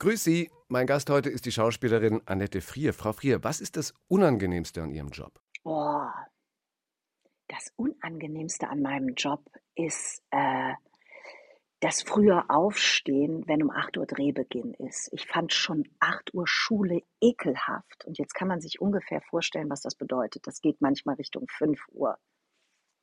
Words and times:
Grüß 0.00 0.24
Sie. 0.24 0.50
Mein 0.68 0.86
Gast 0.86 1.10
heute 1.10 1.28
ist 1.28 1.44
die 1.44 1.52
Schauspielerin 1.52 2.22
Annette 2.24 2.62
Frier. 2.62 2.94
Frau 2.94 3.12
Frier, 3.12 3.44
was 3.44 3.60
ist 3.60 3.76
das 3.76 3.92
Unangenehmste 4.08 4.82
an 4.82 4.92
Ihrem 4.92 5.10
Job? 5.10 5.38
Boah, 5.62 6.14
das 7.48 7.70
Unangenehmste 7.76 8.68
an 8.68 8.80
meinem 8.80 9.12
Job 9.14 9.44
ist 9.74 10.22
äh, 10.30 10.72
das 11.80 12.00
frühe 12.00 12.48
Aufstehen, 12.48 13.46
wenn 13.46 13.62
um 13.62 13.70
8 13.70 13.98
Uhr 13.98 14.06
Drehbeginn 14.06 14.72
ist. 14.72 15.10
Ich 15.12 15.26
fand 15.26 15.52
schon 15.52 15.84
8 15.98 16.32
Uhr 16.32 16.46
Schule 16.46 17.02
ekelhaft. 17.20 18.06
Und 18.06 18.16
jetzt 18.16 18.32
kann 18.32 18.48
man 18.48 18.62
sich 18.62 18.80
ungefähr 18.80 19.20
vorstellen, 19.20 19.68
was 19.68 19.82
das 19.82 19.96
bedeutet. 19.96 20.46
Das 20.46 20.62
geht 20.62 20.80
manchmal 20.80 21.16
Richtung 21.16 21.44
5 21.46 21.78
Uhr. 21.90 22.16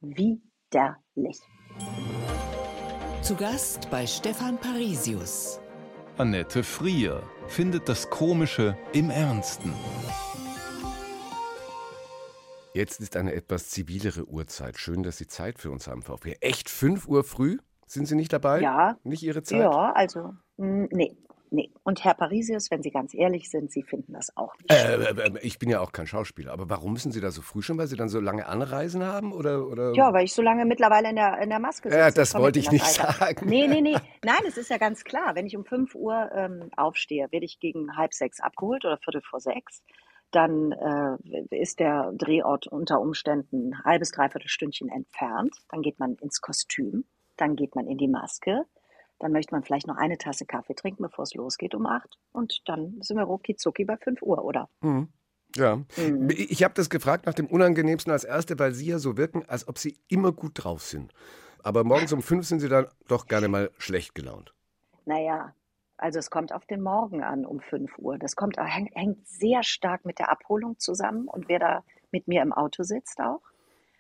Widerlich. 0.02 1.39
Zu 3.21 3.36
Gast 3.36 3.88
bei 3.91 4.07
Stefan 4.07 4.57
Parisius. 4.57 5.59
Annette 6.20 6.63
Frier 6.63 7.21
findet 7.47 7.88
das 7.88 8.09
Komische 8.09 8.75
im 8.91 9.11
Ernsten. 9.11 9.71
Jetzt 12.74 13.00
ist 13.01 13.15
eine 13.15 13.33
etwas 13.33 13.69
zivilere 13.69 14.25
Uhrzeit. 14.25 14.79
Schön, 14.79 15.04
dass 15.04 15.18
Sie 15.18 15.27
Zeit 15.27 15.60
für 15.60 15.69
uns 15.69 15.88
haben, 15.88 16.01
Frau 16.01 16.18
Frier. 16.18 16.38
Echt 16.41 16.71
5 16.71 17.07
Uhr 17.07 17.24
früh? 17.24 17.60
Sind 17.86 18.07
Sie 18.07 18.15
nicht 18.15 18.33
dabei? 18.33 18.61
Ja. 18.61 18.97
Nicht 19.04 19.21
Ihre 19.21 19.43
Zeit? 19.43 19.60
Ja, 19.60 19.91
also, 19.93 20.33
mh, 20.57 20.88
nee, 20.89 21.15
nee. 21.51 21.71
Und 21.83 22.04
Herr 22.04 22.14
Parisius, 22.14 22.71
wenn 22.71 22.82
Sie 22.83 22.92
ganz 22.92 23.14
ehrlich 23.14 23.50
sind, 23.50 23.71
Sie 23.71 23.83
finden 23.83 24.14
das 24.14 24.36
auch 24.36 24.55
nicht. 24.57 24.71
Äh, 24.71 24.96
äh, 24.96 25.28
äh, 25.28 25.39
ich 25.42 25.60
bin 25.60 25.69
ja 25.69 25.79
auch 25.79 25.92
kein 25.92 26.07
Schauspieler, 26.07 26.54
aber 26.54 26.69
warum 26.69 26.93
müssen 26.93 27.11
Sie 27.11 27.21
da 27.21 27.32
so 27.32 27.42
früh 27.42 27.61
schon? 27.61 27.78
Weil 27.78 27.88
Sie 27.88 27.96
dann 27.96 28.10
so 28.10 28.19
lange 28.19 28.47
Anreisen 28.47 29.04
haben? 29.04 29.33
Oder, 29.33 29.68
oder? 29.68 29.93
Ja, 29.93 30.14
weil 30.14 30.25
ich 30.25 30.33
so 30.33 30.41
lange 30.41 30.65
mittlerweile 30.65 31.10
in 31.10 31.15
der, 31.15 31.39
in 31.39 31.50
der 31.50 31.60
Maske 31.60 31.89
sitze. 31.89 32.00
Ja, 32.00 32.11
das 32.11 32.36
wollte 32.36 32.59
ich 32.59 32.72
nicht 32.72 32.86
Alter. 32.86 33.14
sagen. 33.14 33.50
Nee, 33.50 33.67
nee, 33.67 33.81
nee. 33.81 33.95
Nein, 34.25 34.41
es 34.47 34.58
ist 34.58 34.69
ja 34.69 34.78
ganz 34.78 35.03
klar. 35.03 35.36
Wenn 35.36 35.45
ich 35.45 35.55
um 35.55 35.66
5 35.66 35.95
Uhr 35.95 36.30
ähm, 36.33 36.69
aufstehe, 36.75 37.28
werde 37.31 37.45
ich 37.45 37.59
gegen 37.59 37.95
halb 37.95 38.14
sechs 38.14 38.39
abgeholt 38.39 38.86
oder 38.86 38.97
viertel 38.97 39.22
vor 39.22 39.39
sechs. 39.39 39.83
Dann 40.31 40.73
äh, 40.73 41.55
ist 41.55 41.80
der 41.80 42.11
Drehort 42.14 42.67
unter 42.67 42.99
Umständen 42.99 43.69
ein 43.69 43.83
halbes, 43.86 44.11
dreiviertel 44.11 44.49
Stündchen 44.49 44.89
entfernt. 44.89 45.55
Dann 45.69 45.81
geht 45.81 45.99
man 45.99 46.16
ins 46.16 46.41
Kostüm. 46.41 47.05
Dann 47.38 47.55
geht 47.55 47.75
man 47.75 47.88
in 47.88 47.97
die 47.97 48.09
Maske. 48.09 48.66
Dann 49.19 49.31
möchte 49.31 49.53
man 49.53 49.63
vielleicht 49.63 49.87
noch 49.87 49.97
eine 49.97 50.17
Tasse 50.17 50.45
Kaffee 50.45 50.75
trinken, 50.75 51.03
bevor 51.03 51.23
es 51.23 51.33
losgeht 51.33 51.73
um 51.73 51.85
acht. 51.87 52.17
Und 52.31 52.61
dann 52.65 52.97
sind 53.01 53.17
wir 53.17 53.23
rucki 53.23 53.55
zucki 53.55 53.83
bei 53.85 53.97
5 53.97 54.21
Uhr, 54.21 54.43
oder? 54.43 54.69
Hm. 54.81 55.09
Ja. 55.55 55.77
Mhm. 55.97 56.29
Ich 56.29 56.63
habe 56.63 56.73
das 56.75 56.89
gefragt 56.89 57.25
nach 57.25 57.33
dem 57.33 57.47
Unangenehmsten 57.47 58.11
als 58.11 58.23
Erste, 58.25 58.59
weil 58.59 58.73
Sie 58.73 58.85
ja 58.87 58.99
so 58.99 59.17
wirken, 59.17 59.43
als 59.47 59.67
ob 59.67 59.77
Sie 59.79 59.97
immer 60.07 60.31
gut 60.31 60.51
drauf 60.63 60.81
sind. 60.83 61.13
Aber 61.63 61.83
morgens 61.83 62.13
um 62.13 62.21
fünf 62.21 62.45
sind 62.45 62.59
Sie 62.59 62.69
dann 62.69 62.87
doch 63.07 63.25
gerne 63.27 63.47
mal 63.47 63.71
schlecht 63.77 64.13
gelaunt. 64.13 64.53
Naja, 65.05 65.55
also 65.97 66.19
es 66.19 66.29
kommt 66.29 66.53
auf 66.53 66.65
den 66.65 66.81
Morgen 66.81 67.23
an 67.23 67.45
um 67.45 67.59
5 67.59 67.97
Uhr. 67.97 68.19
Das 68.19 68.35
kommt, 68.35 68.59
häng- 68.59 68.93
hängt 68.93 69.25
sehr 69.27 69.63
stark 69.63 70.05
mit 70.05 70.19
der 70.19 70.29
Abholung 70.29 70.77
zusammen 70.77 71.27
und 71.27 71.49
wer 71.49 71.59
da 71.59 71.83
mit 72.11 72.27
mir 72.27 72.41
im 72.43 72.53
Auto 72.53 72.83
sitzt 72.83 73.19
auch 73.19 73.41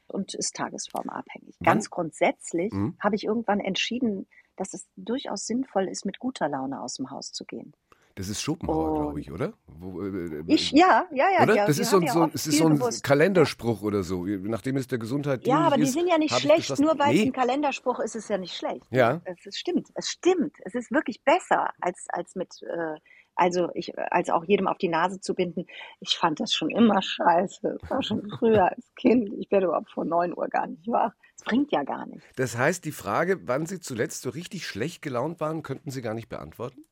und 0.07 0.35
ist 0.35 0.55
tagesformabhängig. 0.55 1.57
Ganz 1.63 1.89
grundsätzlich 1.89 2.71
Mhm. 2.71 2.97
habe 2.99 3.15
ich 3.15 3.23
irgendwann 3.23 3.59
entschieden, 3.59 4.27
dass 4.57 4.73
es 4.73 4.87
durchaus 4.95 5.47
sinnvoll 5.47 5.87
ist, 5.87 6.05
mit 6.05 6.19
guter 6.19 6.49
Laune 6.49 6.81
aus 6.81 6.95
dem 6.95 7.09
Haus 7.09 7.31
zu 7.31 7.45
gehen. 7.45 7.73
Das 8.17 8.29
ist 8.29 8.41
Schopenhauer, 8.41 8.99
glaube 8.99 9.21
ich, 9.21 9.31
oder? 9.31 9.53
Wo, 9.67 10.01
äh, 10.01 10.41
Ich, 10.47 10.71
ja, 10.71 11.05
ja, 11.11 11.27
ja. 11.37 11.43
oder? 11.43 11.67
das 11.67 11.77
ist 11.77 11.91
so, 11.91 12.01
so, 12.01 12.27
es 12.33 12.47
ist 12.47 12.57
so 12.57 12.65
ein 12.65 12.79
gewusst. 12.79 13.03
Kalenderspruch 13.03 13.83
oder 13.83 14.01
so. 14.01 14.25
Nachdem 14.25 14.75
es 14.77 14.87
der 14.87 14.97
Gesundheit 14.97 15.45
Ja, 15.45 15.59
aber 15.59 15.77
die 15.77 15.83
ist, 15.83 15.93
sind 15.93 16.07
ja 16.07 16.17
nicht 16.17 16.35
schlecht, 16.35 16.79
nur 16.79 16.97
weil 16.97 17.13
es 17.13 17.21
nee. 17.21 17.27
ein 17.27 17.31
Kalenderspruch 17.31 17.99
ist, 17.99 18.15
ist 18.15 18.23
es 18.23 18.29
ja 18.29 18.39
nicht 18.39 18.55
schlecht. 18.55 18.87
Ja. 18.89 19.21
Es 19.23 19.45
ist, 19.45 19.59
stimmt, 19.59 19.89
es 19.93 20.09
stimmt. 20.09 20.55
Es 20.65 20.73
ist 20.73 20.91
wirklich 20.91 21.23
besser, 21.23 21.69
als, 21.79 22.07
als 22.09 22.33
mit, 22.33 22.59
äh, 22.63 22.95
also 23.37 23.69
ich, 23.73 23.97
als 23.97 24.29
auch 24.29 24.43
jedem 24.43 24.67
auf 24.67 24.77
die 24.77 24.89
Nase 24.89 25.19
zu 25.21 25.33
binden. 25.35 25.65
Ich 25.99 26.17
fand 26.17 26.39
das 26.39 26.53
schon 26.53 26.69
immer 26.69 27.01
scheiße. 27.01 27.77
Das 27.79 27.89
war 27.89 28.03
schon 28.03 28.29
früher 28.29 28.69
als 28.71 28.93
Kind. 28.95 29.29
Ich 29.39 29.49
werde 29.51 29.67
überhaupt 29.67 29.91
vor 29.91 30.05
9 30.05 30.35
Uhr 30.35 30.47
gar 30.47 30.67
nicht 30.67 30.87
wach. 30.87 31.13
Es 31.35 31.43
bringt 31.43 31.71
ja 31.71 31.83
gar 31.83 32.05
nichts. 32.07 32.25
Das 32.35 32.57
heißt, 32.57 32.83
die 32.83 32.91
Frage, 32.91 33.47
wann 33.47 33.65
Sie 33.65 33.79
zuletzt 33.79 34.21
so 34.23 34.29
richtig 34.31 34.65
schlecht 34.67 35.01
gelaunt 35.01 35.39
waren, 35.39 35.61
könnten 35.63 35.91
Sie 35.91 36.01
gar 36.01 36.13
nicht 36.15 36.29
beantworten? 36.29 36.83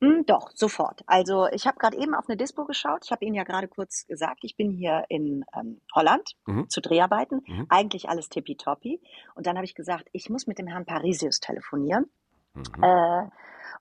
Hm, 0.00 0.26
doch, 0.26 0.50
sofort. 0.52 1.02
Also 1.06 1.46
ich 1.52 1.66
habe 1.66 1.78
gerade 1.78 1.96
eben 1.96 2.14
auf 2.14 2.28
eine 2.28 2.36
Dispo 2.36 2.64
geschaut. 2.64 3.02
Ich 3.04 3.12
habe 3.12 3.24
Ihnen 3.24 3.36
ja 3.36 3.44
gerade 3.44 3.68
kurz 3.68 4.06
gesagt, 4.06 4.40
ich 4.42 4.56
bin 4.56 4.70
hier 4.72 5.04
in 5.08 5.44
ähm, 5.56 5.80
Holland 5.94 6.32
Mhm. 6.46 6.68
zu 6.68 6.80
Dreharbeiten. 6.80 7.42
Mhm. 7.46 7.66
Eigentlich 7.68 8.08
alles 8.08 8.28
tippitoppi. 8.28 9.00
Und 9.36 9.46
dann 9.46 9.56
habe 9.56 9.64
ich 9.64 9.74
gesagt, 9.74 10.08
ich 10.12 10.28
muss 10.28 10.46
mit 10.48 10.58
dem 10.58 10.66
Herrn 10.66 10.84
Parisius 10.84 11.38
telefonieren. 11.40 12.10
Mhm. 12.54 12.82
äh, 12.82 13.28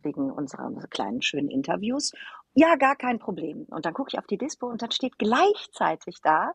wegen 0.01 0.31
unserer 0.31 0.69
kleinen 0.89 1.21
schönen 1.21 1.49
Interviews. 1.49 2.11
Ja, 2.53 2.75
gar 2.75 2.95
kein 2.95 3.19
Problem. 3.19 3.65
Und 3.69 3.85
dann 3.85 3.93
gucke 3.93 4.09
ich 4.13 4.19
auf 4.19 4.27
die 4.27 4.37
Dispo 4.37 4.67
und 4.67 4.81
dann 4.81 4.91
steht 4.91 5.17
gleichzeitig 5.17 6.21
da 6.21 6.53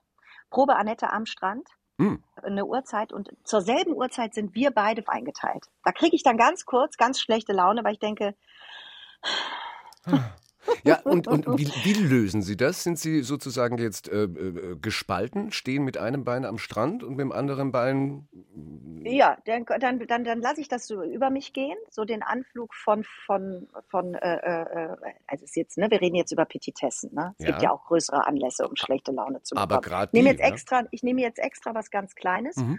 Probe 0.50 0.76
Annette 0.76 1.10
am 1.10 1.26
Strand. 1.26 1.68
Hm. 2.00 2.22
Eine 2.36 2.64
Uhrzeit 2.64 3.12
und 3.12 3.30
zur 3.42 3.60
selben 3.60 3.92
Uhrzeit 3.92 4.32
sind 4.32 4.54
wir 4.54 4.70
beide 4.70 5.02
eingeteilt. 5.08 5.66
Da 5.82 5.90
kriege 5.90 6.14
ich 6.14 6.22
dann 6.22 6.36
ganz 6.36 6.64
kurz 6.64 6.96
ganz 6.96 7.20
schlechte 7.20 7.52
Laune, 7.52 7.82
weil 7.82 7.94
ich 7.94 7.98
denke, 7.98 8.36
Ja, 10.84 11.00
und, 11.02 11.26
und 11.28 11.46
wie, 11.58 11.68
wie 11.84 11.92
lösen 11.94 12.42
Sie 12.42 12.56
das? 12.56 12.82
Sind 12.82 12.98
Sie 12.98 13.22
sozusagen 13.22 13.78
jetzt 13.78 14.08
äh, 14.08 14.24
äh, 14.24 14.76
gespalten, 14.80 15.50
stehen 15.50 15.84
mit 15.84 15.98
einem 15.98 16.24
Bein 16.24 16.44
am 16.44 16.58
Strand 16.58 17.02
und 17.02 17.10
mit 17.10 17.20
dem 17.20 17.32
anderen 17.32 17.72
Bein. 17.72 18.28
ja, 19.04 19.36
dann, 19.46 19.64
dann, 19.80 19.98
dann, 20.06 20.24
dann 20.24 20.40
lasse 20.40 20.60
ich 20.60 20.68
das 20.68 20.86
so 20.86 21.02
über 21.02 21.30
mich 21.30 21.52
gehen, 21.52 21.76
so 21.90 22.04
den 22.04 22.22
Anflug 22.22 22.74
von, 22.74 23.04
von, 23.26 23.68
von 23.88 24.14
äh, 24.14 24.36
äh, 24.36 24.96
also 25.26 25.44
es 25.44 25.50
ist 25.50 25.56
jetzt, 25.56 25.78
ne, 25.78 25.90
wir 25.90 26.00
reden 26.00 26.16
jetzt 26.16 26.32
über 26.32 26.44
Petitessen, 26.44 27.14
ne? 27.14 27.34
Es 27.38 27.44
Ja. 27.44 27.50
gibt 27.52 27.62
ja 27.62 27.70
auch 27.72 27.84
größere 27.86 28.26
Anlässe, 28.26 28.68
um 28.68 28.76
schlechte 28.76 29.12
Laune 29.12 29.42
zu 29.42 29.54
bekommen. 29.54 29.72
Aber 29.72 29.80
gerade 29.80 30.10
Ich 30.12 30.12
nehme 30.12 30.30
jetzt 30.30 30.40
ja? 30.40 30.46
extra, 30.48 30.84
ich 30.90 31.02
nehme 31.02 31.20
jetzt 31.22 31.38
extra 31.38 31.74
was 31.74 31.90
ganz 31.90 32.14
Kleines 32.14 32.56
Mhm. 32.56 32.78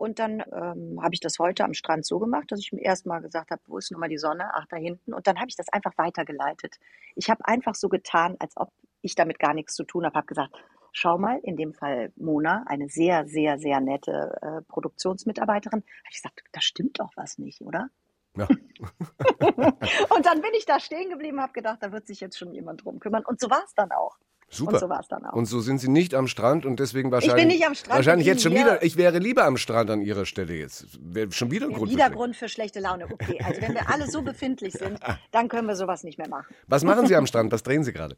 Und 0.00 0.18
dann 0.18 0.42
ähm, 0.50 0.98
habe 1.02 1.12
ich 1.12 1.20
das 1.20 1.38
heute 1.38 1.62
am 1.62 1.74
Strand 1.74 2.06
so 2.06 2.18
gemacht, 2.18 2.50
dass 2.50 2.60
ich 2.60 2.72
mir 2.72 2.80
erstmal 2.80 3.20
gesagt 3.20 3.50
habe, 3.50 3.60
wo 3.66 3.76
ist 3.76 3.90
nochmal 3.90 4.08
die 4.08 4.16
Sonne? 4.16 4.50
Ach, 4.54 4.64
da 4.70 4.76
hinten. 4.76 5.12
Und 5.12 5.26
dann 5.26 5.36
habe 5.36 5.50
ich 5.50 5.56
das 5.56 5.68
einfach 5.68 5.92
weitergeleitet. 5.98 6.78
Ich 7.16 7.28
habe 7.28 7.46
einfach 7.46 7.74
so 7.74 7.90
getan, 7.90 8.34
als 8.38 8.56
ob 8.56 8.72
ich 9.02 9.14
damit 9.14 9.38
gar 9.38 9.52
nichts 9.52 9.74
zu 9.74 9.84
tun 9.84 10.06
habe, 10.06 10.14
habe 10.16 10.26
gesagt, 10.26 10.54
schau 10.92 11.18
mal, 11.18 11.38
in 11.42 11.58
dem 11.58 11.74
Fall 11.74 12.14
Mona, 12.16 12.64
eine 12.66 12.88
sehr, 12.88 13.26
sehr, 13.26 13.58
sehr 13.58 13.80
nette 13.80 14.38
äh, 14.40 14.62
Produktionsmitarbeiterin, 14.62 15.80
habe 15.80 16.08
ich 16.08 16.16
gesagt, 16.16 16.44
da 16.50 16.62
stimmt 16.62 16.98
doch 16.98 17.10
was 17.16 17.36
nicht, 17.36 17.60
oder? 17.60 17.90
Ja. 18.38 18.48
und 20.16 20.24
dann 20.24 20.40
bin 20.40 20.54
ich 20.56 20.64
da 20.64 20.80
stehen 20.80 21.10
geblieben, 21.10 21.42
habe 21.42 21.52
gedacht, 21.52 21.82
da 21.82 21.92
wird 21.92 22.06
sich 22.06 22.20
jetzt 22.20 22.38
schon 22.38 22.54
jemand 22.54 22.86
drum 22.86 23.00
kümmern. 23.00 23.26
Und 23.26 23.38
so 23.38 23.50
war 23.50 23.62
es 23.66 23.74
dann 23.74 23.92
auch. 23.92 24.16
Super. 24.52 24.72
Und 24.72 24.78
so 24.80 24.88
war 24.88 25.00
es 25.00 25.06
dann 25.08 25.24
auch. 25.24 25.32
Und 25.32 25.46
so 25.46 25.60
sind 25.60 25.78
Sie 25.78 25.88
nicht 25.88 26.12
am 26.12 26.26
Strand 26.26 26.66
und 26.66 26.80
deswegen 26.80 27.08
ich 27.08 27.12
wahrscheinlich. 27.12 27.46
bin 27.46 27.48
nicht 27.48 27.66
am 27.66 27.74
Strand. 27.74 27.96
Wahrscheinlich 27.96 28.26
ich 28.26 28.32
jetzt 28.32 28.42
schon 28.42 28.52
wieder. 28.52 28.82
Ich 28.82 28.96
wäre 28.96 29.18
lieber 29.18 29.44
am 29.44 29.56
Strand 29.56 29.90
an 29.90 30.02
Ihrer 30.02 30.26
Stelle 30.26 30.54
jetzt. 30.54 30.86
Wäre 31.00 31.30
schon 31.30 31.52
wieder 31.52 31.66
ein 31.66 31.70
Ja, 31.72 31.76
Grund. 31.78 31.88
für 31.90 31.94
wieder 31.94 32.04
schlecht. 32.06 32.16
Grund 32.16 32.36
für 32.36 32.48
schlechte 32.48 32.80
Laune. 32.80 33.04
Okay, 33.12 33.38
also 33.44 33.62
wenn 33.62 33.74
wir 33.74 33.88
alle 33.88 34.08
so 34.08 34.22
befindlich 34.30 34.72
sind, 34.74 34.98
dann 35.30 35.48
können 35.48 35.68
wir 35.68 35.76
sowas 35.76 36.02
nicht 36.02 36.18
mehr 36.18 36.28
machen. 36.28 36.52
Was 36.66 36.82
machen 36.82 37.06
Sie 37.06 37.14
am 37.14 37.26
Strand? 37.26 37.52
Was 37.52 37.62
drehen 37.62 37.84
Sie 37.84 37.92
gerade? 37.92 38.16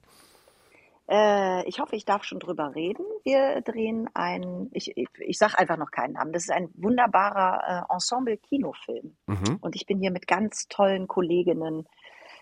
Äh, 1.10 1.68
ich 1.68 1.80
hoffe, 1.80 1.96
ich 1.96 2.06
darf 2.06 2.24
schon 2.24 2.38
drüber 2.38 2.74
reden. 2.74 3.04
Wir 3.24 3.60
drehen 3.60 4.08
ein, 4.14 4.70
ich, 4.72 4.96
ich, 4.96 5.08
ich 5.18 5.36
sage 5.36 5.58
einfach 5.58 5.76
noch 5.76 5.90
keinen 5.90 6.14
Namen, 6.14 6.32
das 6.32 6.44
ist 6.44 6.50
ein 6.50 6.70
wunderbarer 6.74 7.86
äh, 7.90 7.94
Ensemble-Kinofilm. 7.94 9.16
Mhm. 9.26 9.58
Und 9.60 9.76
ich 9.76 9.84
bin 9.84 9.98
hier 9.98 10.12
mit 10.12 10.26
ganz 10.26 10.68
tollen 10.68 11.08
Kolleginnen 11.08 11.86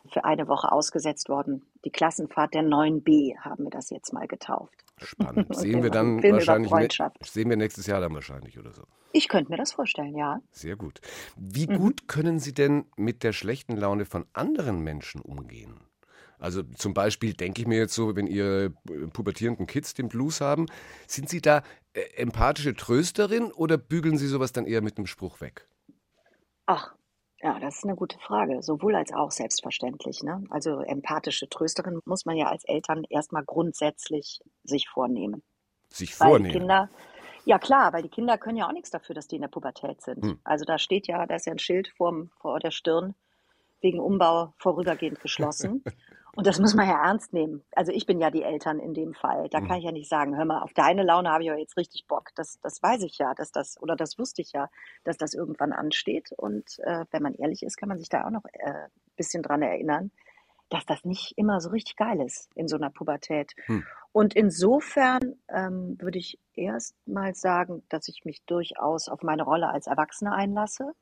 für 0.09 0.25
eine 0.25 0.49
Woche 0.49 0.73
ausgesetzt 0.73 1.29
worden. 1.29 1.67
Die 1.85 1.91
Klassenfahrt 1.91 2.55
der 2.55 2.63
9b 2.63 3.37
haben 3.39 3.65
wir 3.65 3.71
das 3.71 3.91
jetzt 3.91 4.13
mal 4.13 4.27
getauft. 4.27 4.85
Spannend. 4.99 5.47
Sehen 5.55 5.77
wir 5.77 5.85
wir 5.85 5.91
dann 5.91 6.21
Film 6.21 6.35
wahrscheinlich. 6.35 6.71
Freundschaft. 6.71 7.17
sehen 7.25 7.49
wir 7.49 7.57
nächstes 7.57 7.87
Jahr 7.87 8.01
dann 8.01 8.15
wahrscheinlich 8.15 8.59
oder 8.59 8.73
so. 8.73 8.83
Ich 9.13 9.29
könnte 9.29 9.51
mir 9.51 9.57
das 9.57 9.73
vorstellen, 9.73 10.17
ja. 10.17 10.41
Sehr 10.53 10.77
gut. 10.77 11.01
Wie 11.37 11.67
Mhm. 11.67 11.77
gut 11.77 12.09
können 12.09 12.39
Sie 12.39 12.53
denn 12.55 12.85
mit 12.97 13.23
der 13.23 13.33
schlechten 13.33 13.77
Laune 13.77 14.05
von 14.05 14.27
anderen 14.33 14.81
Menschen 14.81 15.21
umgehen? 15.21 15.81
Also 16.39 16.63
zum 16.63 16.95
Beispiel 16.95 17.35
denke 17.35 17.61
ich 17.61 17.67
mir 17.69 17.77
jetzt 17.79 17.95
so, 17.95 18.17
wenn 18.17 18.27
Ihre 18.27 18.71
pubertierenden 19.13 19.67
Kids 19.67 19.93
den 19.95 20.09
Blues 20.09 20.41
haben, 20.41 20.67
sind 21.07 21.29
Sie 21.29 21.43
da 21.43 21.63
äh, 21.93 22.01
empathische 22.17 22.75
Trösterin 22.75 23.53
oder 23.53 23.77
bügeln 23.77 24.17
Sie 24.17 24.27
sowas 24.27 24.53
dann 24.53 24.65
eher 24.67 24.81
mit 24.81 24.97
einem 24.97 25.07
Spruch 25.07 25.41
weg? 25.43 25.69
Ach, 26.67 26.95
ja, 27.43 27.59
das 27.59 27.79
ist 27.79 27.85
eine 27.85 27.97
gute 27.97 28.19
Frage. 28.19 28.63
Sowohl 28.63 28.95
als 28.95 29.13
auch 29.13 29.31
selbstverständlich. 29.31 30.23
Ne? 30.23 30.45
Also 30.51 30.81
empathische 30.81 31.49
Trösterin 31.49 32.01
muss 32.05 32.27
man 32.27 32.37
ja 32.37 32.49
als 32.49 32.65
Eltern 32.65 33.05
erstmal 33.09 33.45
grundsätzlich 33.45 34.41
sich 34.65 34.89
vornehmen. 34.89 35.43
Sich 35.89 36.19
Weil 36.21 36.27
die 36.27 36.31
vornehmen. 36.31 36.53
Kinder, 36.53 36.91
ja 37.45 37.59
klar, 37.59 37.93
weil 37.93 38.03
die 38.03 38.09
Kinder 38.09 38.37
können 38.37 38.59
ja 38.59 38.69
auch 38.69 38.73
nichts 38.73 38.91
dafür, 38.91 39.15
dass 39.15 39.27
die 39.27 39.37
in 39.37 39.43
der 39.43 39.49
Pubertät 39.49 40.03
sind. 40.03 40.25
Hm. 40.25 40.41
Also 40.45 40.65
da 40.65 40.79
steht 40.79 41.07
ja, 41.07 41.27
da 41.27 41.35
ist 41.35 41.47
ja 41.47 41.53
ein 41.53 41.59
Schild 41.59 41.89
vorm, 41.89 42.31
vor 42.41 42.61
der 42.61 42.71
Stirn, 42.71 43.15
wegen 43.81 43.99
Umbau 43.99 44.53
vorübergehend 44.59 45.21
geschlossen. 45.21 45.83
Und 46.37 46.47
das 46.47 46.59
muss 46.59 46.75
man 46.75 46.89
ja 46.89 47.05
ernst 47.05 47.33
nehmen. 47.33 47.63
Also 47.73 47.93
ich 47.93 48.07
bin 48.07 48.21
ja 48.21 48.31
die 48.31 48.43
Eltern 48.43 48.79
in 48.79 48.95
dem 48.95 49.15
Fall. 49.15 49.49
Da 49.49 49.61
kann 49.61 49.79
ich 49.79 49.85
ja 49.85 49.93
nicht 49.93 50.09
sagen, 50.09 50.37
hör 50.37 50.45
mal, 50.45 50.63
auf 50.63 50.73
deine 50.75 51.03
Laune 51.03 51.31
habe 51.31 51.43
ich 51.43 51.51
aber 51.51 51.59
jetzt 51.59 51.77
richtig 51.77 52.07
Bock. 52.07 52.31
Das, 52.37 52.61
das 52.61 52.83
weiß 52.83 53.03
ich 53.03 53.19
ja, 53.19 53.35
dass 53.35 53.51
das, 53.53 53.81
oder 53.83 53.97
das 53.97 54.19
wusste 54.19 54.43
ich 54.43 54.53
ja, 54.53 54.69
dass 55.05 55.17
das 55.17 55.35
irgendwann 55.35 55.73
ansteht. 55.73 56.33
Und 56.37 56.79
äh, 56.85 57.05
wenn 57.11 57.23
man 57.23 57.35
ehrlich 57.35 57.63
ist, 57.63 57.77
kann 57.77 57.89
man 57.89 57.99
sich 57.99 58.09
da 58.09 58.25
auch 58.25 58.31
noch 58.31 58.45
ein 58.45 58.75
äh, 58.75 58.89
bisschen 59.17 59.43
dran 59.43 59.63
erinnern. 59.63 60.11
dass 60.71 60.87
das 60.87 61.05
nicht 61.05 61.37
immer 61.37 61.61
so 61.61 61.71
richtig 61.71 61.97
geil 61.97 62.21
ist 62.21 62.49
in 62.55 62.69
so 62.69 62.77
einer 62.77 62.91
Pubertät. 62.91 63.53
Hm. 63.67 63.85
Und 64.13 64.35
insofern 64.35 65.37
ähm, 65.49 65.97
würde 66.01 66.19
ich 66.19 66.39
erst 66.55 66.95
mal 67.07 67.35
sagen, 67.35 67.83
dass 67.89 68.09
ich 68.09 68.25
mich 68.25 68.43
durchaus 68.47 69.09
auf 69.09 69.23
meine 69.23 69.43
Rolle 69.43 69.69
als 69.69 69.89
Erwachsene 69.89 70.33
einlasse 70.33 70.93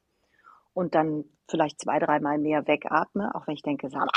und 0.74 0.94
dann 0.94 1.24
vielleicht 1.48 1.80
zwei, 1.80 1.98
dreimal 1.98 2.38
mehr 2.38 2.66
wegatme, 2.66 3.34
auch 3.34 3.46
wenn 3.46 3.54
ich 3.54 3.62
denke, 3.62 3.88
sag 3.90 4.00
mal, 4.00 4.08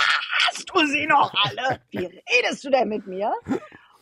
hast 0.62 0.70
du 0.74 0.88
sie 0.88 1.08
noch 1.08 1.34
alle? 1.34 1.80
Wie 1.90 2.06
redest 2.06 2.64
du 2.64 2.70
denn 2.70 2.90
mit 2.90 3.08
mir? 3.08 3.34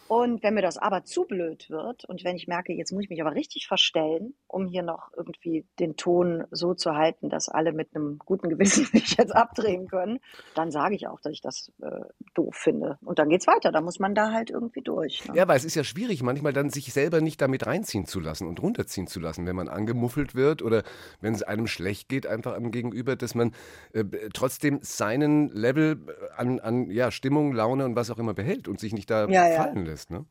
Und 0.10 0.42
wenn 0.42 0.56
mir 0.56 0.64
das 0.64 0.80
aber 0.80 1.04
zu 1.04 1.26
blöd 1.26 1.70
wird 1.70 2.04
und 2.06 2.24
wenn 2.24 2.36
ich 2.36 2.48
merke, 2.48 2.74
jetzt 2.74 2.92
muss 2.92 3.04
ich 3.04 3.12
mich 3.12 3.22
aber 3.22 3.36
richtig 3.36 3.68
verstellen, 3.68 4.34
um 4.48 4.66
hier 4.66 4.82
noch 4.82 5.12
irgendwie 5.16 5.68
den 5.78 5.98
Ton 5.98 6.46
so 6.50 6.74
zu 6.74 6.96
halten, 6.96 7.30
dass 7.30 7.48
alle 7.48 7.74
mit 7.74 7.96
einem 7.96 8.18
guten 8.18 8.50
Gewissen 8.50 8.86
sich 8.92 9.18
jetzt 9.18 9.36
abdrehen 9.36 9.88
können, 9.88 10.20
dann 10.56 10.72
sage 10.72 10.96
ich 10.96 11.08
auch, 11.08 11.22
dass 11.22 11.32
ich 11.32 11.42
das 11.42 11.72
äh, 11.84 12.02
doof 12.34 12.56
finde. 12.56 12.98
Und 13.02 13.20
dann 13.20 13.30
geht's 13.30 13.46
weiter. 13.46 13.72
Da 13.72 13.82
muss 13.82 14.00
man 14.00 14.16
da 14.16 14.32
halt 14.32 14.50
irgendwie 14.50 14.82
durch. 14.82 15.28
Ne? 15.28 15.36
Ja, 15.36 15.48
weil 15.48 15.58
es 15.58 15.64
ist 15.64 15.76
ja 15.76 15.84
schwierig, 15.84 16.24
manchmal 16.24 16.54
dann 16.54 16.72
sich 16.72 16.92
selber 16.92 17.22
nicht 17.22 17.40
damit 17.40 17.68
reinziehen 17.68 18.08
zu 18.08 18.20
lassen 18.20 18.48
und 18.48 18.64
runterziehen 18.64 19.06
zu 19.06 19.20
lassen, 19.20 19.46
wenn 19.46 19.56
man 19.56 19.68
angemuffelt 19.68 20.34
wird 20.34 20.64
oder 20.64 20.82
wenn 21.22 21.36
es 21.36 21.44
einem 21.44 21.68
schlecht 21.68 22.10
geht, 22.10 22.26
einfach 22.26 22.56
am 22.56 22.72
Gegenüber, 22.72 23.16
dass 23.16 23.36
man 23.36 23.54
äh, 23.94 24.04
trotzdem 24.34 24.80
seinen 24.82 25.50
Level 25.50 26.00
an, 26.36 26.60
an 26.60 26.90
ja, 26.90 27.12
Stimmung, 27.12 27.54
Laune 27.54 27.86
und 27.86 27.96
was 27.96 28.10
auch 28.10 28.18
immer 28.18 28.34
behält 28.34 28.68
und 28.68 28.80
sich 28.80 28.92
nicht 28.92 29.12
da 29.12 29.28
Ja, 29.28 29.48
ja. 29.48 29.64
fallen 29.64 29.86
lässt. 30.00 30.10
Ne? 30.12 30.26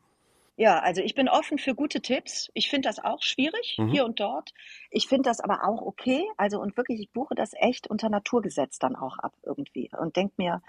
Ja, 0.56 0.80
also 0.80 1.00
ich 1.02 1.14
bin 1.14 1.28
offen 1.28 1.58
für 1.58 1.74
gute 1.74 2.00
Tipps. 2.00 2.50
Ich 2.52 2.68
finde 2.68 2.88
das 2.88 2.98
auch 2.98 3.22
schwierig, 3.22 3.76
Mhm. 3.78 3.88
hier 3.90 4.04
und 4.04 4.18
dort. 4.18 4.52
Ich 4.90 5.06
finde 5.06 5.28
das 5.30 5.40
aber 5.40 5.64
auch 5.64 5.82
okay. 5.82 6.26
Also 6.36 6.60
und 6.60 6.76
wirklich, 6.76 7.00
ich 7.00 7.12
buche 7.12 7.34
das 7.36 7.52
echt 7.54 7.86
unter 7.88 8.08
Naturgesetz 8.08 8.78
dann 8.80 8.96
auch 8.96 9.18
ab 9.18 9.34
irgendwie 9.44 9.88
und 9.96 10.16
denke 10.16 10.34
mir, 10.36 10.60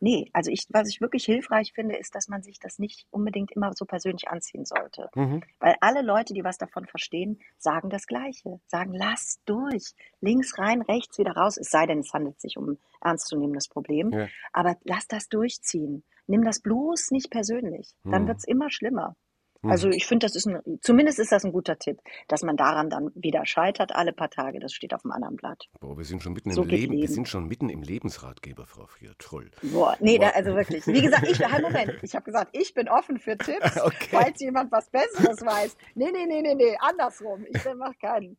nee, 0.00 0.28
also 0.34 0.50
ich, 0.50 0.66
was 0.68 0.90
ich 0.90 1.00
wirklich 1.00 1.24
hilfreich 1.24 1.72
finde, 1.72 1.96
ist, 1.96 2.14
dass 2.14 2.28
man 2.28 2.42
sich 2.42 2.58
das 2.60 2.78
nicht 2.78 3.06
unbedingt 3.10 3.50
immer 3.52 3.72
so 3.72 3.86
persönlich 3.86 4.28
anziehen 4.28 4.66
sollte. 4.66 5.08
Mhm. 5.14 5.42
Weil 5.60 5.76
alle 5.80 6.02
Leute, 6.02 6.34
die 6.34 6.44
was 6.44 6.58
davon 6.58 6.86
verstehen, 6.86 7.40
sagen 7.56 7.88
das 7.88 8.06
Gleiche. 8.06 8.60
Sagen, 8.66 8.92
lass 8.92 9.40
durch. 9.46 9.94
Links 10.20 10.58
rein, 10.58 10.82
rechts 10.82 11.18
wieder 11.18 11.32
raus. 11.32 11.56
Es 11.56 11.70
sei 11.70 11.86
denn, 11.86 12.00
es 12.00 12.12
handelt 12.12 12.38
sich 12.38 12.58
um 12.58 12.72
ein 12.72 12.78
ernstzunehmendes 13.00 13.68
Problem. 13.68 14.12
Ja. 14.12 14.28
Aber 14.52 14.76
lass 14.84 15.08
das 15.08 15.28
durchziehen. 15.30 16.04
Nimm 16.28 16.44
das 16.44 16.60
bloß 16.60 17.10
nicht 17.10 17.30
persönlich. 17.30 17.94
Dann 18.04 18.24
Mhm. 18.24 18.28
wird's 18.28 18.44
immer 18.44 18.70
schlimmer. 18.70 19.16
Mhm. 19.60 19.72
Also 19.72 19.88
ich 19.88 20.06
finde, 20.06 20.24
das 20.24 20.36
ist 20.36 20.46
ein, 20.46 20.60
zumindest 20.82 21.18
ist 21.18 21.32
das 21.32 21.44
ein 21.44 21.50
guter 21.50 21.80
Tipp, 21.80 21.98
dass 22.28 22.44
man 22.44 22.56
daran 22.56 22.90
dann 22.90 23.10
wieder 23.16 23.44
scheitert 23.44 23.90
alle 23.92 24.12
paar 24.12 24.30
Tage. 24.30 24.60
Das 24.60 24.72
steht 24.72 24.94
auf 24.94 25.04
einem 25.04 25.10
anderen 25.10 25.34
Blatt. 25.34 25.64
Boah, 25.80 25.98
wir 25.98 26.04
sind 26.04 26.22
schon 26.22 26.32
mitten 26.34 26.52
So 26.52 26.62
im 26.62 26.68
geht 26.68 26.78
Leben. 26.78 26.92
Wir 26.92 27.00
Leben. 27.00 27.12
sind 27.12 27.28
schon 27.28 27.48
mitten 27.48 27.68
im 27.68 27.82
Lebensratgeber, 27.82 28.66
Frau 28.66 28.86
Frier. 28.86 29.14
Toll. 29.18 29.50
Boah, 29.62 29.96
nee, 29.98 30.16
Boah. 30.18 30.26
Da, 30.26 30.30
also 30.36 30.54
wirklich. 30.54 30.86
Wie 30.86 31.02
gesagt, 31.02 31.26
ich, 31.28 31.40
halt 31.44 31.62
Moment, 31.62 31.92
ich 32.02 32.14
habe 32.14 32.24
gesagt, 32.24 32.50
ich 32.56 32.72
bin 32.72 32.88
offen 32.88 33.18
für 33.18 33.36
Tipps, 33.36 33.76
Okay. 33.82 34.08
falls 34.12 34.38
jemand 34.40 34.70
was 34.70 34.90
Besseres 34.90 35.40
weiß. 35.44 35.76
Nee, 35.96 36.12
nee, 36.12 36.26
nee, 36.26 36.40
nee, 36.40 36.54
nee, 36.54 36.76
andersrum. 36.78 37.44
Ich 37.48 37.64
mache 37.74 37.94
keinen. 38.00 38.36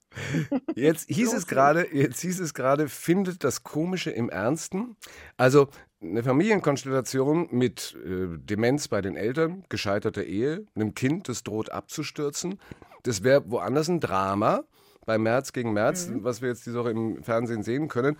Jetzt 0.75 1.09
hieß 1.09 1.33
es 1.33 1.47
gerade, 1.47 1.85
jetzt 1.93 2.21
hieß 2.21 2.39
es 2.39 2.53
gerade, 2.53 2.87
findet 2.87 3.43
das 3.43 3.63
Komische 3.63 4.11
im 4.11 4.29
Ernsten. 4.29 4.95
Also 5.35 5.67
eine 6.01 6.23
Familienkonstellation 6.23 7.49
mit 7.51 7.97
äh, 8.05 8.27
Demenz 8.37 8.87
bei 8.87 9.01
den 9.01 9.15
Eltern, 9.15 9.65
gescheiterter 9.69 10.23
Ehe, 10.23 10.65
einem 10.75 10.93
Kind, 10.93 11.27
das 11.29 11.43
droht 11.43 11.71
abzustürzen. 11.71 12.59
Das 13.03 13.23
wäre 13.23 13.49
woanders 13.51 13.89
ein 13.89 13.99
Drama. 13.99 14.63
Bei 15.05 15.17
März 15.17 15.53
gegen 15.53 15.73
März, 15.73 16.07
Mhm. 16.07 16.23
was 16.23 16.41
wir 16.41 16.49
jetzt 16.49 16.65
diese 16.65 16.79
Woche 16.79 16.91
im 16.91 17.23
Fernsehen 17.23 17.63
sehen 17.63 17.87
können, 17.87 18.17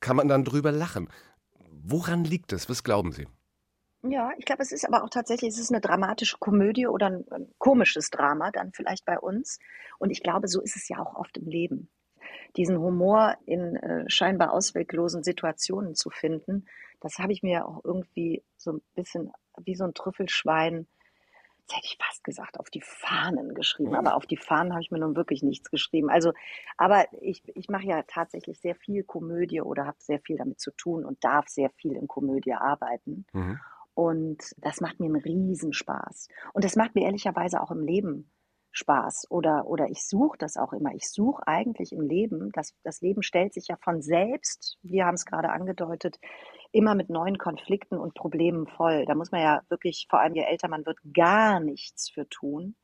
kann 0.00 0.16
man 0.16 0.28
dann 0.28 0.44
drüber 0.44 0.72
lachen. 0.72 1.08
Woran 1.84 2.24
liegt 2.24 2.52
das? 2.52 2.68
Was 2.68 2.82
glauben 2.82 3.12
Sie? 3.12 3.26
Ja, 4.04 4.32
ich 4.36 4.44
glaube, 4.44 4.62
es 4.62 4.72
ist 4.72 4.84
aber 4.84 5.04
auch 5.04 5.10
tatsächlich, 5.10 5.50
es 5.50 5.58
ist 5.60 5.70
eine 5.70 5.80
dramatische 5.80 6.36
Komödie 6.38 6.88
oder 6.88 7.06
ein, 7.06 7.24
ein 7.30 7.46
komisches 7.58 8.10
Drama 8.10 8.50
dann 8.50 8.72
vielleicht 8.72 9.04
bei 9.04 9.18
uns. 9.18 9.58
Und 9.98 10.10
ich 10.10 10.22
glaube, 10.22 10.48
so 10.48 10.60
ist 10.60 10.74
es 10.74 10.88
ja 10.88 10.98
auch 10.98 11.14
oft 11.14 11.36
im 11.36 11.46
Leben. 11.46 11.88
Diesen 12.56 12.78
Humor 12.78 13.36
in 13.46 13.76
äh, 13.76 14.04
scheinbar 14.08 14.52
ausweglosen 14.52 15.22
Situationen 15.22 15.94
zu 15.94 16.10
finden, 16.10 16.66
das 17.00 17.18
habe 17.18 17.32
ich 17.32 17.42
mir 17.42 17.66
auch 17.66 17.80
irgendwie 17.84 18.44
so 18.56 18.72
ein 18.72 18.82
bisschen 18.94 19.32
wie 19.64 19.74
so 19.74 19.84
ein 19.84 19.94
Trüffelschwein, 19.94 20.86
jetzt 21.62 21.76
hätte 21.76 21.86
ich 21.86 21.98
fast 22.04 22.24
gesagt, 22.24 22.58
auf 22.60 22.70
die 22.70 22.80
Fahnen 22.80 23.54
geschrieben. 23.54 23.94
Aber 23.94 24.16
auf 24.16 24.26
die 24.26 24.36
Fahnen 24.36 24.72
habe 24.72 24.82
ich 24.82 24.90
mir 24.90 24.98
nun 24.98 25.16
wirklich 25.16 25.42
nichts 25.42 25.70
geschrieben. 25.70 26.10
Also, 26.10 26.32
aber 26.76 27.06
ich, 27.20 27.42
ich 27.54 27.68
mache 27.68 27.86
ja 27.86 28.02
tatsächlich 28.06 28.60
sehr 28.60 28.74
viel 28.74 29.02
Komödie 29.04 29.60
oder 29.60 29.86
habe 29.86 29.96
sehr 30.00 30.20
viel 30.20 30.36
damit 30.36 30.60
zu 30.60 30.70
tun 30.72 31.04
und 31.04 31.22
darf 31.24 31.48
sehr 31.48 31.70
viel 31.70 31.92
in 31.92 32.08
Komödie 32.08 32.54
arbeiten. 32.54 33.26
Mhm. 33.32 33.60
Und 33.94 34.42
das 34.56 34.80
macht 34.80 35.00
mir 35.00 35.06
einen 35.06 35.16
Riesenspaß. 35.16 36.28
Und 36.52 36.64
das 36.64 36.76
macht 36.76 36.94
mir 36.94 37.04
ehrlicherweise 37.04 37.60
auch 37.60 37.70
im 37.70 37.82
Leben 37.82 38.30
Spaß. 38.72 39.26
Oder, 39.30 39.66
oder 39.66 39.88
ich 39.88 40.06
suche 40.06 40.38
das 40.38 40.56
auch 40.56 40.72
immer. 40.72 40.92
Ich 40.94 41.08
suche 41.10 41.46
eigentlich 41.46 41.92
im 41.92 42.00
Leben, 42.00 42.50
das, 42.52 42.74
das 42.82 43.00
Leben 43.00 43.22
stellt 43.22 43.54
sich 43.54 43.68
ja 43.68 43.76
von 43.76 44.02
selbst, 44.02 44.78
wir 44.82 45.06
haben 45.06 45.14
es 45.14 45.26
gerade 45.26 45.50
angedeutet, 45.50 46.18
immer 46.72 46.94
mit 46.94 47.10
neuen 47.10 47.38
Konflikten 47.38 47.98
und 47.98 48.14
Problemen 48.14 48.66
voll. 48.66 49.04
Da 49.06 49.14
muss 49.14 49.30
man 49.30 49.42
ja 49.42 49.62
wirklich, 49.68 50.06
vor 50.08 50.20
allem 50.20 50.34
je 50.34 50.42
älter 50.42 50.68
man 50.68 50.86
wird, 50.86 50.98
gar 51.14 51.60
nichts 51.60 52.10
für 52.10 52.28
tun. 52.28 52.74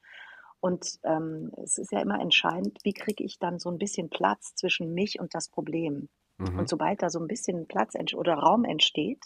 Und 0.60 0.98
ähm, 1.04 1.52
es 1.62 1.78
ist 1.78 1.92
ja 1.92 2.00
immer 2.00 2.20
entscheidend, 2.20 2.78
wie 2.82 2.92
kriege 2.92 3.24
ich 3.24 3.38
dann 3.38 3.58
so 3.58 3.70
ein 3.70 3.78
bisschen 3.78 4.10
Platz 4.10 4.54
zwischen 4.54 4.92
mich 4.92 5.20
und 5.20 5.34
das 5.34 5.48
Problem. 5.48 6.08
Mhm. 6.36 6.58
Und 6.58 6.68
sobald 6.68 7.02
da 7.02 7.10
so 7.10 7.18
ein 7.18 7.28
bisschen 7.28 7.66
Platz 7.66 7.94
oder 8.14 8.34
Raum 8.34 8.64
entsteht, 8.64 9.24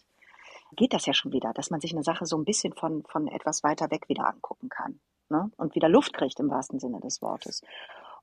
geht 0.76 0.92
das 0.92 1.06
ja 1.06 1.14
schon 1.14 1.32
wieder, 1.32 1.52
dass 1.52 1.70
man 1.70 1.80
sich 1.80 1.92
eine 1.92 2.02
Sache 2.02 2.26
so 2.26 2.36
ein 2.36 2.44
bisschen 2.44 2.72
von, 2.74 3.02
von 3.04 3.28
etwas 3.28 3.62
weiter 3.62 3.90
weg 3.90 4.08
wieder 4.08 4.26
angucken 4.26 4.68
kann. 4.68 5.00
Ne? 5.32 5.50
Und 5.56 5.74
wieder 5.74 5.88
Luft 5.88 6.12
kriegt 6.12 6.38
im 6.38 6.50
wahrsten 6.50 6.78
Sinne 6.78 7.00
des 7.00 7.22
Wortes. 7.22 7.62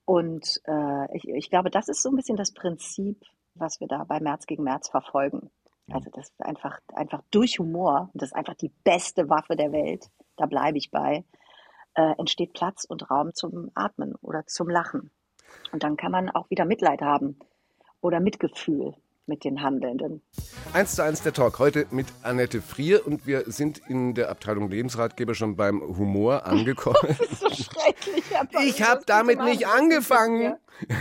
Und 0.05 0.61
äh, 0.65 1.17
ich, 1.17 1.27
ich 1.27 1.49
glaube, 1.49 1.69
das 1.69 1.89
ist 1.89 2.01
so 2.01 2.09
ein 2.09 2.15
bisschen 2.15 2.37
das 2.37 2.53
Prinzip, 2.53 3.25
was 3.55 3.79
wir 3.79 3.87
da 3.87 4.05
bei 4.05 4.19
März 4.19 4.45
gegen 4.45 4.63
März 4.63 4.89
verfolgen. 4.89 5.49
Also 5.91 6.09
das 6.11 6.29
ist 6.29 6.45
einfach, 6.45 6.79
einfach 6.93 7.21
durch 7.31 7.59
Humor, 7.59 8.09
und 8.13 8.21
das 8.21 8.29
ist 8.29 8.35
einfach 8.35 8.53
die 8.53 8.71
beste 8.83 9.27
Waffe 9.29 9.55
der 9.55 9.71
Welt, 9.71 10.09
da 10.37 10.45
bleibe 10.45 10.77
ich 10.77 10.91
bei, 10.91 11.25
äh, 11.95 12.13
entsteht 12.17 12.53
Platz 12.53 12.85
und 12.85 13.09
Raum 13.09 13.33
zum 13.33 13.71
Atmen 13.73 14.15
oder 14.21 14.45
zum 14.45 14.69
Lachen. 14.69 15.11
Und 15.71 15.83
dann 15.83 15.97
kann 15.97 16.11
man 16.11 16.29
auch 16.29 16.49
wieder 16.51 16.65
Mitleid 16.65 17.01
haben 17.01 17.39
oder 18.01 18.19
Mitgefühl 18.19 18.93
mit 19.29 19.45
den 19.45 19.61
Handelnden. 19.61 20.21
Eins 20.73 20.95
zu 20.95 21.03
eins 21.03 21.21
der 21.21 21.31
Talk. 21.31 21.59
Heute 21.59 21.85
mit 21.91 22.07
Annette 22.23 22.61
Frier 22.61 23.07
und 23.07 23.25
wir 23.25 23.43
sind 23.49 23.77
in 23.87 24.13
der 24.15 24.29
Abteilung 24.29 24.69
Lebensratgeber 24.69 25.35
schon 25.35 25.55
beim 25.55 25.81
Humor 25.81 26.45
angekommen. 26.45 26.97
Das 27.07 27.19
ist 27.21 27.39
so 27.39 27.49
schrecklich. 27.49 28.23
Herr 28.31 28.45
Paul. 28.45 28.63
Ich 28.65 28.81
habe 28.83 29.01
damit 29.05 29.41
nicht 29.41 29.65
angefangen. 29.67 30.55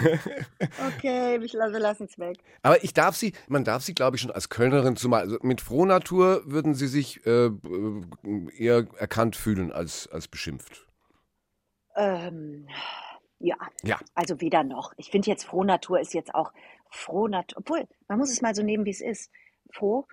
Okay, 0.97 1.38
ich 1.42 1.52
lasse, 1.52 1.73
wir 1.73 1.78
lassen 1.80 2.08
es 2.11 2.18
weg. 2.18 2.38
Aber 2.62 2.82
ich 2.82 2.94
darf 2.94 3.14
Sie, 3.14 3.32
man 3.47 3.62
darf 3.64 3.82
Sie, 3.85 3.94
glaube 3.94 4.16
ich, 4.16 4.23
schon 4.23 4.32
als 4.32 4.49
Kölnerin 4.49 4.97
zumal 4.97 5.20
also 5.23 5.38
mit 5.42 5.61
Frohnatur 5.61 6.42
würden 6.47 6.75
Sie 6.75 6.88
sich 6.88 7.25
äh, 7.26 7.47
äh, 7.47 7.52
eher 8.56 8.87
erkannt 8.97 9.37
fühlen 9.37 9.70
als, 9.73 10.08
als 10.08 10.26
beschimpft. 10.26 10.87
Ähm, 11.94 12.66
ja, 13.38 13.56
Ja. 13.85 13.99
also 14.16 14.40
weder 14.40 14.64
noch. 14.64 14.92
Ich 14.97 15.11
finde 15.11 15.30
jetzt 15.30 15.44
Frohnatur 15.44 16.00
ist 16.00 16.12
jetzt 16.12 16.35
auch 16.35 16.52
Frohnatur, 16.90 17.59
obwohl, 17.59 17.87
man 18.09 18.18
muss 18.18 18.30
es 18.30 18.42
mal 18.42 18.54
so 18.54 18.62
nehmen, 18.62 18.85
wie 18.85 18.90
es 18.90 19.00
ist. 19.00 19.30
Froh, 19.71 20.07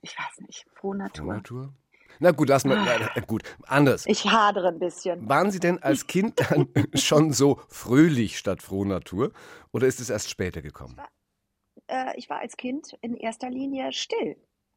ich 0.00 0.16
weiß 0.18 0.40
nicht, 0.46 0.66
Frohnatur. 0.74 1.24
Frohnatur? 1.24 1.74
Na 2.20 2.30
gut, 2.30 2.48
lassen 2.48 2.68
wir, 2.68 2.76
na, 2.76 3.20
gut, 3.22 3.42
anders. 3.66 4.06
Ich 4.06 4.30
hadere 4.30 4.68
ein 4.68 4.78
bisschen. 4.78 5.28
Waren 5.28 5.50
Sie 5.50 5.60
denn 5.60 5.82
als 5.82 6.06
Kind 6.06 6.40
dann 6.50 6.68
schon 6.94 7.32
so 7.32 7.60
fröhlich 7.68 8.38
statt 8.38 8.62
Frohnatur 8.62 9.32
oder 9.72 9.86
ist 9.86 10.00
es 10.00 10.10
erst 10.10 10.30
später 10.30 10.62
gekommen? 10.62 10.96
Äh, 11.86 12.16
ich 12.16 12.28
war 12.30 12.38
als 12.38 12.56
Kind 12.56 12.96
in 13.00 13.16
erster 13.16 13.50
Linie 13.50 13.92
still. 13.92 14.36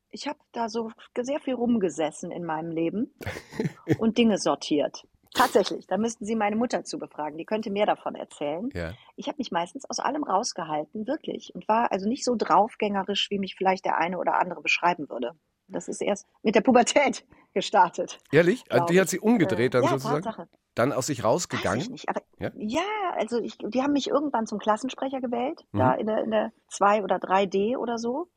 Ich 0.10 0.28
habe 0.28 0.40
da 0.54 0.70
so 0.70 0.92
sehr 1.20 1.40
viel 1.40 1.56
rumgesessen 1.56 2.32
in 2.32 2.46
meinem 2.46 2.72
Leben 2.72 3.14
und 4.00 4.18
Dinge 4.18 4.38
sortiert. 4.38 5.06
Tatsächlich, 5.36 5.86
da 5.88 5.98
müssten 5.98 6.25
Sie 6.25 6.36
meine 6.36 6.56
Mutter 6.56 6.84
zu 6.84 6.98
befragen. 6.98 7.38
Die 7.38 7.46
könnte 7.46 7.70
mehr 7.70 7.86
davon 7.86 8.15
erzählen. 8.15 8.70
Ja. 8.74 8.94
Ich 9.15 9.27
habe 9.27 9.38
mich 9.38 9.51
meistens 9.51 9.88
aus 9.89 10.00
allem 10.00 10.24
rausgehalten, 10.24 11.06
wirklich. 11.08 11.54
Und 11.54 11.68
war 11.68 11.92
also 11.92 12.08
nicht 12.08 12.24
so 12.25 12.36
draufgängerisch, 12.36 13.30
wie 13.30 13.39
mich 13.39 13.56
vielleicht 13.56 13.86
der 13.86 13.98
eine 13.98 14.18
oder 14.18 14.39
andere 14.39 14.62
beschreiben 14.62 15.10
würde. 15.10 15.34
Das 15.68 15.88
ist 15.88 16.01
erst 16.01 16.25
mit 16.44 16.56
der 16.56 16.62
Pubertät 16.62 17.25
gestartet. 17.54 18.20
Ehrlich? 18.32 18.63
Also 18.70 18.86
die 18.86 19.00
hat 19.00 19.10
sie 19.10 19.20
umgedreht 19.20 19.74
dann 19.74 19.84
ja, 19.84 19.89
sozusagen? 19.89 20.24
Tatsache. 20.24 20.48
Dann 20.75 20.92
aus 20.92 21.08
sich 21.08 21.20
Weiß 21.20 21.25
rausgegangen? 21.25 21.82
ich 21.82 21.89
nicht. 21.89 22.10
Aber 22.10 22.22
Ja? 22.39 22.51
ja, 22.56 22.82
also 23.18 23.39
ich, 23.39 23.58
die 23.58 23.82
haben 23.82 23.94
mich 23.94 24.08
irgendwann 24.10 24.46
zum 24.46 24.60
Klassensprecher 24.60 25.22
gewählt, 25.22 25.65
Mhm. 25.72 25.80
da 25.80 25.94
in 25.94 26.08
der, 26.08 26.24
in 26.24 26.32
der 26.32 26.51
2 26.70 27.04
oder 27.04 27.15
3D 27.18 27.77
oder 27.77 27.98
so. 27.98 28.27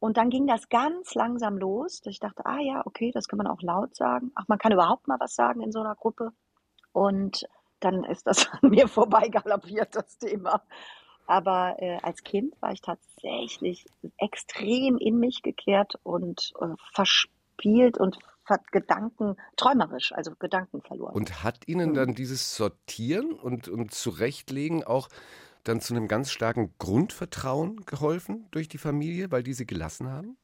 Und 0.00 0.16
dann 0.16 0.30
ging 0.30 0.46
das 0.46 0.68
ganz 0.70 1.14
langsam 1.14 1.58
los, 1.58 2.00
dass 2.00 2.12
ich 2.12 2.20
dachte, 2.20 2.44
ah 2.46 2.58
ja, 2.58 2.82
okay, 2.86 3.10
das 3.12 3.28
kann 3.28 3.36
man 3.36 3.46
auch 3.46 3.60
laut 3.60 3.94
sagen. 3.94 4.32
Ach, 4.34 4.48
man 4.48 4.58
kann 4.58 4.72
überhaupt 4.72 5.06
mal 5.06 5.20
was 5.20 5.34
sagen 5.34 5.60
in 5.60 5.72
so 5.72 5.80
einer 5.80 5.94
Gruppe. 5.94 6.32
Und 6.92 7.46
dann 7.80 8.04
ist 8.04 8.26
das 8.26 8.48
an 8.62 8.70
mir 8.70 8.88
vorbei 8.88 9.28
galoppiert, 9.28 9.94
das 9.94 10.18
Thema. 10.18 10.62
Aber 11.26 11.76
äh, 11.78 11.98
als 12.02 12.24
Kind 12.24 12.60
war 12.60 12.72
ich 12.72 12.80
tatsächlich 12.80 13.84
extrem 14.16 14.96
in 14.96 15.18
mich 15.18 15.42
gekehrt 15.42 15.94
und 16.02 16.52
äh, 16.60 16.74
verspielt 16.92 17.98
und 17.98 18.18
Gedanken, 18.72 19.36
träumerisch, 19.56 20.12
also 20.12 20.32
Gedanken 20.36 20.82
verloren. 20.82 21.14
Und 21.14 21.44
hat 21.44 21.68
Ihnen 21.68 21.94
dann 21.94 22.14
dieses 22.14 22.56
Sortieren 22.56 23.32
und, 23.32 23.68
und 23.68 23.92
Zurechtlegen 23.92 24.82
auch 24.82 25.08
dann 25.64 25.80
zu 25.80 25.94
einem 25.94 26.08
ganz 26.08 26.30
starken 26.30 26.74
Grundvertrauen 26.78 27.84
geholfen 27.86 28.46
durch 28.50 28.68
die 28.68 28.78
Familie, 28.78 29.30
weil 29.30 29.42
die 29.42 29.54
Sie 29.54 29.66
gelassen 29.66 30.10
haben? 30.10 30.36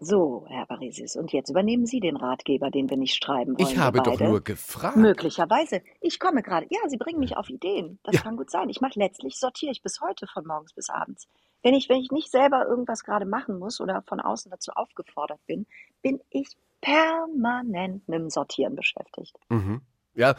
So, 0.00 0.46
Herr 0.48 0.64
Parisius, 0.66 1.16
und 1.16 1.32
jetzt 1.32 1.50
übernehmen 1.50 1.84
Sie 1.84 1.98
den 1.98 2.16
Ratgeber, 2.16 2.70
den 2.70 2.88
wir 2.88 2.96
nicht 2.96 3.16
schreiben 3.16 3.58
wollen. 3.58 3.68
Ich 3.68 3.78
habe 3.78 4.00
doch 4.00 4.20
nur 4.20 4.40
gefragt. 4.42 4.96
Möglicherweise. 4.96 5.82
Ich 6.00 6.20
komme 6.20 6.42
gerade. 6.42 6.66
Ja, 6.70 6.78
Sie 6.86 6.98
bringen 6.98 7.18
mich 7.18 7.36
auf 7.36 7.50
Ideen. 7.50 7.98
Das 8.04 8.14
ja. 8.14 8.20
kann 8.22 8.36
gut 8.36 8.48
sein. 8.48 8.68
Ich 8.68 8.80
mache 8.80 8.96
letztlich, 8.96 9.40
sortiere 9.40 9.72
ich 9.72 9.82
bis 9.82 10.00
heute 10.00 10.28
von 10.28 10.46
morgens 10.46 10.72
bis 10.72 10.88
abends. 10.88 11.26
Wenn 11.64 11.74
ich, 11.74 11.88
wenn 11.88 12.00
ich 12.00 12.12
nicht 12.12 12.30
selber 12.30 12.64
irgendwas 12.68 13.02
gerade 13.02 13.26
machen 13.26 13.58
muss 13.58 13.80
oder 13.80 14.02
von 14.02 14.20
außen 14.20 14.52
dazu 14.52 14.70
aufgefordert 14.70 15.40
bin, 15.46 15.66
bin 16.00 16.20
ich 16.30 16.56
permanent 16.80 18.08
mit 18.08 18.20
dem 18.20 18.30
Sortieren 18.30 18.76
beschäftigt. 18.76 19.36
Mhm. 19.48 19.82
Ja, 20.18 20.34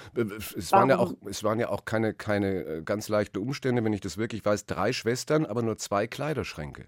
es 0.58 0.74
waren 0.74 0.90
ja 0.90 1.00
auch, 1.00 1.14
es 1.26 1.42
waren 1.46 1.58
ja 1.58 1.70
auch 1.70 1.86
keine, 1.86 2.14
keine 2.14 2.64
äh, 2.66 2.82
ganz 2.84 3.08
leichten 3.08 3.38
Umstände, 3.38 3.82
wenn 3.86 3.94
ich 3.94 4.02
das 4.02 4.18
wirklich 4.18 4.44
weiß. 4.44 4.66
Drei 4.66 4.92
Schwestern, 4.92 5.46
aber 5.46 5.62
nur 5.62 5.78
zwei 5.78 6.06
Kleiderschränke. 6.06 6.88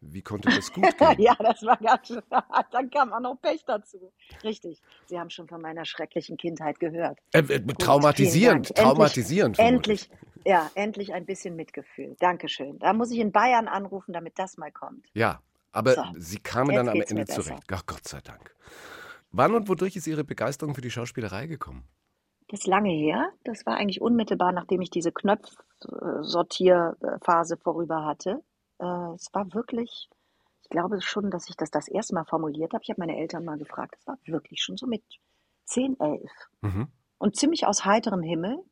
Wie 0.00 0.22
konnte 0.22 0.48
das 0.48 0.72
gut 0.72 0.84
gehen? 0.98 1.14
ja, 1.18 1.34
das 1.38 1.62
war 1.62 1.76
ganz 1.76 2.08
schön. 2.08 2.22
Dann 2.72 2.88
kam 2.90 3.12
auch 3.12 3.20
noch 3.20 3.36
Pech 3.40 3.64
dazu. 3.66 4.12
Richtig. 4.42 4.80
Sie 5.04 5.20
haben 5.20 5.28
schon 5.28 5.46
von 5.46 5.60
meiner 5.60 5.84
schrecklichen 5.84 6.38
Kindheit 6.38 6.80
gehört. 6.80 7.18
Äh, 7.32 7.40
äh, 7.40 7.60
traumatisierend, 7.60 8.74
traumatisierend. 8.74 9.58
Endlich, 9.58 10.10
endlich, 10.10 10.44
ja, 10.46 10.70
endlich 10.74 11.12
ein 11.12 11.26
bisschen 11.26 11.54
Mitgefühl. 11.54 12.16
Dankeschön. 12.18 12.78
Da 12.78 12.94
muss 12.94 13.10
ich 13.10 13.18
in 13.18 13.30
Bayern 13.30 13.68
anrufen, 13.68 14.14
damit 14.14 14.38
das 14.38 14.56
mal 14.56 14.72
kommt. 14.72 15.06
Ja, 15.12 15.42
aber 15.70 15.92
so, 15.92 16.02
Sie 16.16 16.38
kamen 16.38 16.74
dann 16.74 16.88
am 16.88 16.98
Ende 16.98 17.26
zurecht. 17.26 17.64
Ach, 17.70 17.84
Gott 17.84 18.08
sei 18.08 18.20
Dank. 18.22 18.54
Wann 19.32 19.54
und 19.54 19.68
wodurch 19.68 19.96
ist 19.96 20.06
Ihre 20.06 20.24
Begeisterung 20.24 20.74
für 20.74 20.80
die 20.80 20.90
Schauspielerei 20.90 21.46
gekommen? 21.46 21.86
Das 22.48 22.60
ist 22.60 22.66
lange 22.66 22.90
her. 22.90 23.30
Das 23.44 23.64
war 23.66 23.76
eigentlich 23.76 24.00
unmittelbar, 24.00 24.52
nachdem 24.52 24.80
ich 24.80 24.90
diese 24.90 25.12
Knopfsortierphase 25.12 27.56
vorüber 27.56 28.04
hatte. 28.04 28.42
Äh, 28.78 29.14
es 29.14 29.28
war 29.32 29.52
wirklich, 29.52 30.08
ich 30.62 30.68
glaube 30.68 31.00
schon, 31.00 31.30
dass 31.30 31.48
ich 31.48 31.56
das 31.56 31.70
das 31.70 31.88
erste 31.88 32.14
Mal 32.14 32.24
formuliert 32.24 32.72
habe. 32.72 32.82
Ich 32.82 32.90
habe 32.90 33.00
meine 33.00 33.16
Eltern 33.16 33.44
mal 33.44 33.58
gefragt. 33.58 33.96
Es 33.98 34.06
war 34.06 34.18
wirklich 34.26 34.62
schon 34.62 34.76
so 34.76 34.86
mit 34.86 35.02
10, 35.64 35.98
11. 35.98 36.30
Mhm. 36.60 36.88
Und 37.18 37.36
ziemlich 37.36 37.66
aus 37.66 37.84
heiterem 37.84 38.22
Himmel. 38.22 38.62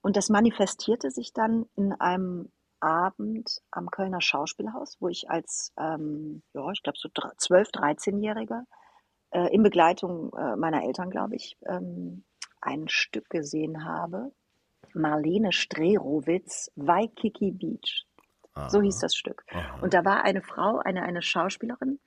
Und 0.00 0.16
das 0.16 0.30
manifestierte 0.30 1.10
sich 1.10 1.32
dann 1.32 1.66
in 1.76 1.92
einem 1.92 2.50
Abend 2.80 3.62
am 3.70 3.90
Kölner 3.90 4.20
Schauspielhaus, 4.20 4.96
wo 5.00 5.08
ich 5.08 5.30
als, 5.30 5.72
ähm, 5.78 6.42
ja, 6.52 6.70
ich 6.70 6.82
glaube 6.82 6.98
so 6.98 7.08
12, 7.08 7.70
13-Jähriger 7.70 8.64
äh, 9.30 9.54
in 9.54 9.62
Begleitung 9.62 10.34
äh, 10.36 10.56
meiner 10.56 10.84
Eltern, 10.84 11.10
glaube 11.10 11.36
ich, 11.36 11.56
ähm, 11.66 12.24
ein 12.64 12.88
Stück 12.88 13.28
gesehen 13.30 13.84
habe. 13.84 14.32
Marlene 14.94 15.52
Strerowitz, 15.52 16.70
Waikiki 16.76 17.50
Beach. 17.50 18.06
Aha. 18.54 18.70
So 18.70 18.80
hieß 18.80 18.98
das 19.00 19.16
Stück. 19.16 19.44
Aha. 19.50 19.80
Und 19.80 19.94
da 19.94 20.04
war 20.04 20.24
eine 20.24 20.42
Frau, 20.42 20.78
eine, 20.78 21.02
eine 21.02 21.22
Schauspielerin 21.22 21.98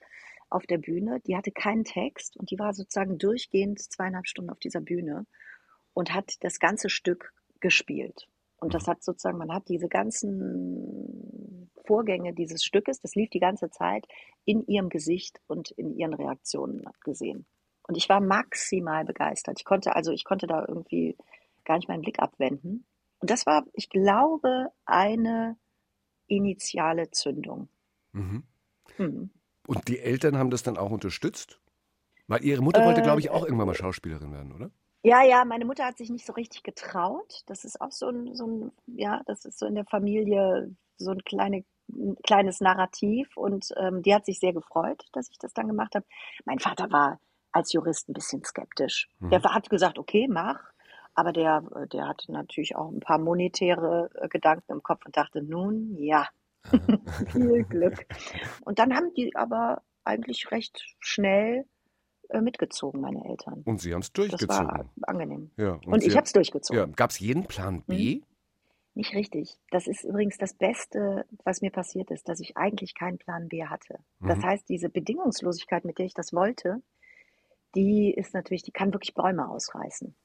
auf 0.50 0.66
der 0.66 0.78
Bühne, 0.78 1.20
die 1.28 1.36
hatte 1.36 1.52
keinen 1.52 1.84
Text 1.84 2.38
und 2.38 2.52
die 2.52 2.60
war 2.60 2.74
sozusagen 2.74 3.18
durchgehend 3.18 3.80
zweieinhalb 3.80 4.28
Stunden 4.28 4.50
auf 4.50 4.60
dieser 4.60 4.80
Bühne 4.82 5.26
und 5.94 6.14
hat 6.14 6.36
das 6.42 6.60
ganze 6.60 6.90
Stück 6.90 7.34
gespielt. 7.60 8.28
Und 8.60 8.74
das 8.74 8.88
mhm. 8.88 8.92
hat 8.92 9.04
sozusagen, 9.04 9.38
man 9.38 9.54
hat 9.54 9.68
diese 9.68 9.90
ganzen 9.90 11.70
Vorgänge 11.86 12.34
dieses 12.34 12.64
Stückes, 12.64 13.00
das 13.00 13.16
lief 13.16 13.30
die 13.30 13.40
ganze 13.40 13.70
Zeit, 13.70 14.06
in 14.46 14.66
ihrem 14.68 14.90
Gesicht 14.90 15.40
und 15.48 15.72
in 15.72 15.94
ihren 15.94 16.14
Reaktionen 16.14 16.84
gesehen. 17.04 17.46
Und 17.88 17.96
ich 17.96 18.10
war 18.10 18.20
maximal 18.20 19.06
begeistert. 19.06 19.60
Ich 19.60 19.65
konnte 19.65 19.96
also, 19.96 20.12
ich 20.12 20.25
konnte 20.25 20.46
da 20.46 20.65
irgendwie 20.67 21.17
gar 21.65 21.77
nicht 21.77 21.88
meinen 21.88 22.01
Blick 22.01 22.20
abwenden. 22.20 22.86
Und 23.20 23.29
das 23.32 23.46
war, 23.46 23.65
ich 23.74 23.89
glaube, 23.89 24.72
eine 24.86 25.58
initiale 26.27 27.10
Zündung. 27.12 27.70
Mhm. 28.12 28.44
Mhm. 28.98 29.29
Und 29.65 29.88
die 29.88 30.00
Eltern 30.00 30.38
haben 30.38 30.50
das 30.50 30.63
dann 30.63 30.77
auch 30.77 30.91
unterstützt? 30.91 31.60
Weil 32.27 32.44
ihre 32.44 32.62
Mutter 32.62 32.84
wollte, 32.86 33.01
glaube 33.01 33.22
ich, 33.22 33.29
auch 33.29 33.44
äh, 33.44 33.46
irgendwann 33.46 33.67
mal 33.67 33.74
Schauspielerin 33.74 34.34
werden, 34.34 34.51
oder? 34.51 34.70
Ja, 35.03 35.24
ja, 35.24 35.46
meine 35.46 35.65
Mutter 35.65 35.86
hat 35.86 35.98
sich 35.98 36.10
nicht 36.10 36.25
so 36.25 36.34
richtig 36.34 36.63
getraut. 36.63 37.41
Das 37.46 37.63
ist 37.63 37.79
auch 37.79 37.91
so 37.91 38.10
ein, 38.10 38.36
so 38.36 38.46
ein 38.46 38.72
ja, 38.88 39.22
das 39.25 39.46
ist 39.46 39.60
so 39.60 39.65
in 39.65 39.75
der 39.75 39.86
Familie 39.86 40.75
so 40.98 41.12
ein, 41.12 41.24
kleine, 41.24 41.63
ein 41.89 42.17
kleines 42.24 42.60
Narrativ 42.60 43.38
und 43.38 43.70
ähm, 43.77 44.01
die 44.01 44.13
hat 44.13 44.25
sich 44.25 44.39
sehr 44.39 44.51
gefreut, 44.51 45.06
dass 45.13 45.29
ich 45.29 45.38
das 45.38 45.53
dann 45.53 45.67
gemacht 45.67 45.96
habe. 45.96 46.06
Mein 46.46 46.60
Vater 46.60 46.91
war 46.91 47.20
als 47.51 47.74
Jurist 47.74 48.10
ein 48.10 48.13
bisschen 48.13 48.44
skeptisch. 48.44 49.10
Mhm. 49.20 49.30
Der 49.30 49.44
hat 49.44 49.70
gesagt, 49.70 49.98
okay, 49.98 50.27
mach. 50.30 50.60
Aber 51.13 51.34
der, 51.34 51.63
der 51.92 52.08
hatte 52.08 52.32
natürlich 52.32 52.75
auch 52.75 52.92
ein 52.92 53.00
paar 53.00 53.18
monetäre 53.18 54.10
äh, 54.22 54.27
Gedanken 54.27 54.72
im 54.72 54.84
Kopf 54.84 55.06
und 55.06 55.18
dachte, 55.18 55.42
nun 55.42 55.96
ja, 55.98 56.27
viel 57.32 57.63
Glück. 57.63 58.06
Und 58.62 58.77
dann 58.77 58.96
haben 58.96 59.13
die 59.16 59.36
aber 59.36 59.82
eigentlich 60.04 60.51
recht 60.51 60.80
schnell 61.00 61.66
äh, 62.30 62.42
mitgezogen, 62.42 63.01
meine 63.01 63.24
Eltern. 63.25 63.63
Und 63.66 63.82
Sie 63.82 63.94
haben 63.94 64.01
es 64.01 64.12
durchgezogen. 64.12 64.68
Das 64.68 64.77
war 64.77 64.86
angenehm. 65.04 65.51
Ja, 65.58 65.74
und, 65.74 65.88
und 65.88 66.04
ich 66.04 66.16
habe 66.16 66.25
es 66.25 66.34
durchgezogen. 66.34 66.89
Ja. 66.89 66.96
Gab 66.96 67.10
es 67.10 67.20
jeden 67.20 67.46
Plan 67.46 67.84
B? 67.84 68.16
Hm? 68.16 68.24
Nicht 68.96 69.13
richtig. 69.13 69.60
Das 69.70 69.88
ist 69.88 70.04
übrigens 70.04 70.38
das 70.38 70.56
Beste, 70.56 71.25
was 71.44 71.62
mir 71.62 71.72
passiert 71.72 72.10
ist, 72.10 72.27
dass 72.27 72.39
ich 72.39 72.58
eigentlich 72.58 72.96
keinen 72.96 73.20
Plan 73.20 73.48
B 73.48 73.63
hatte. 73.66 74.00
Das 74.20 74.39
mhm. 74.39 74.44
heißt, 74.44 74.68
diese 74.70 74.89
Bedingungslosigkeit, 74.89 75.86
mit 75.86 76.00
der 76.00 76.08
ich 76.08 76.16
das 76.16 76.34
wollte, 76.34 76.82
die 77.75 78.13
ist 78.13 78.33
natürlich, 78.33 78.63
die 78.63 78.71
kann 78.71 78.93
wirklich 78.93 79.13
Bäume 79.13 79.50
ausreißen. 79.50 80.15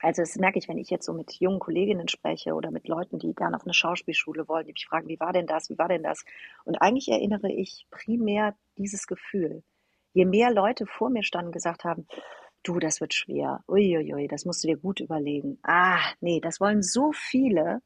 Also 0.00 0.22
das 0.22 0.36
merke 0.36 0.58
ich, 0.58 0.68
wenn 0.68 0.78
ich 0.78 0.90
jetzt 0.90 1.06
so 1.06 1.12
mit 1.12 1.32
jungen 1.40 1.58
Kolleginnen 1.58 2.06
spreche 2.06 2.54
oder 2.54 2.70
mit 2.70 2.86
Leuten, 2.86 3.18
die 3.18 3.34
gerne 3.34 3.56
auf 3.56 3.64
eine 3.64 3.74
Schauspielschule 3.74 4.46
wollen, 4.46 4.66
die 4.66 4.72
mich 4.72 4.86
fragen, 4.86 5.08
wie 5.08 5.18
war 5.18 5.32
denn 5.32 5.46
das, 5.46 5.70
wie 5.70 5.78
war 5.78 5.88
denn 5.88 6.04
das? 6.04 6.24
Und 6.64 6.76
eigentlich 6.76 7.08
erinnere 7.08 7.50
ich 7.50 7.86
primär 7.90 8.54
dieses 8.76 9.06
Gefühl. 9.08 9.64
Je 10.12 10.24
mehr 10.24 10.52
Leute 10.52 10.86
vor 10.86 11.10
mir 11.10 11.24
standen 11.24 11.48
und 11.48 11.52
gesagt 11.52 11.84
haben, 11.84 12.06
du, 12.62 12.78
das 12.78 13.00
wird 13.00 13.12
schwer, 13.12 13.64
uiuiui, 13.66 14.28
das 14.28 14.44
musst 14.44 14.62
du 14.62 14.68
dir 14.68 14.76
gut 14.76 15.00
überlegen. 15.00 15.58
Ah, 15.62 16.00
nee, 16.20 16.40
das 16.40 16.60
wollen 16.60 16.82
so 16.82 17.12
viele 17.12 17.82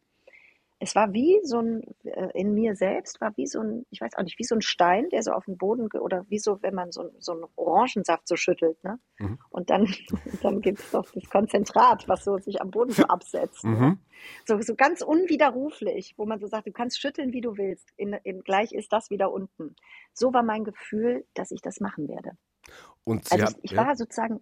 es 0.83 0.97
war 0.97 1.13
wie 1.13 1.39
so 1.45 1.61
ein, 1.61 1.83
äh, 2.03 2.31
in 2.35 2.55
mir 2.55 2.75
selbst 2.75 3.21
war 3.21 3.37
wie 3.37 3.47
so 3.47 3.61
ein, 3.61 3.87
ich 3.91 4.01
weiß 4.01 4.17
auch 4.17 4.25
nicht, 4.25 4.41
wie 4.41 4.45
so 4.45 4.57
ein 4.57 4.63
Stein, 4.63 5.09
der 5.11 5.23
so 5.23 5.31
auf 5.31 5.45
den 5.45 5.57
Boden, 5.57 5.87
oder 5.93 6.27
wie 6.29 6.41
so, 6.41 6.61
wenn 6.61 6.75
man 6.75 6.91
so, 6.91 7.09
so 7.21 7.33
einen 7.33 7.45
Orangensaft 7.55 8.27
so 8.27 8.35
schüttelt, 8.35 8.83
ne? 8.83 8.99
Mhm. 9.21 9.39
Und 9.51 9.71
dann, 9.71 9.87
dann 10.43 10.61
gibt 10.61 10.81
es 10.81 10.91
doch 10.91 11.09
das 11.13 11.31
Konzentrat, 11.31 12.09
was 12.09 12.25
so 12.25 12.37
sich 12.39 12.61
am 12.61 12.73
Boden 12.73 12.91
so 12.91 13.05
absetzt. 13.05 13.63
Ne? 13.65 13.71
Mhm. 13.71 13.81
Ne? 13.81 13.99
So, 14.45 14.61
so 14.61 14.75
ganz 14.75 15.03
unwiderruflich, 15.03 16.15
wo 16.17 16.27
man 16.27 16.41
so 16.41 16.49
sagt, 16.49 16.67
du 16.67 16.73
kannst 16.73 17.01
schütteln, 17.01 17.33
wie 17.33 17.41
du 17.41 17.57
willst. 17.57 17.89
In, 17.97 18.15
in, 18.25 18.43
gleich 18.43 18.73
ist 18.73 18.93
das 18.93 19.09
wieder 19.09 19.33
unten. 19.33 19.77
So 20.13 20.35
war 20.35 20.43
mein 20.43 20.65
Gefühl, 20.65 21.25
dass 21.35 21.53
ich 21.53 21.63
das 21.63 21.79
machen 21.79 22.09
werde. 22.09 22.33
Und 23.05 23.29
Sie 23.29 23.35
also 23.35 23.47
haben, 23.47 23.61
ich, 23.63 23.71
ich 23.71 23.77
war 23.77 23.95
sozusagen 23.95 24.41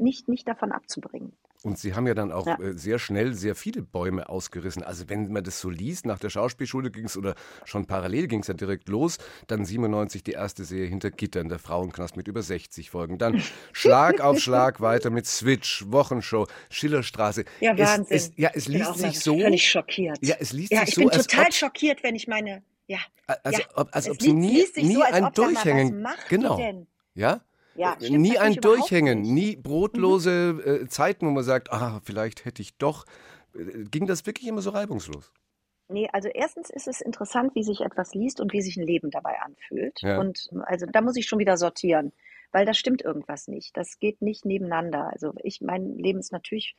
nicht, 0.00 0.28
nicht 0.28 0.46
davon 0.46 0.70
abzubringen. 0.70 1.36
Und 1.62 1.78
Sie 1.78 1.94
haben 1.94 2.06
ja 2.06 2.14
dann 2.14 2.32
auch 2.32 2.46
ja. 2.46 2.58
Äh, 2.58 2.72
sehr 2.76 2.98
schnell 2.98 3.34
sehr 3.34 3.54
viele 3.54 3.82
Bäume 3.82 4.28
ausgerissen. 4.30 4.82
Also 4.82 5.08
wenn 5.08 5.30
man 5.30 5.44
das 5.44 5.60
so 5.60 5.68
liest, 5.68 6.06
nach 6.06 6.18
der 6.18 6.30
Schauspielschule 6.30 6.90
ging 6.90 7.04
es 7.04 7.18
oder 7.18 7.34
schon 7.64 7.86
parallel 7.86 8.28
ging 8.28 8.40
es 8.40 8.46
ja 8.46 8.54
direkt 8.54 8.88
los. 8.88 9.18
Dann 9.46 9.66
97 9.66 10.22
die 10.22 10.32
erste 10.32 10.64
Serie 10.64 10.86
hinter 10.86 11.10
Gittern, 11.10 11.50
der 11.50 11.58
Frauenknast 11.58 12.16
mit 12.16 12.28
über 12.28 12.42
60 12.42 12.88
Folgen. 12.88 13.18
Dann 13.18 13.42
Schlag 13.72 14.20
auf 14.20 14.38
Schlag 14.38 14.80
weiter 14.80 15.10
mit 15.10 15.26
Switch, 15.26 15.84
Wochenshow, 15.88 16.46
Schillerstraße. 16.70 17.44
Ja, 17.60 17.76
Wahnsinn. 17.76 18.06
Es, 18.08 18.28
es, 18.28 18.32
ja, 18.36 18.50
es 18.54 18.66
liest 18.66 18.96
sich 18.96 19.20
so. 19.20 19.38
Völlig 19.38 19.68
schockiert. 19.68 20.18
Ja, 20.22 20.36
es 20.40 20.52
liest 20.52 20.72
ja, 20.72 20.86
sich 20.86 20.94
so. 20.94 21.02
Ich 21.02 21.10
bin 21.10 21.20
total 21.20 21.52
schockiert, 21.52 22.02
wenn 22.02 22.14
ich 22.14 22.26
meine. 22.26 22.62
Ja. 22.86 22.98
Also, 23.44 23.60
ja. 23.60 23.66
ob, 23.74 23.94
als 23.94 24.08
ob 24.08 24.20
sie 24.20 24.32
nie, 24.32 24.66
nie 24.76 24.94
so, 24.94 25.02
ein 25.02 25.32
Durchhängen. 25.34 26.08
Genau. 26.28 26.58
Ja? 27.14 27.42
Ja, 27.74 27.96
äh, 28.00 28.10
nie 28.10 28.38
ein 28.38 28.54
Durchhängen, 28.54 29.22
nie 29.22 29.56
brotlose 29.56 30.54
mhm. 30.54 30.84
äh, 30.84 30.88
Zeiten, 30.88 31.26
wo 31.26 31.30
man 31.30 31.44
sagt, 31.44 31.72
ah, 31.72 32.00
vielleicht 32.02 32.44
hätte 32.44 32.62
ich 32.62 32.76
doch. 32.76 33.04
Äh, 33.54 33.84
ging 33.90 34.06
das 34.06 34.26
wirklich 34.26 34.48
immer 34.48 34.62
so 34.62 34.70
reibungslos? 34.70 35.32
Nee, 35.88 36.08
also 36.12 36.28
erstens 36.28 36.70
ist 36.70 36.86
es 36.86 37.00
interessant, 37.00 37.54
wie 37.54 37.64
sich 37.64 37.80
etwas 37.80 38.14
liest 38.14 38.40
und 38.40 38.52
wie 38.52 38.62
sich 38.62 38.76
ein 38.76 38.86
Leben 38.86 39.10
dabei 39.10 39.40
anfühlt. 39.40 40.00
Ja. 40.02 40.20
Und 40.20 40.48
also 40.62 40.86
da 40.86 41.00
muss 41.00 41.16
ich 41.16 41.26
schon 41.26 41.40
wieder 41.40 41.56
sortieren, 41.56 42.12
weil 42.52 42.64
da 42.64 42.74
stimmt 42.74 43.02
irgendwas 43.02 43.48
nicht. 43.48 43.76
Das 43.76 43.98
geht 43.98 44.22
nicht 44.22 44.44
nebeneinander. 44.44 45.10
Also 45.12 45.34
ich, 45.42 45.60
mein 45.60 45.96
Leben 45.96 46.20
ist 46.20 46.32
natürlich 46.32 46.76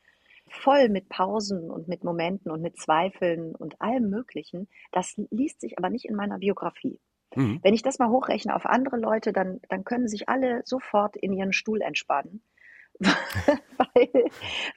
voll 0.47 0.89
mit 0.89 1.09
Pausen 1.09 1.69
und 1.69 1.87
mit 1.89 2.03
Momenten 2.03 2.51
und 2.51 2.61
mit 2.61 2.77
Zweifeln 2.77 3.53
und 3.55 3.81
allem 3.81 4.09
Möglichen. 4.09 4.69
Das 4.91 5.15
liest 5.29 5.61
sich 5.61 5.77
aber 5.77 5.89
nicht 5.89 6.05
in 6.05 6.15
meiner 6.15 6.39
Biografie. 6.39 6.99
Mhm. 7.35 7.59
Wenn 7.63 7.73
ich 7.73 7.81
das 7.81 7.99
mal 7.99 8.09
hochrechne 8.09 8.55
auf 8.55 8.65
andere 8.65 8.97
Leute, 8.97 9.33
dann, 9.33 9.61
dann 9.69 9.83
können 9.83 10.07
sich 10.07 10.29
alle 10.29 10.61
sofort 10.65 11.15
in 11.15 11.33
ihren 11.33 11.53
Stuhl 11.53 11.81
entspannen, 11.81 12.43
weil, 12.99 14.25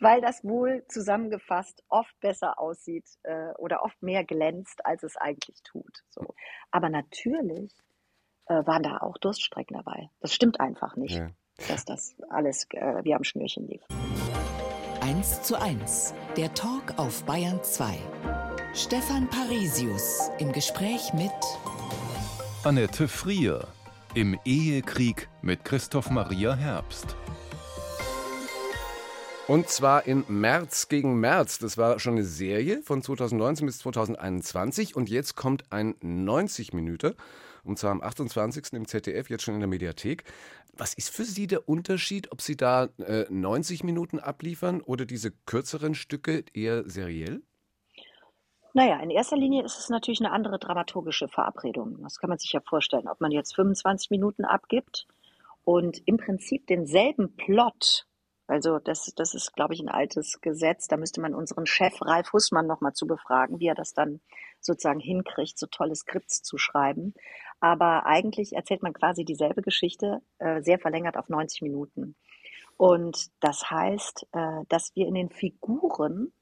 weil 0.00 0.20
das 0.20 0.44
wohl 0.44 0.84
zusammengefasst 0.88 1.82
oft 1.88 2.18
besser 2.20 2.58
aussieht 2.58 3.08
äh, 3.22 3.52
oder 3.58 3.82
oft 3.82 4.00
mehr 4.02 4.24
glänzt, 4.24 4.84
als 4.86 5.02
es 5.02 5.16
eigentlich 5.16 5.62
tut. 5.62 6.04
So. 6.08 6.34
Aber 6.70 6.88
natürlich 6.88 7.72
äh, 8.46 8.66
waren 8.66 8.82
da 8.82 8.98
auch 8.98 9.18
Durststrecken 9.18 9.76
dabei. 9.76 10.10
Das 10.20 10.34
stimmt 10.34 10.60
einfach 10.60 10.96
nicht, 10.96 11.16
ja. 11.16 11.30
dass 11.68 11.84
das 11.84 12.16
alles 12.28 12.66
äh, 12.70 13.04
wie 13.04 13.14
am 13.14 13.24
Schnürchen 13.24 13.66
lief. 13.66 13.82
1 15.00 15.42
zu 15.42 15.60
1, 15.60 16.14
der 16.36 16.54
Talk 16.54 16.98
auf 16.98 17.24
Bayern 17.24 17.62
2. 17.62 17.98
Stefan 18.74 19.28
Parisius 19.28 20.30
im 20.38 20.50
Gespräch 20.52 21.12
mit 21.12 21.30
Annette 22.64 23.08
Frier 23.08 23.68
im 24.14 24.38
Ehekrieg 24.46 25.28
mit 25.42 25.66
Christoph 25.66 26.08
Maria 26.08 26.54
Herbst. 26.54 27.14
Und 29.46 29.68
zwar 29.68 30.06
in 30.06 30.24
März 30.28 30.88
gegen 30.88 31.20
März. 31.20 31.58
Das 31.58 31.76
war 31.76 31.98
schon 31.98 32.14
eine 32.14 32.24
Serie 32.24 32.80
von 32.80 33.02
2019 33.02 33.66
bis 33.66 33.80
2021. 33.80 34.96
Und 34.96 35.10
jetzt 35.10 35.36
kommt 35.36 35.70
ein 35.74 35.94
90-Minüter. 35.96 37.14
Und 37.64 37.78
zwar 37.78 37.90
am 37.90 38.00
28. 38.00 38.72
im 38.72 38.88
ZDF, 38.88 39.28
jetzt 39.28 39.42
schon 39.42 39.54
in 39.54 39.60
der 39.60 39.68
Mediathek. 39.68 40.24
Was 40.72 40.94
ist 40.94 41.10
für 41.10 41.26
Sie 41.26 41.46
der 41.46 41.68
Unterschied, 41.68 42.32
ob 42.32 42.40
Sie 42.40 42.56
da 42.56 42.88
äh, 42.96 43.26
90 43.28 43.84
Minuten 43.84 44.18
abliefern 44.18 44.80
oder 44.80 45.04
diese 45.04 45.32
kürzeren 45.44 45.94
Stücke 45.94 46.44
eher 46.54 46.88
seriell? 46.88 47.42
Naja, 48.74 48.98
in 49.00 49.10
erster 49.10 49.36
Linie 49.36 49.64
ist 49.64 49.78
es 49.78 49.88
natürlich 49.88 50.20
eine 50.20 50.32
andere 50.32 50.58
dramaturgische 50.58 51.28
Verabredung. 51.28 52.02
Das 52.02 52.18
kann 52.18 52.28
man 52.28 52.38
sich 52.38 52.52
ja 52.52 52.60
vorstellen. 52.60 53.08
Ob 53.08 53.20
man 53.20 53.30
jetzt 53.30 53.54
25 53.54 54.10
Minuten 54.10 54.44
abgibt 54.44 55.06
und 55.64 56.02
im 56.06 56.18
Prinzip 56.18 56.66
denselben 56.66 57.36
Plot 57.36 58.06
also 58.46 58.78
das, 58.78 59.10
das 59.16 59.34
ist, 59.34 59.54
glaube 59.54 59.74
ich, 59.74 59.80
ein 59.80 59.88
altes 59.88 60.40
Gesetz. 60.40 60.86
Da 60.86 60.96
müsste 60.96 61.20
man 61.20 61.34
unseren 61.34 61.66
Chef 61.66 61.94
Ralf 62.02 62.32
Hussmann 62.32 62.66
nochmal 62.66 62.92
zu 62.92 63.06
befragen, 63.06 63.58
wie 63.58 63.68
er 63.68 63.74
das 63.74 63.94
dann 63.94 64.20
sozusagen 64.60 65.00
hinkriegt, 65.00 65.58
so 65.58 65.66
tolle 65.66 65.94
Skripts 65.94 66.42
zu 66.42 66.58
schreiben. 66.58 67.14
Aber 67.60 68.04
eigentlich 68.04 68.52
erzählt 68.52 68.82
man 68.82 68.92
quasi 68.92 69.24
dieselbe 69.24 69.62
Geschichte, 69.62 70.20
äh, 70.38 70.60
sehr 70.60 70.78
verlängert 70.78 71.16
auf 71.16 71.28
90 71.28 71.62
Minuten. 71.62 72.16
Und 72.76 73.28
das 73.40 73.70
heißt, 73.70 74.26
äh, 74.32 74.64
dass 74.68 74.94
wir 74.94 75.06
in 75.06 75.14
den 75.14 75.30
Figuren 75.30 76.32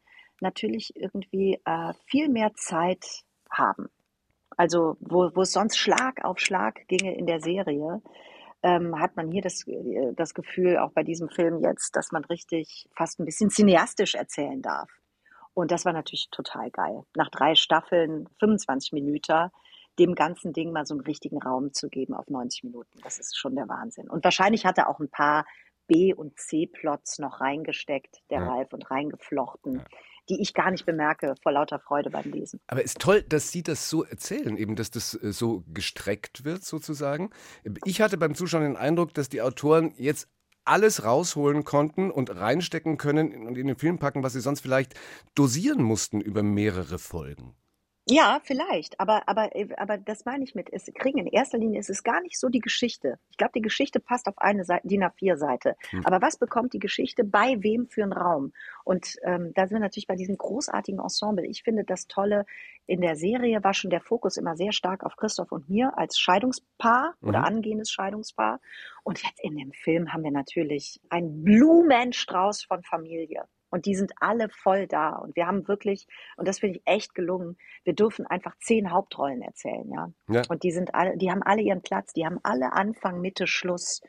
natürlich 0.42 0.94
irgendwie 0.96 1.58
äh, 1.64 1.94
viel 2.06 2.28
mehr 2.28 2.52
Zeit 2.54 3.04
haben. 3.50 3.88
Also 4.56 4.96
wo, 5.00 5.30
wo 5.34 5.42
es 5.42 5.52
sonst 5.52 5.78
Schlag 5.78 6.24
auf 6.24 6.38
Schlag 6.38 6.86
ginge 6.88 7.16
in 7.16 7.26
der 7.26 7.40
Serie, 7.40 8.02
ähm, 8.62 8.98
hat 9.00 9.16
man 9.16 9.30
hier 9.30 9.42
das, 9.42 9.66
äh, 9.66 10.12
das 10.14 10.34
Gefühl, 10.34 10.78
auch 10.78 10.92
bei 10.92 11.02
diesem 11.02 11.28
Film 11.28 11.60
jetzt, 11.60 11.96
dass 11.96 12.12
man 12.12 12.24
richtig 12.24 12.88
fast 12.94 13.18
ein 13.18 13.24
bisschen 13.24 13.50
cineastisch 13.50 14.14
erzählen 14.14 14.60
darf. 14.62 14.90
Und 15.54 15.70
das 15.70 15.84
war 15.84 15.92
natürlich 15.92 16.28
total 16.30 16.70
geil. 16.70 17.02
Nach 17.14 17.28
drei 17.28 17.54
Staffeln, 17.54 18.28
25 18.38 18.92
Minuten, 18.92 19.50
dem 19.98 20.14
ganzen 20.14 20.52
Ding 20.52 20.72
mal 20.72 20.86
so 20.86 20.94
einen 20.94 21.02
richtigen 21.02 21.42
Raum 21.42 21.72
zu 21.72 21.88
geben 21.88 22.14
auf 22.14 22.28
90 22.28 22.64
Minuten. 22.64 22.98
Das 23.02 23.18
ist 23.18 23.36
schon 23.36 23.54
der 23.54 23.68
Wahnsinn. 23.68 24.08
Und 24.08 24.24
wahrscheinlich 24.24 24.64
hat 24.64 24.78
er 24.78 24.88
auch 24.88 25.00
ein 25.00 25.10
paar 25.10 25.44
B- 25.88 26.14
und 26.14 26.38
C-Plots 26.38 27.18
noch 27.18 27.40
reingesteckt, 27.40 28.22
der 28.30 28.40
ja. 28.40 28.48
Ralf, 28.48 28.72
und 28.72 28.90
reingeflochten. 28.90 29.74
Ja 29.74 29.84
die 30.32 30.40
ich 30.40 30.54
gar 30.54 30.70
nicht 30.70 30.86
bemerke 30.86 31.34
vor 31.42 31.52
lauter 31.52 31.78
Freude 31.78 32.10
beim 32.10 32.30
Lesen. 32.30 32.60
Aber 32.66 32.80
es 32.80 32.92
ist 32.92 33.00
toll, 33.00 33.22
dass 33.22 33.52
Sie 33.52 33.62
das 33.62 33.90
so 33.90 34.02
erzählen, 34.02 34.56
eben, 34.56 34.76
dass 34.76 34.90
das 34.90 35.14
äh, 35.22 35.32
so 35.32 35.64
gestreckt 35.68 36.44
wird 36.44 36.64
sozusagen. 36.64 37.30
Ich 37.84 38.00
hatte 38.00 38.16
beim 38.16 38.34
Zuschauen 38.34 38.62
den 38.62 38.76
Eindruck, 38.76 39.12
dass 39.14 39.28
die 39.28 39.42
Autoren 39.42 39.92
jetzt 39.96 40.28
alles 40.64 41.04
rausholen 41.04 41.64
konnten 41.64 42.10
und 42.10 42.34
reinstecken 42.34 42.96
können 42.96 43.46
und 43.46 43.58
in 43.58 43.66
den 43.66 43.76
Film 43.76 43.98
packen, 43.98 44.22
was 44.22 44.32
sie 44.32 44.40
sonst 44.40 44.60
vielleicht 44.60 44.94
dosieren 45.34 45.82
mussten 45.82 46.20
über 46.20 46.42
mehrere 46.42 46.98
Folgen. 46.98 47.54
Ja, 48.08 48.40
vielleicht, 48.42 48.98
aber, 48.98 49.28
aber, 49.28 49.54
äh, 49.54 49.68
aber 49.76 49.96
das 49.96 50.24
meine 50.24 50.42
ich 50.42 50.56
mit, 50.56 50.72
es 50.72 50.90
kriegen 50.92 51.18
in 51.18 51.28
erster 51.28 51.56
Linie 51.56 51.78
ist 51.78 51.88
es 51.88 52.02
gar 52.02 52.20
nicht 52.20 52.38
so 52.38 52.48
die 52.48 52.58
Geschichte. 52.58 53.18
Ich 53.30 53.36
glaube, 53.36 53.52
die 53.54 53.62
Geschichte 53.62 54.00
passt 54.00 54.26
auf 54.26 54.38
eine 54.38 54.64
Seite, 54.64 54.88
DIN 54.88 55.04
A4-Seite. 55.04 55.76
Hm. 55.90 56.04
Aber 56.04 56.20
was 56.20 56.36
bekommt 56.36 56.72
die 56.72 56.80
Geschichte 56.80 57.22
bei 57.22 57.62
wem 57.62 57.86
für 57.86 58.02
einen 58.02 58.12
Raum? 58.12 58.52
Und 58.82 59.16
ähm, 59.22 59.52
da 59.54 59.66
sind 59.66 59.76
wir 59.76 59.80
natürlich 59.80 60.08
bei 60.08 60.16
diesem 60.16 60.36
großartigen 60.36 61.00
Ensemble. 61.00 61.46
Ich 61.46 61.62
finde 61.62 61.84
das 61.84 62.08
Tolle, 62.08 62.44
in 62.86 63.00
der 63.00 63.14
Serie 63.14 63.62
war 63.62 63.72
schon 63.72 63.90
der 63.90 64.00
Fokus 64.00 64.36
immer 64.36 64.56
sehr 64.56 64.72
stark 64.72 65.04
auf 65.04 65.14
Christoph 65.14 65.52
und 65.52 65.68
mir 65.68 65.96
als 65.96 66.18
Scheidungspaar 66.18 67.14
mhm. 67.20 67.28
oder 67.28 67.44
angehendes 67.44 67.90
Scheidungspaar. 67.92 68.60
Und 69.04 69.22
jetzt 69.22 69.40
in 69.44 69.56
dem 69.56 69.70
Film 69.72 70.12
haben 70.12 70.24
wir 70.24 70.32
natürlich 70.32 71.00
einen 71.08 71.44
Blumenstrauß 71.44 72.64
von 72.64 72.82
Familie. 72.82 73.46
Und 73.72 73.86
die 73.86 73.94
sind 73.94 74.12
alle 74.20 74.50
voll 74.50 74.86
da. 74.86 75.16
Und 75.16 75.34
wir 75.34 75.46
haben 75.46 75.66
wirklich, 75.66 76.06
und 76.36 76.46
das 76.46 76.58
finde 76.58 76.78
ich 76.78 76.82
echt 76.84 77.14
gelungen, 77.14 77.56
wir 77.84 77.94
dürfen 77.94 78.26
einfach 78.26 78.54
zehn 78.58 78.92
Hauptrollen 78.92 79.40
erzählen, 79.40 79.90
ja. 79.90 80.12
ja. 80.28 80.42
Und 80.50 80.62
die 80.62 80.70
sind 80.70 80.94
alle, 80.94 81.16
die 81.16 81.30
haben 81.30 81.42
alle 81.42 81.62
ihren 81.62 81.80
Platz, 81.80 82.12
die 82.12 82.26
haben 82.26 82.38
alle 82.42 82.74
Anfang, 82.74 83.22
Mitte, 83.22 83.46
Schluss. 83.46 84.02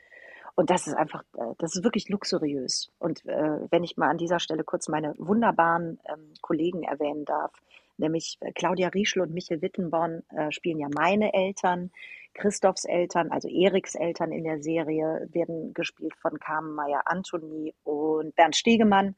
Und 0.54 0.68
das 0.68 0.86
ist 0.86 0.94
einfach, 0.94 1.22
äh, 1.38 1.54
das 1.56 1.74
ist 1.74 1.82
wirklich 1.82 2.10
luxuriös. 2.10 2.92
Und 2.98 3.24
äh, 3.24 3.58
wenn 3.70 3.84
ich 3.84 3.96
mal 3.96 4.10
an 4.10 4.18
dieser 4.18 4.38
Stelle 4.38 4.64
kurz 4.64 4.88
meine 4.88 5.14
wunderbaren 5.16 5.98
ähm, 6.12 6.34
Kollegen 6.42 6.82
erwähnen 6.82 7.24
darf, 7.24 7.52
nämlich 7.96 8.36
äh, 8.40 8.52
Claudia 8.52 8.88
Rieschel 8.88 9.22
und 9.22 9.32
Michael 9.32 9.62
Wittenborn 9.62 10.24
äh, 10.28 10.52
spielen 10.52 10.78
ja 10.78 10.88
meine 10.94 11.32
Eltern. 11.32 11.90
Christophs 12.34 12.84
Eltern, 12.84 13.30
also 13.30 13.48
Eriks 13.48 13.94
Eltern 13.94 14.30
in 14.30 14.44
der 14.44 14.60
Serie, 14.60 15.26
werden 15.32 15.72
gespielt 15.72 16.14
von 16.16 16.38
Carmen 16.38 16.74
Meyer-Anthony 16.74 17.74
und 17.84 18.34
Bernd 18.34 18.56
Stegemann. 18.56 19.14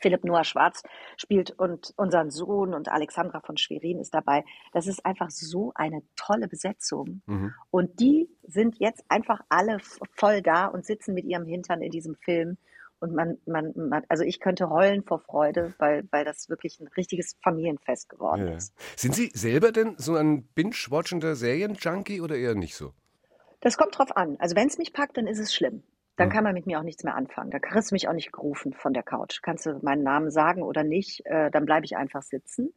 Philipp 0.00 0.24
Noah 0.24 0.44
Schwarz 0.44 0.82
spielt 1.16 1.52
und 1.52 1.92
unseren 1.96 2.30
Sohn 2.30 2.74
und 2.74 2.90
Alexandra 2.90 3.40
von 3.40 3.56
Schwerin 3.56 4.00
ist 4.00 4.14
dabei. 4.14 4.44
Das 4.72 4.86
ist 4.86 5.04
einfach 5.04 5.30
so 5.30 5.72
eine 5.74 6.02
tolle 6.16 6.48
Besetzung. 6.48 7.22
Mhm. 7.26 7.54
Und 7.70 8.00
die 8.00 8.28
sind 8.42 8.76
jetzt 8.78 9.04
einfach 9.08 9.40
alle 9.48 9.78
voll 10.16 10.42
da 10.42 10.66
und 10.66 10.84
sitzen 10.84 11.14
mit 11.14 11.24
ihrem 11.24 11.46
Hintern 11.46 11.82
in 11.82 11.90
diesem 11.90 12.16
Film. 12.16 12.56
Und 12.98 13.14
man, 13.14 13.38
man, 13.46 13.72
man, 13.76 14.04
also 14.08 14.24
ich 14.24 14.40
könnte 14.40 14.68
heulen 14.68 15.02
vor 15.04 15.20
Freude, 15.20 15.74
weil, 15.78 16.06
weil 16.10 16.24
das 16.24 16.50
wirklich 16.50 16.80
ein 16.80 16.88
richtiges 16.88 17.36
Familienfest 17.42 18.10
geworden 18.10 18.46
ja. 18.46 18.54
ist. 18.54 18.74
Sind 18.98 19.14
Sie 19.14 19.30
selber 19.32 19.72
denn 19.72 19.94
so 19.96 20.16
ein 20.16 20.44
binge-watchender 20.54 21.34
Serienjunkie 21.34 22.20
oder 22.20 22.36
eher 22.36 22.54
nicht 22.54 22.74
so? 22.74 22.92
Das 23.60 23.78
kommt 23.78 23.96
drauf 23.98 24.16
an. 24.16 24.36
Also 24.38 24.54
wenn 24.54 24.68
es 24.68 24.76
mich 24.76 24.92
packt, 24.92 25.16
dann 25.16 25.26
ist 25.26 25.38
es 25.38 25.54
schlimm 25.54 25.82
dann 26.20 26.30
kann 26.30 26.44
man 26.44 26.54
mit 26.54 26.66
mir 26.66 26.78
auch 26.78 26.84
nichts 26.84 27.02
mehr 27.02 27.14
anfangen. 27.14 27.50
Da 27.50 27.58
kriegst 27.58 27.90
du 27.90 27.94
mich 27.94 28.08
auch 28.08 28.12
nicht 28.12 28.32
gerufen 28.32 28.74
von 28.74 28.92
der 28.92 29.02
Couch. 29.02 29.40
Kannst 29.42 29.66
du 29.66 29.78
meinen 29.82 30.02
Namen 30.02 30.30
sagen 30.30 30.62
oder 30.62 30.84
nicht, 30.84 31.24
äh, 31.24 31.50
dann 31.50 31.64
bleibe 31.64 31.86
ich 31.86 31.96
einfach 31.96 32.22
sitzen. 32.22 32.74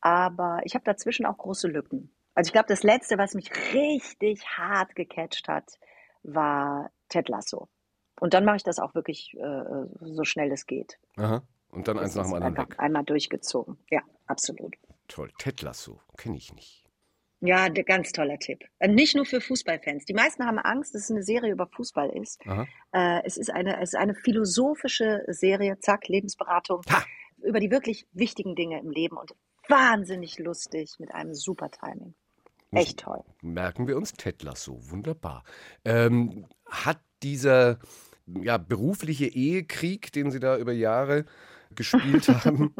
Aber 0.00 0.60
ich 0.64 0.74
habe 0.74 0.84
dazwischen 0.84 1.24
auch 1.24 1.38
große 1.38 1.68
Lücken. 1.68 2.14
Also 2.34 2.48
ich 2.48 2.52
glaube, 2.52 2.66
das 2.68 2.82
Letzte, 2.82 3.16
was 3.16 3.34
mich 3.34 3.50
richtig 3.72 4.44
hart 4.46 4.94
gecatcht 4.96 5.48
hat, 5.48 5.78
war 6.24 6.90
Ted 7.08 7.28
Lasso. 7.28 7.68
Und 8.20 8.34
dann 8.34 8.44
mache 8.44 8.56
ich 8.56 8.64
das 8.64 8.78
auch 8.78 8.94
wirklich 8.94 9.34
äh, 9.34 9.64
so 10.00 10.24
schnell 10.24 10.50
es 10.52 10.66
geht. 10.66 10.98
Aha. 11.16 11.42
Und 11.70 11.88
dann 11.88 11.96
das 11.96 12.04
eins 12.04 12.16
nach 12.16 12.38
dem 12.38 12.42
anderen. 12.42 12.78
Einmal 12.78 13.04
durchgezogen. 13.04 13.78
Ja, 13.90 14.02
absolut. 14.26 14.74
Toll. 15.08 15.30
Ted 15.38 15.62
Lasso 15.62 16.00
kenne 16.16 16.36
ich 16.36 16.52
nicht. 16.54 16.83
Ja, 17.46 17.68
ganz 17.68 18.12
toller 18.12 18.38
Tipp. 18.38 18.64
Äh, 18.78 18.88
nicht 18.88 19.14
nur 19.14 19.26
für 19.26 19.40
Fußballfans. 19.40 20.06
Die 20.06 20.14
meisten 20.14 20.46
haben 20.46 20.58
Angst, 20.58 20.94
dass 20.94 21.02
es 21.02 21.10
eine 21.10 21.22
Serie 21.22 21.52
über 21.52 21.66
Fußball 21.66 22.08
ist. 22.08 22.40
Äh, 22.92 23.20
es, 23.24 23.36
ist 23.36 23.50
eine, 23.50 23.76
es 23.82 23.92
ist 23.92 23.96
eine 23.98 24.14
philosophische 24.14 25.24
Serie, 25.28 25.78
zack, 25.78 26.08
Lebensberatung, 26.08 26.80
ha! 26.88 27.04
über 27.42 27.60
die 27.60 27.70
wirklich 27.70 28.06
wichtigen 28.12 28.54
Dinge 28.56 28.80
im 28.80 28.90
Leben 28.90 29.18
und 29.18 29.34
wahnsinnig 29.68 30.38
lustig 30.38 30.94
mit 30.98 31.12
einem 31.14 31.34
super 31.34 31.70
Timing. 31.70 32.14
Echt 32.70 33.00
toll. 33.00 33.22
Merken 33.42 33.86
wir 33.86 33.98
uns 33.98 34.14
Ted 34.14 34.42
Lasso. 34.42 34.78
Wunderbar. 34.90 35.44
Ähm, 35.84 36.46
hat 36.66 37.00
dieser 37.22 37.78
ja, 38.26 38.56
berufliche 38.56 39.26
Ehekrieg, 39.26 40.12
den 40.12 40.30
Sie 40.30 40.40
da 40.40 40.56
über 40.56 40.72
Jahre 40.72 41.26
gespielt 41.74 42.28
haben, 42.44 42.74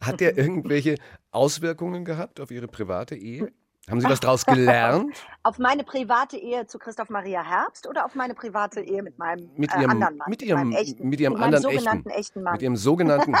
hat 0.00 0.20
der 0.20 0.36
irgendwelche 0.36 0.96
Auswirkungen 1.30 2.04
gehabt 2.04 2.38
auf 2.38 2.50
Ihre 2.50 2.68
private 2.68 3.16
Ehe? 3.16 3.50
Haben 3.88 4.00
Sie 4.00 4.08
was 4.08 4.20
daraus 4.20 4.44
gelernt? 4.44 5.16
auf 5.42 5.58
meine 5.58 5.82
private 5.82 6.36
Ehe 6.36 6.66
zu 6.66 6.78
Christoph 6.78 7.08
Maria 7.08 7.42
Herbst 7.42 7.88
oder 7.88 8.04
auf 8.04 8.14
meine 8.14 8.34
private 8.34 8.80
Ehe 8.80 9.02
mit 9.02 9.18
meinem 9.18 9.50
mit 9.56 9.74
äh, 9.74 9.80
ihrem, 9.80 9.90
äh, 9.90 9.92
anderen 9.92 10.16
Mann? 10.18 10.30
Mit 10.30 10.42
Ihrem, 10.42 10.68
mit 10.68 10.78
echten, 10.78 11.08
mit 11.08 11.20
ihrem 11.20 11.32
mit 11.34 11.42
anderen 11.42 11.62
sogenannten 11.62 12.08
echten, 12.10 12.20
echten 12.20 12.42
Mann. 12.42 12.52
Mit 12.52 12.62
Ihrem 12.62 12.76
sogenannten. 12.76 13.34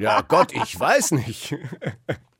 ja, 0.00 0.22
Gott, 0.22 0.52
ich 0.54 0.78
weiß 0.78 1.12
nicht. 1.12 1.56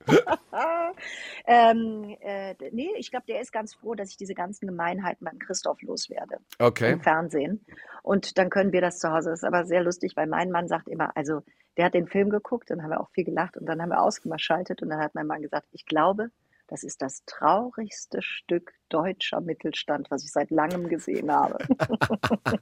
ähm, 1.46 2.16
äh, 2.20 2.54
nee, 2.72 2.90
ich 2.96 3.10
glaube, 3.10 3.26
der 3.28 3.40
ist 3.40 3.52
ganz 3.52 3.74
froh, 3.74 3.94
dass 3.94 4.10
ich 4.10 4.16
diese 4.16 4.34
ganzen 4.34 4.66
Gemeinheiten 4.66 5.24
beim 5.24 5.38
Christoph 5.38 5.80
loswerde. 5.82 6.38
Okay. 6.58 6.92
Im 6.92 7.00
Fernsehen. 7.00 7.64
Und 8.02 8.38
dann 8.38 8.50
können 8.50 8.72
wir 8.72 8.80
das 8.80 8.98
zu 8.98 9.10
Hause. 9.10 9.30
Das 9.30 9.40
ist 9.40 9.44
aber 9.44 9.64
sehr 9.64 9.82
lustig, 9.82 10.16
weil 10.16 10.26
mein 10.26 10.50
Mann 10.50 10.68
sagt 10.68 10.88
immer, 10.88 11.16
also 11.16 11.42
der 11.76 11.86
hat 11.86 11.94
den 11.94 12.08
Film 12.08 12.30
geguckt, 12.30 12.70
dann 12.70 12.82
haben 12.82 12.90
wir 12.90 13.00
auch 13.00 13.10
viel 13.10 13.24
gelacht 13.24 13.56
und 13.56 13.66
dann 13.66 13.80
haben 13.80 13.90
wir 13.90 14.02
ausgeschaltet 14.02 14.82
und 14.82 14.88
dann 14.88 15.00
hat 15.00 15.14
mein 15.14 15.26
Mann 15.26 15.42
gesagt, 15.42 15.68
ich 15.72 15.86
glaube, 15.86 16.30
das 16.72 16.84
ist 16.84 17.02
das 17.02 17.22
traurigste 17.26 18.22
Stück 18.22 18.72
deutscher 18.88 19.42
Mittelstand, 19.42 20.10
was 20.10 20.24
ich 20.24 20.32
seit 20.32 20.50
langem 20.50 20.88
gesehen 20.88 21.30
habe. 21.30 21.58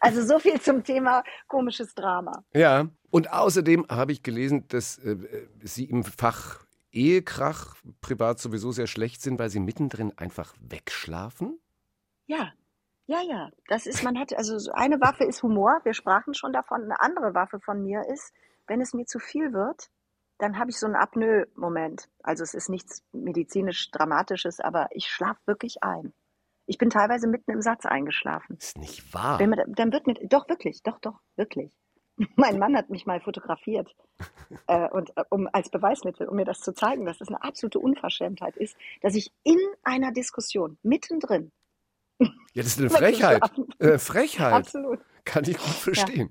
Also 0.00 0.24
so 0.24 0.38
viel 0.38 0.58
zum 0.60 0.84
Thema 0.84 1.22
komisches 1.48 1.94
Drama. 1.94 2.44
Ja, 2.54 2.88
und 3.10 3.30
außerdem 3.32 3.86
habe 3.90 4.12
ich 4.12 4.22
gelesen, 4.22 4.66
dass 4.68 4.98
äh, 4.98 5.16
Sie 5.62 5.84
im 5.84 6.02
Fach 6.02 6.64
Ehekrach 6.92 7.76
privat 8.00 8.38
sowieso 8.38 8.72
sehr 8.72 8.86
schlecht 8.86 9.20
sind, 9.20 9.38
weil 9.38 9.50
Sie 9.50 9.60
mittendrin 9.60 10.16
einfach 10.16 10.54
wegschlafen? 10.60 11.60
Ja, 12.26 12.52
ja, 13.06 13.20
ja. 13.20 13.50
Das 13.68 13.86
ist, 13.86 14.02
man 14.02 14.18
hat, 14.18 14.34
also 14.34 14.58
so 14.58 14.72
eine 14.72 14.98
Waffe 15.00 15.24
ist 15.24 15.42
Humor, 15.42 15.80
wir 15.84 15.92
sprachen 15.92 16.32
schon 16.32 16.54
davon. 16.54 16.84
Eine 16.84 17.00
andere 17.00 17.34
Waffe 17.34 17.60
von 17.60 17.82
mir 17.82 18.02
ist, 18.08 18.32
wenn 18.66 18.80
es 18.80 18.94
mir 18.94 19.04
zu 19.04 19.18
viel 19.18 19.52
wird, 19.52 19.90
dann 20.38 20.58
habe 20.58 20.70
ich 20.70 20.78
so 20.78 20.86
einen 20.86 20.96
Apnoe-Moment. 20.96 22.08
Also 22.22 22.42
es 22.42 22.54
ist 22.54 22.68
nichts 22.68 23.02
medizinisch 23.12 23.90
Dramatisches, 23.90 24.60
aber 24.60 24.88
ich 24.90 25.08
schlafe 25.08 25.40
wirklich 25.46 25.82
ein. 25.82 26.12
Ich 26.66 26.78
bin 26.78 26.90
teilweise 26.90 27.28
mitten 27.28 27.52
im 27.52 27.62
Satz 27.62 27.86
eingeschlafen. 27.86 28.56
Ist 28.56 28.76
nicht 28.78 29.14
wahr. 29.14 29.38
Wenn 29.38 29.50
mir, 29.50 29.64
dann 29.68 29.92
wird 29.92 30.06
mir, 30.06 30.14
doch 30.28 30.48
wirklich, 30.48 30.82
doch, 30.82 30.98
doch, 30.98 31.20
wirklich. 31.36 31.70
Mein 32.36 32.58
Mann 32.58 32.76
hat 32.76 32.90
mich 32.90 33.06
mal 33.06 33.20
fotografiert 33.20 33.94
äh, 34.66 34.88
und 34.88 35.16
äh, 35.16 35.24
um 35.30 35.48
als 35.52 35.70
Beweismittel, 35.70 36.28
um 36.28 36.36
mir 36.36 36.44
das 36.44 36.60
zu 36.60 36.74
zeigen, 36.74 37.04
dass 37.04 37.18
das 37.18 37.28
eine 37.28 37.42
absolute 37.42 37.78
Unverschämtheit 37.78 38.56
ist, 38.56 38.76
dass 39.00 39.14
ich 39.14 39.32
in 39.44 39.58
einer 39.82 40.12
Diskussion 40.12 40.78
mittendrin 40.82 41.52
Ja, 42.18 42.28
das 42.54 42.66
ist 42.66 42.80
eine 42.80 42.90
Frechheit. 42.90 43.42
weggeschlafen 43.42 43.66
Äh, 43.78 43.98
Frechheit. 43.98 44.52
Absolut. 44.52 45.00
Kann 45.24 45.44
ich 45.44 45.58
gut 45.58 45.66
verstehen. 45.66 46.30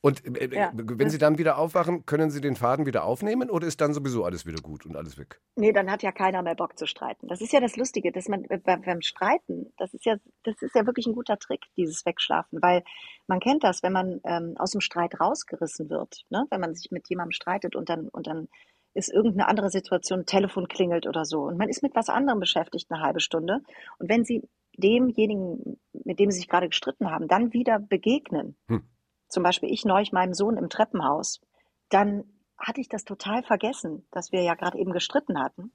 Und 0.00 0.24
äh, 0.24 0.44
äh, 0.46 0.54
Ja. 0.56 0.70
wenn 0.74 1.10
Sie 1.10 1.18
dann 1.18 1.38
wieder 1.38 1.58
aufwachen, 1.58 2.06
können 2.06 2.30
Sie 2.30 2.40
den 2.40 2.54
Faden 2.54 2.86
wieder 2.86 3.04
aufnehmen 3.04 3.50
oder 3.50 3.66
ist 3.66 3.80
dann 3.80 3.92
sowieso 3.92 4.24
alles 4.24 4.46
wieder 4.46 4.60
gut 4.62 4.86
und 4.86 4.96
alles 4.96 5.18
weg? 5.18 5.40
Nee, 5.56 5.72
dann 5.72 5.90
hat 5.90 6.02
ja 6.04 6.12
keiner 6.12 6.42
mehr 6.42 6.54
Bock 6.54 6.78
zu 6.78 6.86
streiten. 6.86 7.26
Das 7.26 7.40
ist 7.40 7.52
ja 7.52 7.60
das 7.60 7.76
Lustige, 7.76 8.12
dass 8.12 8.28
man 8.28 8.44
äh, 8.44 8.58
beim, 8.58 8.82
beim 8.82 9.00
Streiten, 9.02 9.72
das 9.76 9.94
ist 9.94 10.04
ja, 10.04 10.16
das 10.44 10.54
ist 10.62 10.74
ja 10.76 10.86
wirklich 10.86 11.06
ein 11.06 11.14
guter 11.14 11.36
Trick, 11.38 11.62
dieses 11.76 12.06
Wegschlafen, 12.06 12.60
weil 12.62 12.84
man 13.26 13.40
kennt 13.40 13.64
das, 13.64 13.82
wenn 13.82 13.92
man 13.92 14.20
ähm, 14.24 14.54
aus 14.56 14.70
dem 14.70 14.80
Streit 14.80 15.20
rausgerissen 15.20 15.90
wird, 15.90 16.24
ne? 16.30 16.46
wenn 16.50 16.60
man 16.60 16.74
sich 16.74 16.90
mit 16.92 17.08
jemandem 17.08 17.32
streitet 17.32 17.74
und 17.74 17.88
dann, 17.88 18.08
und 18.08 18.28
dann 18.28 18.48
ist 18.94 19.12
irgendeine 19.12 19.48
andere 19.48 19.70
Situation, 19.70 20.26
Telefon 20.26 20.68
klingelt 20.68 21.06
oder 21.06 21.24
so 21.24 21.42
und 21.42 21.58
man 21.58 21.68
ist 21.68 21.82
mit 21.82 21.94
was 21.96 22.08
anderem 22.08 22.38
beschäftigt 22.40 22.86
eine 22.90 23.02
halbe 23.02 23.20
Stunde 23.20 23.60
und 23.98 24.08
wenn 24.08 24.24
Sie 24.24 24.42
demjenigen, 24.76 25.78
mit 26.04 26.20
dem 26.20 26.30
Sie 26.30 26.38
sich 26.38 26.48
gerade 26.48 26.68
gestritten 26.68 27.10
haben, 27.10 27.26
dann 27.26 27.52
wieder 27.52 27.80
begegnen, 27.80 28.56
Hm. 28.68 28.82
Zum 29.28 29.42
Beispiel 29.42 29.72
ich 29.72 29.84
neulich 29.84 30.12
meinem 30.12 30.34
Sohn 30.34 30.56
im 30.56 30.68
Treppenhaus, 30.68 31.40
dann 31.88 32.24
hatte 32.58 32.80
ich 32.80 32.88
das 32.88 33.04
total 33.04 33.42
vergessen, 33.42 34.06
dass 34.10 34.32
wir 34.32 34.42
ja 34.42 34.54
gerade 34.54 34.78
eben 34.78 34.92
gestritten 34.92 35.40
hatten. 35.40 35.72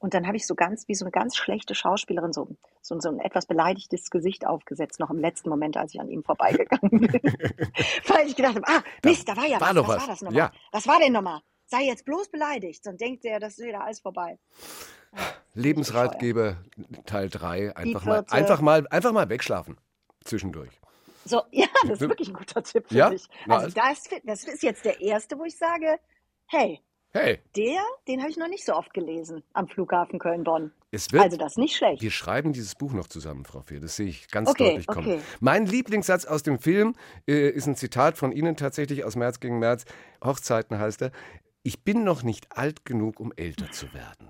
Und 0.00 0.14
dann 0.14 0.26
habe 0.26 0.36
ich 0.36 0.46
so 0.46 0.54
ganz, 0.54 0.86
wie 0.86 0.94
so 0.94 1.04
eine 1.04 1.10
ganz 1.10 1.36
schlechte 1.36 1.74
Schauspielerin, 1.74 2.32
so, 2.32 2.48
so, 2.80 2.98
so 3.00 3.08
ein 3.08 3.18
etwas 3.18 3.46
beleidigtes 3.46 4.10
Gesicht 4.10 4.46
aufgesetzt, 4.46 5.00
noch 5.00 5.10
im 5.10 5.18
letzten 5.18 5.48
Moment, 5.48 5.76
als 5.76 5.92
ich 5.92 6.00
an 6.00 6.08
ihm 6.08 6.22
vorbeigegangen 6.22 7.00
bin. 7.00 7.10
Weil 8.06 8.26
ich 8.26 8.36
gedacht 8.36 8.56
habe, 8.56 8.68
ah, 8.68 8.82
Mist, 9.04 9.28
da 9.28 9.36
war 9.36 9.46
ja 9.46 9.60
war 9.60 9.68
was. 9.68 9.74
doch 9.74 9.88
was 9.88 9.96
was. 9.96 10.02
war 10.02 10.08
das 10.08 10.22
nochmal? 10.22 10.38
Ja. 10.38 10.52
Was 10.70 10.86
war 10.86 11.00
denn 11.00 11.12
nochmal? 11.12 11.40
Sei 11.66 11.82
jetzt 11.82 12.04
bloß 12.04 12.30
beleidigt, 12.30 12.84
sonst 12.84 13.00
denkt 13.00 13.24
er, 13.24 13.40
das 13.40 13.58
ist 13.58 13.66
wieder 13.66 13.82
alles 13.82 14.00
vorbei. 14.00 14.38
Lebensratgeber 15.54 16.58
Teil 17.04 17.28
3. 17.28 17.76
Einfach 17.76 18.04
mal, 18.04 18.24
einfach, 18.30 18.60
mal, 18.60 18.86
einfach 18.88 19.12
mal 19.12 19.28
wegschlafen. 19.28 19.76
Zwischendurch. 20.24 20.80
So, 21.28 21.42
ja, 21.52 21.66
das 21.82 22.00
ist 22.00 22.08
wirklich 22.08 22.28
ein 22.28 22.34
guter 22.34 22.62
Tipp 22.62 22.86
für 22.88 22.94
Ja? 22.96 23.10
dich. 23.10 23.26
Na, 23.46 23.58
Also 23.58 23.74
das, 23.74 24.02
das 24.24 24.44
ist 24.44 24.62
jetzt 24.62 24.84
der 24.84 25.00
erste, 25.00 25.38
wo 25.38 25.44
ich 25.44 25.56
sage, 25.56 25.98
hey, 26.46 26.80
Hey, 27.10 27.38
der, 27.56 27.80
den 28.06 28.20
habe 28.20 28.30
ich 28.30 28.36
noch 28.36 28.48
nicht 28.48 28.66
so 28.66 28.74
oft 28.74 28.92
gelesen 28.92 29.42
am 29.54 29.66
Flughafen 29.66 30.18
Köln-Bonn. 30.18 30.72
es 30.90 31.10
wird. 31.10 31.22
Also 31.24 31.38
das 31.38 31.52
ist 31.52 31.58
nicht 31.58 31.74
schlecht. 31.74 32.02
wir 32.02 32.10
schreiben 32.10 32.52
dieses 32.52 32.74
Buch 32.74 32.92
noch 32.92 33.06
zusammen, 33.06 33.46
Frau 33.46 33.62
Fehr. 33.62 33.80
Das 33.80 33.96
sehe 33.96 34.08
ich 34.08 34.28
ganz 34.30 34.50
Okay, 34.50 34.72
deutlich 34.72 34.86
kommen. 34.86 35.06
okay. 35.12 35.20
Mein 35.40 35.64
Lieblingssatz 35.64 36.26
aus 36.26 36.42
dem 36.42 36.58
Film 36.58 36.94
äh, 37.26 37.48
ist 37.48 37.66
ein 37.66 37.76
Zitat 37.76 38.18
von 38.18 38.30
Ihnen 38.30 38.56
tatsächlich 38.56 39.04
aus 39.04 39.16
März 39.16 39.40
gegen 39.40 39.58
März. 39.58 39.86
Hochzeiten 40.22 40.78
heißt 40.78 41.00
er. 41.00 41.10
Ich 41.62 41.82
bin 41.82 42.04
noch 42.04 42.24
nicht 42.24 42.54
alt 42.56 42.84
genug, 42.84 43.20
um 43.20 43.32
älter 43.36 43.70
zu 43.72 43.92
werden. 43.94 44.28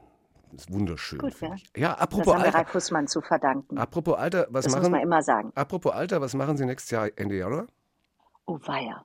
Das 0.53 0.63
ist 0.63 0.73
wunderschön. 0.73 1.19
Gut, 1.19 1.41
ja. 1.41 1.55
ja, 1.77 1.89
Das 1.93 2.01
apropos 2.01 2.35
haben 2.35 2.41
wir 2.41 2.47
Alter. 2.47 2.59
Ralf 2.59 2.75
Hussmann 2.75 3.07
zu 3.09 3.21
verdanken. 3.21 3.79
Apropos 3.79 4.17
Alter, 4.17 4.47
was 4.51 4.65
das 4.65 4.75
muss 4.75 4.83
machen 4.83 4.93
man 4.93 5.01
immer 5.03 5.23
sagen. 5.23 5.53
Apropos 5.55 5.93
Alter, 5.93 6.21
was 6.21 6.35
machen 6.35 6.57
Sie 6.57 6.65
nächstes 6.67 6.91
Jahr 6.91 7.09
Ende 7.17 7.37
Januar? 7.37 7.67
Oh 8.47 8.59
weia. 8.65 9.05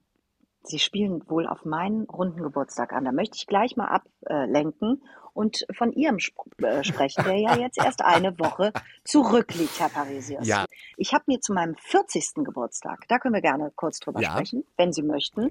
Sie 0.66 0.80
spielen 0.80 1.22
wohl 1.30 1.46
auf 1.48 1.66
meinen 1.66 2.04
runden 2.06 2.42
Geburtstag 2.42 2.94
an. 2.94 3.04
Da 3.04 3.12
möchte 3.12 3.36
ich 3.36 3.48
gleich 3.48 3.76
mal 3.76 3.88
ablenken 3.88 5.04
und 5.34 5.66
von 5.76 5.92
Ihrem 5.92 6.18
Sp 6.24 6.40
äh, 6.64 6.84
sprechen, 6.86 7.24
der 7.26 7.36
ja 7.38 7.56
jetzt 7.58 7.78
erst 7.78 8.02
eine 8.02 8.40
Woche 8.40 8.72
zurückliegt, 9.04 9.78
Herr 9.80 9.90
Parisius. 9.90 10.48
Ja. 10.48 10.66
Ich 10.96 11.14
habe 11.14 11.26
mir 11.28 11.42
zu 11.42 11.54
meinem 11.54 11.76
40. 11.76 12.46
Geburtstag, 12.46 13.06
da 13.10 13.18
können 13.20 13.34
wir 13.34 13.42
gerne 13.42 13.72
kurz 13.76 14.00
drüber 14.00 14.22
Ja. 14.22 14.32
sprechen, 14.32 14.64
wenn 14.78 14.94
Sie 14.94 15.04
möchten, 15.04 15.50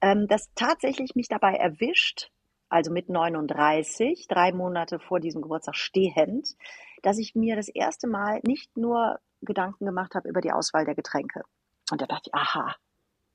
ähm, 0.00 0.26
das 0.28 0.48
tatsächlich 0.54 1.14
mich 1.14 1.28
dabei 1.28 1.54
erwischt, 1.56 2.30
also 2.68 2.92
mit 2.92 3.08
39, 3.08 4.26
drei 4.28 4.52
Monate 4.52 4.98
vor 4.98 5.20
diesem 5.20 5.42
Geburtstag 5.42 5.76
stehend, 5.76 6.56
dass 7.02 7.18
ich 7.18 7.34
mir 7.34 7.56
das 7.56 7.68
erste 7.68 8.06
Mal 8.08 8.40
nicht 8.46 8.76
nur 8.76 9.18
Gedanken 9.40 9.86
gemacht 9.86 10.14
habe 10.14 10.28
über 10.28 10.40
die 10.40 10.52
Auswahl 10.52 10.84
der 10.84 10.94
Getränke. 10.94 11.42
Und 11.90 12.00
da 12.00 12.06
dachte 12.06 12.30
ich, 12.30 12.34
aha, 12.34 12.74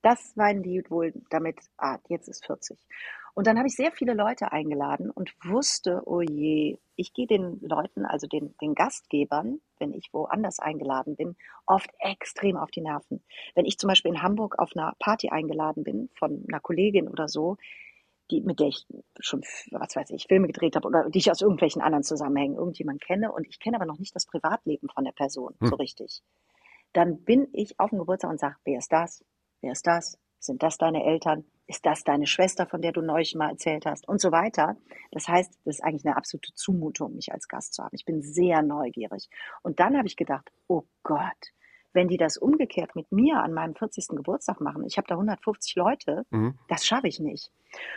das 0.01 0.35
meinen 0.35 0.63
die 0.63 0.83
wohl 0.89 1.13
damit, 1.29 1.59
ah, 1.77 1.97
jetzt 2.09 2.27
ist 2.27 2.45
40. 2.45 2.77
Und 3.35 3.47
dann 3.47 3.57
habe 3.57 3.67
ich 3.67 3.75
sehr 3.75 3.91
viele 3.91 4.13
Leute 4.13 4.51
eingeladen 4.51 5.09
und 5.09 5.33
wusste, 5.43 6.03
oh 6.05 6.21
je, 6.21 6.77
ich 6.95 7.13
gehe 7.13 7.25
den 7.25 7.59
Leuten, 7.61 8.05
also 8.05 8.27
den, 8.27 8.55
den 8.61 8.75
Gastgebern, 8.75 9.59
wenn 9.79 9.93
ich 9.93 10.13
woanders 10.13 10.59
eingeladen 10.59 11.15
bin, 11.15 11.35
oft 11.65 11.89
extrem 11.97 12.57
auf 12.57 12.69
die 12.69 12.81
Nerven. 12.81 13.23
Wenn 13.55 13.65
ich 13.65 13.79
zum 13.79 13.87
Beispiel 13.87 14.11
in 14.11 14.21
Hamburg 14.21 14.59
auf 14.59 14.75
einer 14.75 14.93
Party 14.99 15.29
eingeladen 15.29 15.83
bin 15.83 16.09
von 16.13 16.45
einer 16.47 16.59
Kollegin 16.59 17.07
oder 17.07 17.27
so, 17.27 17.57
die, 18.31 18.41
mit 18.41 18.59
der 18.59 18.67
ich 18.67 18.85
schon, 19.19 19.41
was 19.71 19.95
weiß 19.95 20.09
ich, 20.11 20.25
Filme 20.27 20.47
gedreht 20.47 20.75
habe 20.75 20.87
oder 20.87 21.09
die 21.09 21.19
ich 21.19 21.31
aus 21.31 21.41
irgendwelchen 21.41 21.81
anderen 21.81 22.03
Zusammenhängen 22.03 22.55
irgendjemand 22.55 23.01
kenne 23.01 23.31
und 23.31 23.47
ich 23.47 23.59
kenne 23.59 23.77
aber 23.77 23.85
noch 23.85 23.99
nicht 23.99 24.15
das 24.15 24.25
Privatleben 24.25 24.89
von 24.89 25.03
der 25.03 25.11
Person 25.11 25.55
Hm. 25.59 25.67
so 25.67 25.75
richtig, 25.75 26.21
dann 26.93 27.23
bin 27.23 27.47
ich 27.53 27.79
auf 27.79 27.89
dem 27.89 27.99
Geburtstag 27.99 28.31
und 28.31 28.39
sage, 28.39 28.55
wer 28.65 28.77
ist 28.77 28.91
das? 28.91 29.25
Wer 29.61 29.71
ist 29.71 29.87
das? 29.87 30.17
Sind 30.39 30.61
das 30.61 30.77
deine 30.77 31.03
Eltern? 31.05 31.45
Ist 31.67 31.85
das 31.85 32.03
deine 32.03 32.27
Schwester, 32.27 32.67
von 32.67 32.81
der 32.81 32.91
du 32.91 33.01
neulich 33.01 33.33
mal 33.35 33.49
erzählt 33.49 33.85
hast? 33.85 34.07
Und 34.07 34.19
so 34.19 34.31
weiter. 34.31 34.75
Das 35.11 35.27
heißt, 35.27 35.57
das 35.63 35.75
ist 35.75 35.83
eigentlich 35.83 36.05
eine 36.05 36.17
absolute 36.17 36.53
Zumutung, 36.53 37.15
mich 37.15 37.31
als 37.31 37.47
Gast 37.47 37.73
zu 37.73 37.83
haben. 37.83 37.95
Ich 37.95 38.03
bin 38.03 38.21
sehr 38.21 38.61
neugierig. 38.61 39.29
Und 39.61 39.79
dann 39.79 39.97
habe 39.97 40.07
ich 40.07 40.17
gedacht, 40.17 40.51
oh 40.67 40.83
Gott, 41.03 41.53
wenn 41.93 42.07
die 42.07 42.17
das 42.17 42.37
umgekehrt 42.37 42.95
mit 42.95 43.11
mir 43.11 43.37
an 43.41 43.53
meinem 43.53 43.75
40. 43.75 44.15
Geburtstag 44.15 44.59
machen, 44.61 44.83
ich 44.85 44.97
habe 44.97 45.07
da 45.07 45.15
150 45.15 45.75
Leute, 45.75 46.25
Mhm. 46.31 46.57
das 46.67 46.85
schaffe 46.85 47.07
ich 47.07 47.19
nicht. 47.19 47.51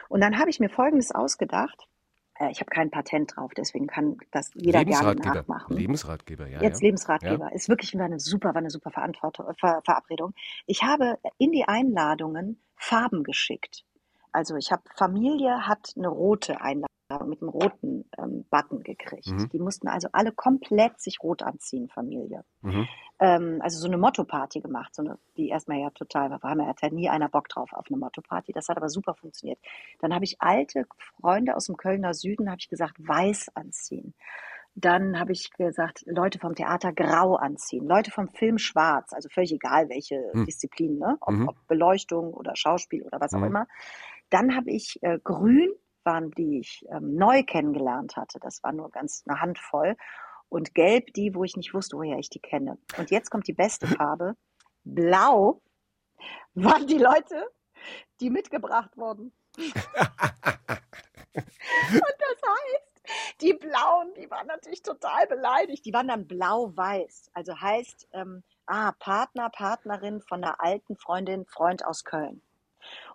Und 0.08 0.20
dann 0.22 0.38
habe 0.38 0.50
ich 0.50 0.60
mir 0.60 0.68
Folgendes 0.68 1.12
ausgedacht. 1.14 1.86
Äh, 2.38 2.50
Ich 2.50 2.60
habe 2.60 2.70
kein 2.70 2.90
Patent 2.90 3.34
drauf, 3.36 3.52
deswegen 3.56 3.86
kann 3.86 4.18
das 4.30 4.50
jeder 4.54 4.84
gerne 4.84 5.14
nachmachen. 5.16 5.76
Lebensratgeber, 5.76 6.46
ja. 6.46 6.60
Jetzt 6.62 6.80
ja. 6.82 6.86
Lebensratgeber. 6.86 7.52
Ist 7.52 7.68
wirklich 7.68 7.96
war 7.96 8.04
eine 8.04 8.20
super, 8.20 8.50
war 8.50 8.56
eine 8.56 8.70
super 8.70 8.90
Verantwortung, 8.90 9.46
Ver, 9.58 9.80
Verabredung. 9.84 10.34
Ich 10.66 10.82
habe 10.82 11.18
in 11.38 11.52
die 11.52 11.64
Einladungen 11.66 12.60
Farben 12.76 13.22
geschickt. 13.24 13.84
Also 14.32 14.56
ich 14.56 14.70
habe 14.70 14.82
Familie 14.96 15.66
hat 15.66 15.94
eine 15.96 16.08
rote 16.08 16.60
Einladung 16.60 16.86
mit 17.26 17.40
einem 17.40 17.48
roten 17.50 18.04
ähm, 18.18 18.44
Button 18.50 18.82
gekriegt. 18.82 19.28
Mhm. 19.28 19.48
Die 19.50 19.58
mussten 19.58 19.88
also 19.88 20.08
alle 20.12 20.32
komplett 20.32 21.00
sich 21.00 21.18
rot 21.22 21.42
anziehen, 21.42 21.88
Familie. 21.88 22.44
Mhm. 22.62 22.86
Ähm, 23.20 23.58
also 23.62 23.78
so 23.78 23.86
eine 23.86 23.96
Motto-Party 23.96 24.60
gemacht, 24.60 24.94
so 24.94 25.02
eine, 25.02 25.18
die 25.36 25.48
erstmal 25.48 25.78
ja 25.78 25.90
total 25.90 26.30
war. 26.30 26.40
Wir 26.56 26.66
hatte 26.66 26.92
nie 26.92 27.08
einer 27.08 27.28
Bock 27.28 27.48
drauf 27.48 27.72
auf 27.72 27.86
eine 27.88 27.98
Motto-Party. 27.98 28.52
Das 28.52 28.68
hat 28.68 28.76
aber 28.76 28.88
super 28.88 29.14
funktioniert. 29.14 29.58
Dann 30.00 30.14
habe 30.14 30.24
ich 30.24 30.40
alte 30.40 30.84
Freunde 31.20 31.54
aus 31.56 31.66
dem 31.66 31.76
Kölner 31.76 32.12
Süden, 32.12 32.48
habe 32.50 32.58
ich 32.58 32.68
gesagt, 32.68 32.96
weiß 32.98 33.50
anziehen. 33.54 34.14
Dann 34.74 35.18
habe 35.18 35.32
ich 35.32 35.50
gesagt, 35.52 36.02
Leute 36.06 36.38
vom 36.38 36.54
Theater 36.54 36.92
grau 36.92 37.36
anziehen, 37.36 37.86
Leute 37.86 38.10
vom 38.10 38.28
Film 38.28 38.58
schwarz, 38.58 39.14
also 39.14 39.30
völlig 39.30 39.52
egal 39.52 39.88
welche 39.88 40.16
Hm. 40.32 40.44
Disziplin, 40.44 40.98
ne? 40.98 41.16
ob, 41.20 41.34
Mhm. 41.34 41.48
ob 41.48 41.66
Beleuchtung 41.66 42.34
oder 42.34 42.54
Schauspiel 42.56 43.02
oder 43.04 43.18
was 43.20 43.32
auch 43.32 43.38
Mhm. 43.38 43.46
immer. 43.46 43.66
Dann 44.28 44.54
habe 44.54 44.70
ich 44.70 44.98
äh, 45.02 45.18
grün 45.22 45.70
waren 46.06 46.30
die 46.30 46.60
ich 46.60 46.84
ähm, 46.90 47.14
neu 47.14 47.42
kennengelernt 47.42 48.16
hatte. 48.16 48.38
Das 48.40 48.62
war 48.62 48.72
nur 48.72 48.90
ganz 48.90 49.24
eine 49.26 49.40
Handvoll. 49.40 49.96
Und 50.48 50.74
gelb 50.74 51.12
die, 51.14 51.34
wo 51.34 51.44
ich 51.44 51.56
nicht 51.56 51.74
wusste, 51.74 51.96
woher 51.96 52.18
ich 52.18 52.30
die 52.30 52.38
kenne. 52.38 52.78
Und 52.96 53.10
jetzt 53.10 53.30
kommt 53.30 53.48
die 53.48 53.52
beste 53.52 53.86
Farbe. 53.98 54.36
Blau 54.84 55.60
waren 56.54 56.86
die 56.86 56.98
Leute, 56.98 57.50
die 58.20 58.30
mitgebracht 58.30 58.96
wurden. 58.96 59.32
Und 59.56 59.74
das 62.18 62.42
heißt, 62.42 62.86
die 63.40 63.52
Blauen, 63.52 64.14
die 64.14 64.30
waren 64.30 64.46
natürlich 64.46 64.82
total 64.82 65.26
beleidigt. 65.26 65.84
Die 65.84 65.92
waren 65.92 66.08
dann 66.08 66.26
blau-weiß. 66.26 67.30
Also 67.34 67.60
heißt, 67.60 68.08
ähm, 68.12 68.42
ah, 68.66 68.92
Partner, 68.92 69.50
Partnerin 69.50 70.22
von 70.22 70.42
einer 70.42 70.60
alten 70.60 70.96
Freundin, 70.96 71.44
Freund 71.46 71.84
aus 71.84 72.04
Köln. 72.04 72.42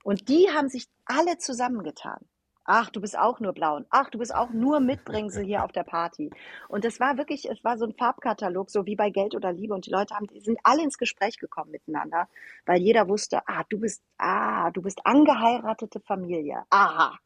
Und 0.03 0.29
die 0.29 0.49
haben 0.51 0.69
sich 0.69 0.87
alle 1.05 1.37
zusammengetan. 1.37 2.27
Ach, 2.63 2.89
du 2.89 3.01
bist 3.01 3.17
auch 3.17 3.39
nur 3.39 3.53
blau. 3.53 3.81
Ach, 3.89 4.09
du 4.09 4.19
bist 4.19 4.33
auch 4.33 4.51
nur 4.51 4.79
Mitbringsel 4.79 5.43
hier 5.43 5.63
auf 5.63 5.71
der 5.71 5.83
Party. 5.83 6.29
Und 6.67 6.85
es 6.85 6.99
war 6.99 7.17
wirklich, 7.17 7.49
es 7.49 7.63
war 7.63 7.77
so 7.77 7.85
ein 7.85 7.93
Farbkatalog, 7.93 8.69
so 8.69 8.85
wie 8.85 8.95
bei 8.95 9.09
Geld 9.09 9.35
oder 9.35 9.51
Liebe. 9.51 9.73
Und 9.73 9.85
die 9.85 9.91
Leute 9.91 10.15
haben, 10.15 10.27
die 10.27 10.41
sind 10.41 10.59
alle 10.63 10.83
ins 10.83 10.97
Gespräch 10.97 11.37
gekommen 11.37 11.71
miteinander, 11.71 12.27
weil 12.65 12.81
jeder 12.81 13.07
wusste, 13.07 13.41
ah, 13.47 13.63
du 13.69 13.79
bist, 13.79 14.03
ah, 14.17 14.69
du 14.71 14.81
bist 14.81 14.99
angeheiratete 15.05 15.99
Familie. 15.99 16.63
Aha. 16.69 17.17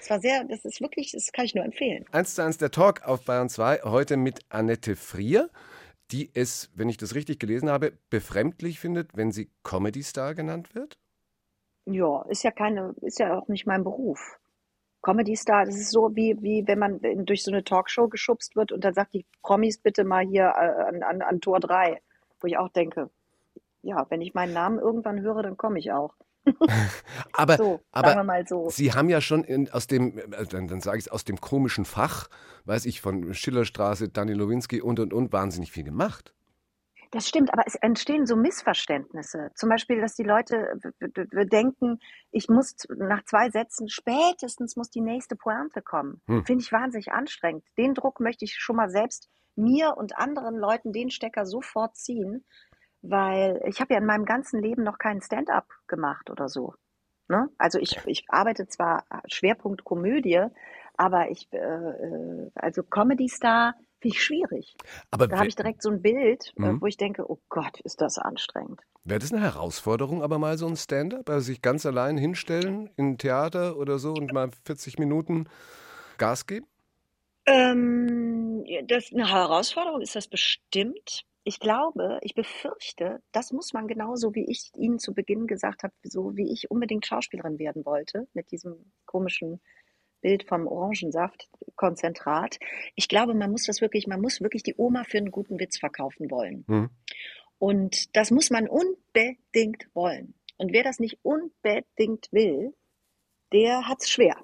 Es 0.00 0.10
war 0.10 0.20
sehr, 0.20 0.44
das 0.44 0.64
ist 0.66 0.82
wirklich, 0.82 1.12
das 1.12 1.32
kann 1.32 1.46
ich 1.46 1.54
nur 1.54 1.64
empfehlen. 1.64 2.04
Eins 2.12 2.34
zu 2.34 2.42
eins 2.42 2.58
der 2.58 2.70
Talk 2.70 3.08
auf 3.08 3.24
Bayern 3.24 3.48
2, 3.48 3.80
heute 3.84 4.18
mit 4.18 4.40
Annette 4.50 4.96
Frier, 4.96 5.48
die 6.10 6.30
es, 6.34 6.70
wenn 6.74 6.90
ich 6.90 6.98
das 6.98 7.14
richtig 7.14 7.38
gelesen 7.38 7.70
habe, 7.70 7.92
befremdlich 8.10 8.80
findet, 8.80 9.16
wenn 9.16 9.32
sie 9.32 9.50
Comedy 9.62 10.02
Star 10.02 10.34
genannt 10.34 10.74
wird. 10.74 10.98
Ja, 11.86 12.22
ist 12.28 12.44
ja 12.44 12.50
keine, 12.50 12.94
ist 13.00 13.18
ja 13.18 13.38
auch 13.38 13.48
nicht 13.48 13.66
mein 13.66 13.84
Beruf. 13.84 14.38
Comedy 15.04 15.36
Star, 15.36 15.66
das 15.66 15.76
ist 15.76 15.90
so 15.90 16.16
wie, 16.16 16.36
wie 16.40 16.66
wenn 16.66 16.78
man 16.78 16.98
durch 17.26 17.42
so 17.42 17.50
eine 17.50 17.62
Talkshow 17.62 18.08
geschubst 18.08 18.56
wird 18.56 18.72
und 18.72 18.84
dann 18.84 18.94
sagt 18.94 19.12
die 19.12 19.26
Promis 19.42 19.76
bitte 19.76 20.02
mal 20.02 20.24
hier 20.24 20.44
äh, 20.44 20.82
an, 20.88 21.02
an, 21.02 21.20
an 21.20 21.40
Tor 21.42 21.60
3, 21.60 22.00
wo 22.40 22.46
ich 22.46 22.56
auch 22.56 22.70
denke, 22.70 23.10
ja, 23.82 24.06
wenn 24.08 24.22
ich 24.22 24.32
meinen 24.32 24.54
Namen 24.54 24.78
irgendwann 24.78 25.20
höre, 25.20 25.42
dann 25.42 25.58
komme 25.58 25.78
ich 25.78 25.92
auch. 25.92 26.14
aber 27.32 27.56
so, 27.58 27.80
aber 27.92 28.44
so. 28.46 28.70
Sie 28.70 28.92
haben 28.92 29.10
ja 29.10 29.20
schon 29.20 29.44
in, 29.44 29.70
aus 29.70 29.86
dem, 29.86 30.16
äh, 30.18 30.46
dann, 30.48 30.68
dann 30.68 30.80
sage 30.80 30.98
ich 30.98 31.04
es, 31.04 31.12
aus 31.12 31.24
dem 31.24 31.38
komischen 31.38 31.84
Fach, 31.84 32.28
weiß 32.64 32.86
ich, 32.86 33.02
von 33.02 33.34
Schillerstraße, 33.34 34.08
Daniel 34.08 34.38
Lowinski 34.38 34.80
und 34.80 35.00
und 35.00 35.12
und 35.12 35.32
wahnsinnig 35.34 35.70
viel 35.70 35.84
gemacht. 35.84 36.34
Das 37.14 37.28
stimmt, 37.28 37.52
aber 37.52 37.62
es 37.64 37.76
entstehen 37.76 38.26
so 38.26 38.34
Missverständnisse. 38.34 39.52
Zum 39.54 39.68
Beispiel, 39.68 40.00
dass 40.00 40.16
die 40.16 40.24
Leute 40.24 40.80
denken, 41.00 42.00
ich 42.32 42.48
muss 42.48 42.74
nach 42.88 43.24
zwei 43.24 43.50
Sätzen 43.50 43.88
spätestens 43.88 44.74
muss 44.74 44.90
die 44.90 45.00
nächste 45.00 45.36
Pointe 45.36 45.80
kommen. 45.80 46.20
Hm. 46.26 46.44
Finde 46.44 46.64
ich 46.64 46.72
wahnsinnig 46.72 47.12
anstrengend. 47.12 47.64
Den 47.78 47.94
Druck 47.94 48.18
möchte 48.18 48.44
ich 48.44 48.56
schon 48.56 48.74
mal 48.74 48.90
selbst 48.90 49.30
mir 49.54 49.96
und 49.96 50.18
anderen 50.18 50.56
Leuten 50.56 50.92
den 50.92 51.10
Stecker 51.10 51.46
sofort 51.46 51.94
ziehen, 51.94 52.44
weil 53.00 53.62
ich 53.64 53.80
habe 53.80 53.94
ja 53.94 54.00
in 54.00 54.06
meinem 54.06 54.24
ganzen 54.24 54.60
Leben 54.60 54.82
noch 54.82 54.98
keinen 54.98 55.22
Stand-up 55.22 55.68
gemacht 55.86 56.30
oder 56.30 56.48
so. 56.48 56.74
Ne? 57.28 57.48
Also 57.58 57.78
ich, 57.78 57.96
ich 58.06 58.24
arbeite 58.28 58.66
zwar 58.66 59.04
Schwerpunkt 59.28 59.84
Komödie, 59.84 60.46
aber 60.96 61.30
ich, 61.30 61.46
äh, 61.52 61.58
äh 61.58 62.50
also 62.56 62.82
Comedy 62.82 63.28
Star 63.28 63.74
finde 64.04 64.16
ich 64.16 64.22
schwierig. 64.22 64.76
Aber 65.10 65.26
da 65.26 65.38
habe 65.38 65.48
ich 65.48 65.56
direkt 65.56 65.82
so 65.82 65.90
ein 65.90 66.02
Bild, 66.02 66.52
äh, 66.56 66.62
mhm. 66.62 66.80
wo 66.80 66.86
ich 66.86 66.96
denke, 66.96 67.28
oh 67.28 67.38
Gott, 67.48 67.80
ist 67.80 68.00
das 68.00 68.18
anstrengend. 68.18 68.80
Wäre 69.04 69.18
das 69.18 69.32
eine 69.32 69.42
Herausforderung, 69.42 70.22
aber 70.22 70.38
mal 70.38 70.58
so 70.58 70.66
ein 70.66 70.76
Stand-up, 70.76 71.28
also 71.28 71.46
sich 71.46 71.62
ganz 71.62 71.86
allein 71.86 72.16
hinstellen 72.16 72.90
in 72.96 73.12
ein 73.12 73.18
Theater 73.18 73.76
oder 73.76 73.98
so 73.98 74.12
und 74.12 74.32
mal 74.32 74.50
40 74.64 74.98
Minuten 74.98 75.48
Gas 76.18 76.46
geben? 76.46 76.66
Ähm, 77.46 78.64
das 78.86 79.12
eine 79.12 79.30
Herausforderung 79.30 80.00
ist 80.00 80.16
das 80.16 80.28
bestimmt 80.28 81.24
ich 81.46 81.60
glaube, 81.60 82.18
ich 82.22 82.34
befürchte, 82.34 83.20
das 83.32 83.52
muss 83.52 83.74
man 83.74 83.86
genauso, 83.86 84.34
wie 84.34 84.50
ich 84.50 84.70
Ihnen 84.76 84.98
zu 84.98 85.12
Beginn 85.12 85.46
gesagt 85.46 85.82
habe, 85.82 85.92
so 86.02 86.34
wie 86.36 86.50
ich 86.50 86.70
unbedingt 86.70 87.04
Schauspielerin 87.04 87.58
werden 87.58 87.84
wollte, 87.84 88.26
mit 88.32 88.50
diesem 88.50 88.90
komischen 89.04 89.60
Bild 90.24 90.48
vom 90.48 90.66
Orangensaftkonzentrat. 90.66 92.58
Ich 92.94 93.08
glaube, 93.08 93.34
man 93.34 93.50
muss 93.50 93.66
das 93.66 93.82
wirklich, 93.82 94.06
man 94.06 94.22
muss 94.22 94.40
wirklich 94.40 94.62
die 94.62 94.74
Oma 94.76 95.04
für 95.04 95.18
einen 95.18 95.30
guten 95.30 95.60
Witz 95.60 95.78
verkaufen 95.78 96.30
wollen. 96.30 96.64
Mhm. 96.66 96.90
Und 97.58 98.16
das 98.16 98.30
muss 98.30 98.50
man 98.50 98.66
unbedingt 98.66 99.86
wollen. 99.92 100.34
Und 100.56 100.72
wer 100.72 100.82
das 100.82 100.98
nicht 100.98 101.18
unbedingt 101.22 102.32
will, 102.32 102.74
der 103.52 103.86
hat 103.86 103.98
es 104.00 104.10
schwer. 104.10 104.36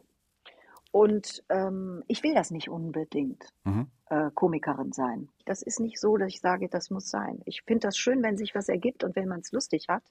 Und 0.92 1.42
ähm, 1.48 2.04
ich 2.08 2.22
will 2.22 2.34
das 2.34 2.50
nicht 2.50 2.68
unbedingt, 2.68 3.48
mhm. 3.64 3.90
äh, 4.10 4.30
Komikerin 4.34 4.92
sein. 4.92 5.30
Das 5.46 5.62
ist 5.62 5.80
nicht 5.80 5.98
so, 5.98 6.18
dass 6.18 6.28
ich 6.28 6.40
sage, 6.40 6.68
das 6.68 6.90
muss 6.90 7.08
sein. 7.08 7.40
Ich 7.46 7.62
finde 7.62 7.86
das 7.86 7.96
schön, 7.96 8.22
wenn 8.22 8.36
sich 8.36 8.54
was 8.54 8.68
ergibt 8.68 9.02
und 9.02 9.16
wenn 9.16 9.28
man 9.28 9.40
es 9.40 9.52
lustig 9.52 9.86
hat. 9.88 10.02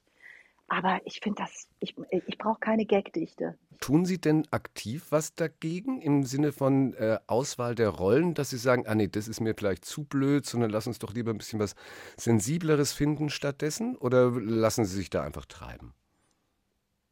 Aber 0.70 1.00
ich 1.06 1.20
finde 1.20 1.44
das, 1.44 1.68
ich, 1.80 1.96
ich 2.28 2.38
brauche 2.38 2.60
keine 2.60 2.86
Gagdichte. 2.86 3.58
Tun 3.80 4.06
Sie 4.06 4.20
denn 4.20 4.48
aktiv 4.52 5.08
was 5.10 5.34
dagegen 5.36 6.02
im 6.02 6.24
Sinne 6.24 6.52
von 6.52 6.94
äh, 6.94 7.18
Auswahl 7.28 7.76
der 7.76 7.90
Rollen, 7.90 8.34
dass 8.34 8.52
Sie 8.52 8.58
sagen, 8.58 8.86
ah 8.88 8.94
nee, 8.94 9.08
das 9.08 9.28
ist 9.28 9.40
mir 9.40 9.56
vielleicht 9.56 9.84
zu 9.84 10.04
blöd, 10.04 10.46
sondern 10.46 10.70
lass 10.70 10.86
uns 10.86 11.00
doch 11.00 11.14
lieber 11.14 11.32
ein 11.32 11.38
bisschen 11.38 11.60
was 11.60 11.76
Sensibleres 12.18 12.94
finden 12.94 13.30
stattdessen? 13.30 13.96
Oder 13.96 14.32
lassen 14.32 14.86
Sie 14.86 14.96
sich 14.96 15.10
da 15.10 15.24
einfach 15.24 15.46
treiben? 15.46 15.94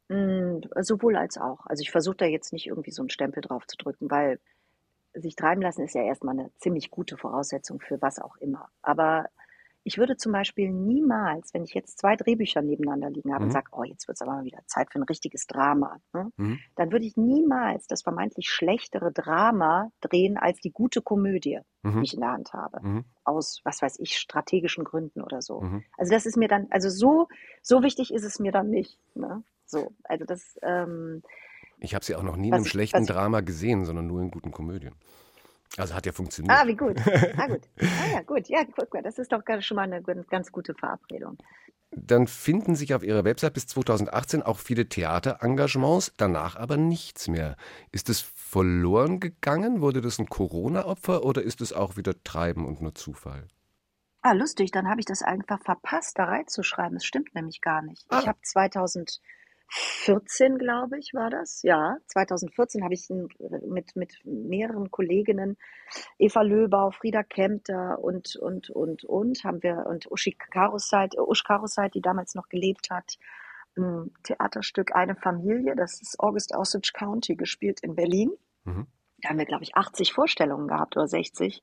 Hm, 0.08 0.62
sowohl 0.80 1.16
als 1.16 1.36
auch. 1.36 1.66
Also 1.66 1.82
ich 1.82 1.90
versuche 1.90 2.16
da 2.16 2.24
jetzt 2.26 2.52
nicht 2.52 2.66
irgendwie 2.66 2.92
so 2.92 3.02
einen 3.02 3.10
Stempel 3.10 3.42
drauf 3.42 3.66
zu 3.66 3.76
drücken, 3.76 4.10
weil 4.10 4.38
sich 5.14 5.36
treiben 5.36 5.62
lassen 5.62 5.84
ist 5.84 5.94
ja 5.94 6.02
erstmal 6.02 6.38
eine 6.38 6.50
ziemlich 6.58 6.90
gute 6.90 7.16
Voraussetzung 7.16 7.80
für 7.80 8.00
was 8.00 8.18
auch 8.18 8.36
immer. 8.36 8.68
Aber 8.82 9.26
ich 9.88 9.96
würde 9.96 10.18
zum 10.18 10.32
Beispiel 10.32 10.70
niemals, 10.70 11.54
wenn 11.54 11.64
ich 11.64 11.72
jetzt 11.72 11.98
zwei 11.98 12.14
Drehbücher 12.14 12.60
nebeneinander 12.60 13.08
liegen 13.08 13.32
habe 13.32 13.44
und 13.44 13.48
mhm. 13.48 13.54
sage, 13.54 13.70
oh, 13.72 13.84
jetzt 13.84 14.06
wird 14.06 14.16
es 14.16 14.22
aber 14.22 14.32
mal 14.32 14.44
wieder 14.44 14.60
Zeit 14.66 14.92
für 14.92 14.98
ein 14.98 15.04
richtiges 15.04 15.46
Drama, 15.46 15.98
ne? 16.12 16.30
Mhm. 16.36 16.58
dann 16.76 16.92
würde 16.92 17.06
ich 17.06 17.16
niemals 17.16 17.86
das 17.86 18.02
vermeintlich 18.02 18.50
schlechtere 18.50 19.12
Drama 19.12 19.90
drehen 20.02 20.36
als 20.36 20.60
die 20.60 20.72
gute 20.72 21.00
Komödie, 21.00 21.60
die 21.84 21.88
mhm. 21.88 22.02
ich 22.02 22.12
in 22.12 22.20
der 22.20 22.32
Hand 22.32 22.52
habe. 22.52 22.86
Mhm. 22.86 23.04
Aus, 23.24 23.62
was 23.64 23.80
weiß 23.80 23.98
ich, 23.98 24.18
strategischen 24.18 24.84
Gründen 24.84 25.22
oder 25.22 25.40
so. 25.40 25.62
Mhm. 25.62 25.84
Also 25.96 26.12
das 26.12 26.26
ist 26.26 26.36
mir 26.36 26.48
dann, 26.48 26.66
also 26.68 26.90
so, 26.90 27.28
so 27.62 27.82
wichtig 27.82 28.12
ist 28.12 28.24
es 28.24 28.38
mir 28.38 28.52
dann 28.52 28.68
nicht. 28.68 28.98
Ne? 29.14 29.42
So, 29.64 29.92
also 30.04 30.26
das. 30.26 30.58
Ähm, 30.60 31.22
ich 31.80 31.94
habe 31.94 32.04
sie 32.04 32.14
auch 32.14 32.22
noch 32.22 32.36
nie 32.36 32.48
in 32.48 32.54
einem 32.54 32.64
schlechten 32.66 33.06
Drama 33.06 33.40
gesehen, 33.40 33.86
sondern 33.86 34.06
nur 34.06 34.20
in 34.20 34.30
guten 34.30 34.50
Komödien. 34.50 34.94
Also 35.76 35.94
hat 35.94 36.06
ja 36.06 36.12
funktioniert. 36.12 36.56
Ah, 36.56 36.66
wie 36.66 36.76
gut. 36.76 36.96
Ah, 37.36 37.46
gut. 37.46 37.68
Ah, 37.80 38.12
ja, 38.14 38.22
gut. 38.22 38.48
Ja, 38.48 38.64
guck 38.64 38.92
mal, 38.92 39.02
das 39.02 39.18
ist 39.18 39.32
doch 39.32 39.42
schon 39.60 39.76
mal 39.76 39.82
eine 39.82 40.02
ganz 40.02 40.50
gute 40.50 40.74
Verabredung. 40.74 41.38
Dann 41.90 42.26
finden 42.26 42.74
sich 42.76 42.94
auf 42.94 43.02
Ihrer 43.02 43.24
Website 43.24 43.54
bis 43.54 43.66
2018 43.66 44.42
auch 44.42 44.58
viele 44.58 44.88
Theaterengagements, 44.88 46.12
danach 46.16 46.56
aber 46.56 46.76
nichts 46.76 47.28
mehr. 47.28 47.56
Ist 47.92 48.10
es 48.10 48.20
verloren 48.20 49.20
gegangen? 49.20 49.80
Wurde 49.80 50.00
das 50.00 50.18
ein 50.18 50.28
Corona-Opfer 50.28 51.24
oder 51.24 51.42
ist 51.42 51.60
es 51.60 51.72
auch 51.72 51.96
wieder 51.96 52.22
Treiben 52.24 52.66
und 52.66 52.82
nur 52.82 52.94
Zufall? 52.94 53.48
Ah, 54.20 54.32
lustig, 54.32 54.70
dann 54.70 54.88
habe 54.88 55.00
ich 55.00 55.06
das 55.06 55.22
einfach 55.22 55.62
verpasst, 55.62 56.18
da 56.18 56.24
reinzuschreiben. 56.24 56.96
Es 56.96 57.06
stimmt 57.06 57.34
nämlich 57.34 57.60
gar 57.62 57.82
nicht. 57.82 58.04
Ah. 58.10 58.18
Ich 58.20 58.28
habe 58.28 58.38
2000 58.42 59.20
14, 59.68 60.58
glaube 60.58 60.98
ich, 60.98 61.12
war 61.12 61.30
das. 61.30 61.62
Ja, 61.62 61.96
2014 62.06 62.82
habe 62.82 62.94
ich 62.94 63.08
mit, 63.10 63.96
mit 63.96 64.14
mehreren 64.24 64.90
Kolleginnen, 64.90 65.56
Eva 66.18 66.42
Löbau, 66.42 66.90
Frieda 66.90 67.22
Kempter 67.22 67.98
und, 67.98 68.36
und, 68.36 68.70
und, 68.70 69.04
und, 69.04 69.44
haben 69.44 69.62
wir, 69.62 69.84
und 69.86 70.10
Uschi 70.10 70.32
Karusait, 70.32 71.18
Usch 71.18 71.44
Karusait, 71.44 71.94
die 71.94 72.00
damals 72.00 72.34
noch 72.34 72.48
gelebt 72.48 72.90
hat, 72.90 73.18
ein 73.76 74.12
Theaterstück 74.24 74.94
Eine 74.94 75.14
Familie, 75.14 75.76
das 75.76 76.00
ist 76.00 76.18
August 76.18 76.54
Osage 76.54 76.92
County, 76.94 77.36
gespielt 77.36 77.80
in 77.80 77.94
Berlin. 77.94 78.32
Mhm. 78.64 78.86
Da 79.18 79.30
haben 79.30 79.38
wir, 79.38 79.46
glaube 79.46 79.64
ich, 79.64 79.76
80 79.76 80.12
Vorstellungen 80.12 80.68
gehabt 80.68 80.96
oder 80.96 81.06
60. 81.06 81.62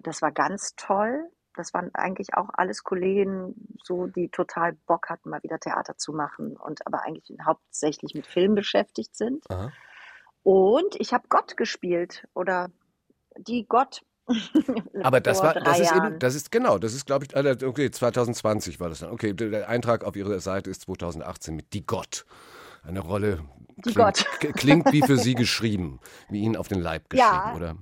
Das 0.00 0.22
war 0.22 0.32
ganz 0.32 0.74
toll 0.76 1.30
das 1.56 1.74
waren 1.74 1.94
eigentlich 1.94 2.34
auch 2.34 2.48
alles 2.52 2.84
Kollegen, 2.84 3.54
so 3.82 4.06
die 4.06 4.28
total 4.28 4.74
Bock 4.86 5.08
hatten, 5.08 5.30
mal 5.30 5.42
wieder 5.42 5.58
Theater 5.58 5.96
zu 5.96 6.12
machen 6.12 6.56
und 6.56 6.86
aber 6.86 7.02
eigentlich 7.02 7.36
hauptsächlich 7.44 8.14
mit 8.14 8.26
Film 8.26 8.54
beschäftigt 8.54 9.16
sind. 9.16 9.44
Aha. 9.50 9.72
Und 10.42 10.94
ich 11.00 11.12
habe 11.12 11.24
Gott 11.28 11.56
gespielt 11.56 12.28
oder 12.34 12.70
die 13.36 13.66
Gott. 13.66 14.02
aber 15.02 15.20
das 15.20 15.42
war, 15.42 15.54
das 15.54 15.78
ist 15.78 15.94
eben, 15.94 16.18
das 16.18 16.34
ist 16.34 16.50
genau, 16.50 16.78
das 16.78 16.94
ist 16.94 17.06
glaube 17.06 17.26
ich, 17.26 17.64
okay, 17.64 17.90
2020 17.90 18.80
war 18.80 18.88
das 18.88 19.00
dann. 19.00 19.10
Okay, 19.10 19.32
der 19.32 19.68
Eintrag 19.68 20.04
auf 20.04 20.16
Ihrer 20.16 20.40
Seite 20.40 20.70
ist 20.70 20.82
2018 20.82 21.54
mit 21.54 21.72
Die 21.72 21.86
Gott. 21.86 22.26
Eine 22.82 23.00
Rolle 23.00 23.44
die 23.84 23.92
klingt, 23.92 24.56
klingt 24.56 24.92
wie 24.92 25.02
für 25.02 25.16
Sie 25.18 25.34
geschrieben, 25.34 26.00
wie 26.28 26.40
Ihnen 26.40 26.56
auf 26.56 26.68
den 26.68 26.80
Leib 26.80 27.10
geschrieben, 27.10 27.30
ja. 27.30 27.54
oder? 27.54 27.76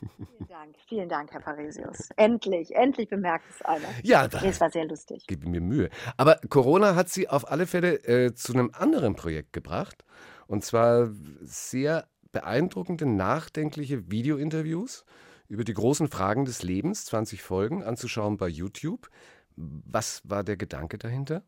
Vielen 0.00 0.48
Dank, 0.48 0.76
vielen 0.88 1.08
Dank, 1.08 1.32
Herr 1.32 1.40
Parisius. 1.40 2.10
Endlich, 2.16 2.74
endlich 2.74 3.08
bemerkt 3.08 3.44
es 3.50 3.62
einer. 3.62 3.88
Ja, 4.02 4.28
das 4.28 4.60
war 4.60 4.70
sehr 4.70 4.86
lustig. 4.86 5.26
Gebe 5.26 5.48
mir 5.48 5.60
Mühe. 5.60 5.90
Aber 6.16 6.40
Corona 6.48 6.94
hat 6.94 7.08
Sie 7.08 7.28
auf 7.28 7.50
alle 7.50 7.66
Fälle 7.66 7.96
äh, 8.04 8.34
zu 8.34 8.52
einem 8.52 8.70
anderen 8.72 9.14
Projekt 9.16 9.52
gebracht. 9.52 10.04
Und 10.46 10.64
zwar 10.64 11.10
sehr 11.40 12.08
beeindruckende, 12.32 13.06
nachdenkliche 13.06 14.10
Videointerviews 14.10 15.04
über 15.48 15.64
die 15.64 15.74
großen 15.74 16.08
Fragen 16.08 16.44
des 16.44 16.62
Lebens, 16.62 17.06
20 17.06 17.42
Folgen, 17.42 17.82
anzuschauen 17.82 18.36
bei 18.36 18.48
YouTube. 18.48 19.08
Was 19.56 20.22
war 20.24 20.44
der 20.44 20.56
Gedanke 20.56 20.98
dahinter? 20.98 21.42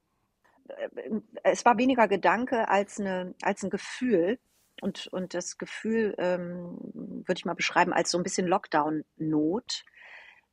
Äh, 0.69 1.21
es 1.43 1.65
war 1.65 1.79
weniger 1.79 2.09
Gedanke 2.09 2.69
als, 2.69 2.99
eine, 2.99 3.35
als 3.43 3.63
ein 3.63 3.71
Gefühl 3.71 4.39
und, 4.81 5.07
und 5.09 5.35
das 5.35 5.59
Gefühl 5.59 6.15
ähm, 6.19 6.79
würde 6.93 7.39
ich 7.39 7.45
mal 7.45 7.55
beschreiben 7.55 7.93
als 7.93 8.11
so 8.11 8.19
ein 8.19 8.25
bisschen 8.25 8.47
Lockdown-Not, 8.47 9.85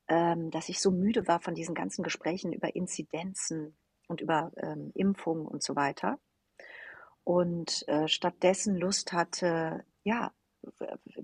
ähm, 0.08 0.50
dass 0.50 0.68
ich 0.68 0.80
so 0.80 0.90
müde 0.90 1.26
war 1.28 1.40
von 1.40 1.54
diesen 1.54 1.74
ganzen 1.74 2.02
Gesprächen 2.02 2.52
über 2.52 2.74
Inzidenzen 2.74 3.76
und 4.06 4.20
über 4.20 4.52
ähm, 4.56 4.92
Impfungen 4.94 5.46
und 5.46 5.62
so 5.62 5.76
weiter. 5.76 6.18
Und 7.24 7.86
äh, 7.88 8.08
stattdessen 8.08 8.76
Lust 8.76 9.12
hatte, 9.12 9.84
ja, 10.02 10.32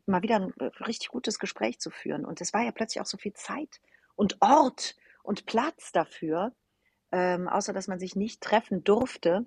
mal 0.07 0.23
wieder 0.23 0.37
ein 0.37 0.53
richtig 0.87 1.09
gutes 1.09 1.38
Gespräch 1.38 1.81
zu 1.81 1.90
führen. 1.90 2.25
Und 2.25 2.40
es 2.40 2.53
war 2.53 2.62
ja 2.62 2.73
plötzlich 2.73 3.01
auch 3.01 3.07
so 3.07 3.17
viel 3.17 3.33
Zeit 3.33 3.81
und 4.14 4.37
Ort 4.40 4.97
und 5.23 5.47
Platz 5.47 5.93
dafür, 5.93 6.55
ähm, 7.11 7.49
außer 7.49 7.73
dass 7.73 7.88
man 7.88 7.99
sich 7.99 8.17
nicht 8.17 8.40
treffen 8.40 8.85
durfte. 8.85 9.47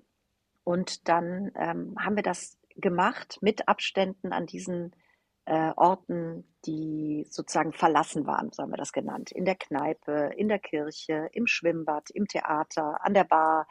Und 0.63 1.07
dann 1.07 1.51
ähm, 1.55 1.95
haben 1.99 2.15
wir 2.15 2.23
das 2.23 2.57
gemacht 2.77 3.39
mit 3.41 3.67
Abständen 3.67 4.33
an 4.33 4.45
diesen 4.45 4.95
äh, 5.45 5.71
Orten, 5.75 6.43
die 6.65 7.25
sozusagen 7.29 7.71
verlassen 7.71 8.27
waren, 8.27 8.51
so 8.51 8.63
haben 8.63 8.71
wir 8.71 8.77
das 8.77 8.91
genannt. 8.91 9.31
In 9.31 9.45
der 9.45 9.55
Kneipe, 9.55 10.31
in 10.35 10.49
der 10.49 10.59
Kirche, 10.59 11.29
im 11.31 11.47
Schwimmbad, 11.47 12.09
im 12.09 12.27
Theater, 12.27 12.99
an 13.01 13.13
der 13.13 13.23
Bar, 13.23 13.67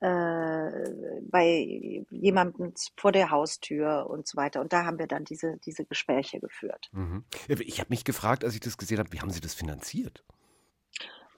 äh, 0.00 1.20
bei 1.30 2.04
jemandem 2.10 2.74
vor 2.96 3.12
der 3.12 3.30
Haustür 3.30 4.08
und 4.10 4.26
so 4.26 4.36
weiter. 4.36 4.60
Und 4.60 4.72
da 4.72 4.84
haben 4.84 4.98
wir 4.98 5.06
dann 5.06 5.24
diese, 5.24 5.58
diese 5.64 5.84
Gespräche 5.84 6.40
geführt. 6.40 6.90
Mhm. 6.90 7.24
Ich 7.46 7.78
habe 7.78 7.90
mich 7.90 8.04
gefragt, 8.04 8.44
als 8.44 8.54
ich 8.54 8.60
das 8.60 8.76
gesehen 8.76 8.98
habe, 8.98 9.12
wie 9.12 9.20
haben 9.20 9.30
Sie 9.30 9.40
das 9.40 9.54
finanziert? 9.54 10.24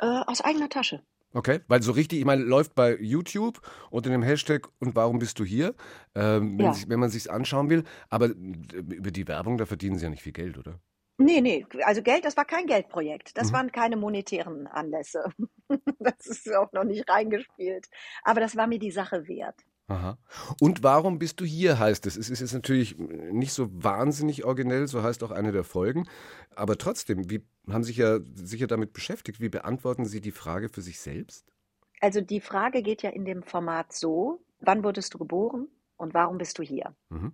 Äh, 0.00 0.06
aus 0.26 0.40
eigener 0.40 0.70
Tasche. 0.70 1.02
Okay, 1.34 1.60
weil 1.66 1.82
so 1.82 1.92
richtig, 1.92 2.20
ich 2.20 2.24
meine, 2.24 2.42
läuft 2.44 2.74
bei 2.76 2.96
YouTube 2.96 3.60
unter 3.90 4.08
dem 4.10 4.22
Hashtag 4.22 4.68
und 4.78 4.94
warum 4.94 5.18
bist 5.18 5.38
du 5.40 5.44
hier, 5.44 5.74
ähm, 6.14 6.58
wenn, 6.58 6.66
Ja. 6.66 6.72
sich, 6.72 6.88
wenn 6.88 7.00
man 7.00 7.10
sich 7.10 7.30
anschauen 7.30 7.68
will. 7.70 7.82
Aber 8.08 8.26
über 8.28 9.10
die 9.10 9.26
Werbung, 9.26 9.58
da 9.58 9.66
verdienen 9.66 9.98
Sie 9.98 10.04
ja 10.04 10.10
nicht 10.10 10.22
viel 10.22 10.32
Geld, 10.32 10.56
oder? 10.58 10.78
Nee, 11.18 11.40
nee, 11.40 11.64
also 11.84 12.02
Geld, 12.02 12.24
das 12.24 12.36
war 12.36 12.44
kein 12.44 12.66
Geldprojekt. 12.66 13.36
Das 13.38 13.50
Mhm. 13.50 13.54
waren 13.54 13.72
keine 13.72 13.96
monetären 13.96 14.66
Anlässe. 14.66 15.24
Das 15.98 16.26
ist 16.26 16.52
auch 16.54 16.70
noch 16.72 16.84
nicht 16.84 17.08
reingespielt. 17.08 17.88
Aber 18.24 18.40
das 18.40 18.56
war 18.56 18.66
mir 18.66 18.78
die 18.78 18.90
Sache 18.90 19.26
wert. 19.28 19.56
Aha. 19.86 20.16
Und 20.60 20.82
warum 20.82 21.18
bist 21.18 21.40
du 21.40 21.44
hier, 21.44 21.78
heißt 21.78 22.06
es. 22.06 22.16
Es 22.16 22.30
ist 22.30 22.40
jetzt 22.40 22.54
natürlich 22.54 22.96
nicht 22.98 23.52
so 23.52 23.68
wahnsinnig 23.70 24.44
originell, 24.44 24.86
so 24.86 25.02
heißt 25.02 25.22
auch 25.22 25.30
eine 25.30 25.52
der 25.52 25.64
Folgen. 25.64 26.08
Aber 26.54 26.78
trotzdem, 26.78 27.30
wie 27.30 27.44
haben 27.70 27.84
sich 27.84 27.96
ja 27.96 28.18
sicher 28.34 28.66
damit 28.66 28.92
beschäftigt. 28.92 29.40
Wie 29.40 29.48
beantworten 29.48 30.04
Sie 30.04 30.20
die 30.20 30.32
Frage 30.32 30.68
für 30.68 30.82
sich 30.82 31.00
selbst? 31.00 31.52
Also 32.00 32.20
die 32.20 32.40
Frage 32.40 32.82
geht 32.82 33.02
ja 33.02 33.10
in 33.10 33.24
dem 33.24 33.42
Format 33.42 33.92
so, 33.92 34.40
wann 34.60 34.84
wurdest 34.84 35.14
du 35.14 35.18
geboren 35.18 35.68
und 35.96 36.14
warum 36.14 36.38
bist 36.38 36.58
du 36.58 36.62
hier? 36.62 36.94
Mhm. 37.08 37.32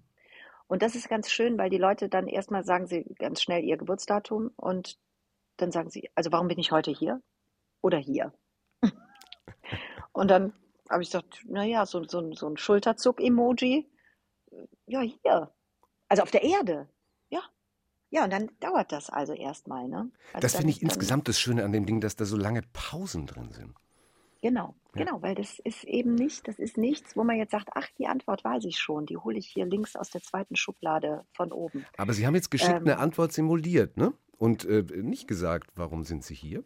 Und 0.68 0.82
das 0.82 0.94
ist 0.94 1.08
ganz 1.08 1.30
schön, 1.30 1.58
weil 1.58 1.70
die 1.70 1.78
Leute 1.78 2.08
dann 2.08 2.28
erstmal 2.28 2.64
sagen 2.64 2.86
sie 2.86 3.04
ganz 3.18 3.42
schnell 3.42 3.64
ihr 3.64 3.76
Geburtsdatum 3.76 4.52
und 4.56 4.98
dann 5.56 5.72
sagen 5.72 5.90
sie, 5.90 6.10
also 6.14 6.30
warum 6.30 6.46
bin 6.46 6.58
ich 6.58 6.70
heute 6.70 6.92
hier 6.92 7.20
oder 7.80 7.98
hier? 7.98 8.32
Und 10.12 10.28
dann 10.30 10.52
habe 10.90 11.02
ich 11.02 11.08
gesagt, 11.10 11.44
naja, 11.48 11.86
so, 11.86 12.02
so, 12.04 12.32
so 12.34 12.48
ein 12.48 12.56
Schulterzuck-Emoji. 12.56 13.88
Ja, 14.86 15.00
hier. 15.00 15.52
Also 16.08 16.22
auf 16.22 16.30
der 16.30 16.42
Erde. 16.42 16.88
Ja. 17.30 17.40
Ja, 18.10 18.24
und 18.24 18.32
dann 18.32 18.50
dauert 18.60 18.90
das 18.92 19.08
also 19.08 19.32
erstmal. 19.32 19.88
Ne? 19.88 20.10
Also 20.32 20.42
Das 20.42 20.56
finde 20.56 20.70
ich 20.70 20.82
insgesamt 20.82 21.28
das 21.28 21.38
Schöne 21.40 21.64
an 21.64 21.72
dem 21.72 21.86
Ding, 21.86 22.00
dass 22.00 22.16
da 22.16 22.24
so 22.24 22.36
lange 22.36 22.62
Pausen 22.72 23.26
drin 23.26 23.52
sind. 23.52 23.74
Genau, 24.42 24.74
Ja. 24.94 25.04
genau, 25.04 25.22
weil 25.22 25.34
das 25.34 25.58
ist 25.58 25.84
eben 25.84 26.14
nicht, 26.14 26.48
das 26.48 26.58
ist 26.58 26.78
nichts, 26.78 27.14
wo 27.14 27.24
man 27.24 27.36
jetzt 27.36 27.50
sagt, 27.50 27.68
ach, 27.74 27.86
die 27.98 28.06
Antwort 28.06 28.42
weiß 28.42 28.64
ich 28.64 28.78
schon, 28.78 29.04
die 29.04 29.18
hole 29.18 29.36
ich 29.36 29.46
hier 29.46 29.66
links 29.66 29.96
aus 29.96 30.08
der 30.08 30.22
zweiten 30.22 30.56
Schublade 30.56 31.26
von 31.34 31.52
oben. 31.52 31.84
Aber 31.98 32.14
Sie 32.14 32.26
haben 32.26 32.34
jetzt 32.34 32.50
geschickt 32.50 32.72
Ähm. 32.72 32.84
eine 32.84 32.98
Antwort 32.98 33.32
simuliert, 33.32 33.98
ne? 33.98 34.14
Und 34.38 34.64
äh, 34.64 34.82
nicht 34.82 35.28
gesagt, 35.28 35.70
warum 35.74 36.04
sind 36.04 36.24
Sie 36.24 36.34
hier? 36.34 36.64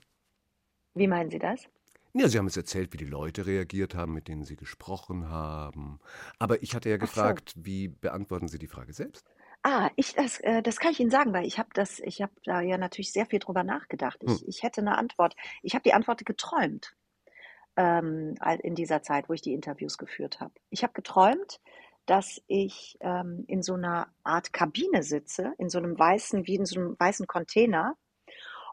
Wie 0.94 1.08
meinen 1.08 1.30
Sie 1.30 1.40
das? 1.40 1.68
Ja, 2.16 2.28
Sie 2.28 2.38
haben 2.38 2.46
es 2.46 2.56
erzählt, 2.56 2.92
wie 2.92 2.96
die 2.96 3.04
Leute 3.04 3.44
reagiert 3.46 3.94
haben, 3.94 4.12
mit 4.14 4.26
denen 4.28 4.44
Sie 4.44 4.56
gesprochen 4.56 5.28
haben. 5.28 5.98
Aber 6.38 6.62
ich 6.62 6.74
hatte 6.74 6.88
ja 6.90 6.96
Ach 6.98 7.14
so. 7.14 7.38
gefragt, 7.38 7.52
wie 7.56 7.88
beantworten 7.88 8.46
Sie 8.48 8.58
die 8.58 8.68
Frage 8.68 8.92
selbst? 8.92 9.30
Ah, 9.62 9.90
ich, 9.96 10.14
das, 10.14 10.40
äh, 10.40 10.62
das 10.62 10.78
kann 10.78 10.92
ich 10.92 11.00
Ihnen 11.00 11.10
sagen, 11.10 11.32
weil 11.32 11.46
ich 11.46 11.58
habe 11.58 11.70
das, 11.72 11.98
ich 12.00 12.20
habe 12.20 12.32
da 12.44 12.60
ja 12.60 12.76
natürlich 12.76 13.12
sehr 13.12 13.26
viel 13.26 13.38
drüber 13.38 13.64
nachgedacht. 13.64 14.18
Ich, 14.22 14.44
Hm. 14.44 14.46
ich 14.46 14.62
hätte 14.62 14.80
eine 14.82 14.98
Antwort. 14.98 15.34
Ich 15.62 15.74
habe 15.74 15.82
die 15.82 15.94
Antwort 15.94 16.24
geträumt 16.24 16.94
ähm, 17.76 18.36
all- 18.40 18.60
in 18.60 18.74
dieser 18.74 19.02
Zeit, 19.02 19.28
wo 19.28 19.34
ich 19.34 19.42
die 19.42 19.54
Interviews 19.54 19.98
geführt 19.98 20.40
habe. 20.40 20.54
Ich 20.70 20.82
habe 20.84 20.94
geträumt, 20.94 21.60
dass 22.06 22.42
ich 22.48 22.98
ähm, 23.00 23.44
in 23.48 23.62
so 23.62 23.74
einer 23.74 24.08
Art 24.24 24.52
Kabine 24.52 25.02
sitze, 25.04 25.54
in 25.58 25.70
so 25.70 25.78
einem 25.78 25.98
weißen, 25.98 26.46
wie 26.46 26.56
in 26.56 26.66
so 26.66 26.80
einem 26.80 26.96
weißen 26.98 27.26
Container. 27.26 27.96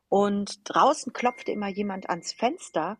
Und 0.09 0.59
draußen 0.65 1.13
klopfte 1.13 1.51
immer 1.51 1.69
jemand 1.69 2.09
ans 2.09 2.33
Fenster. 2.33 2.97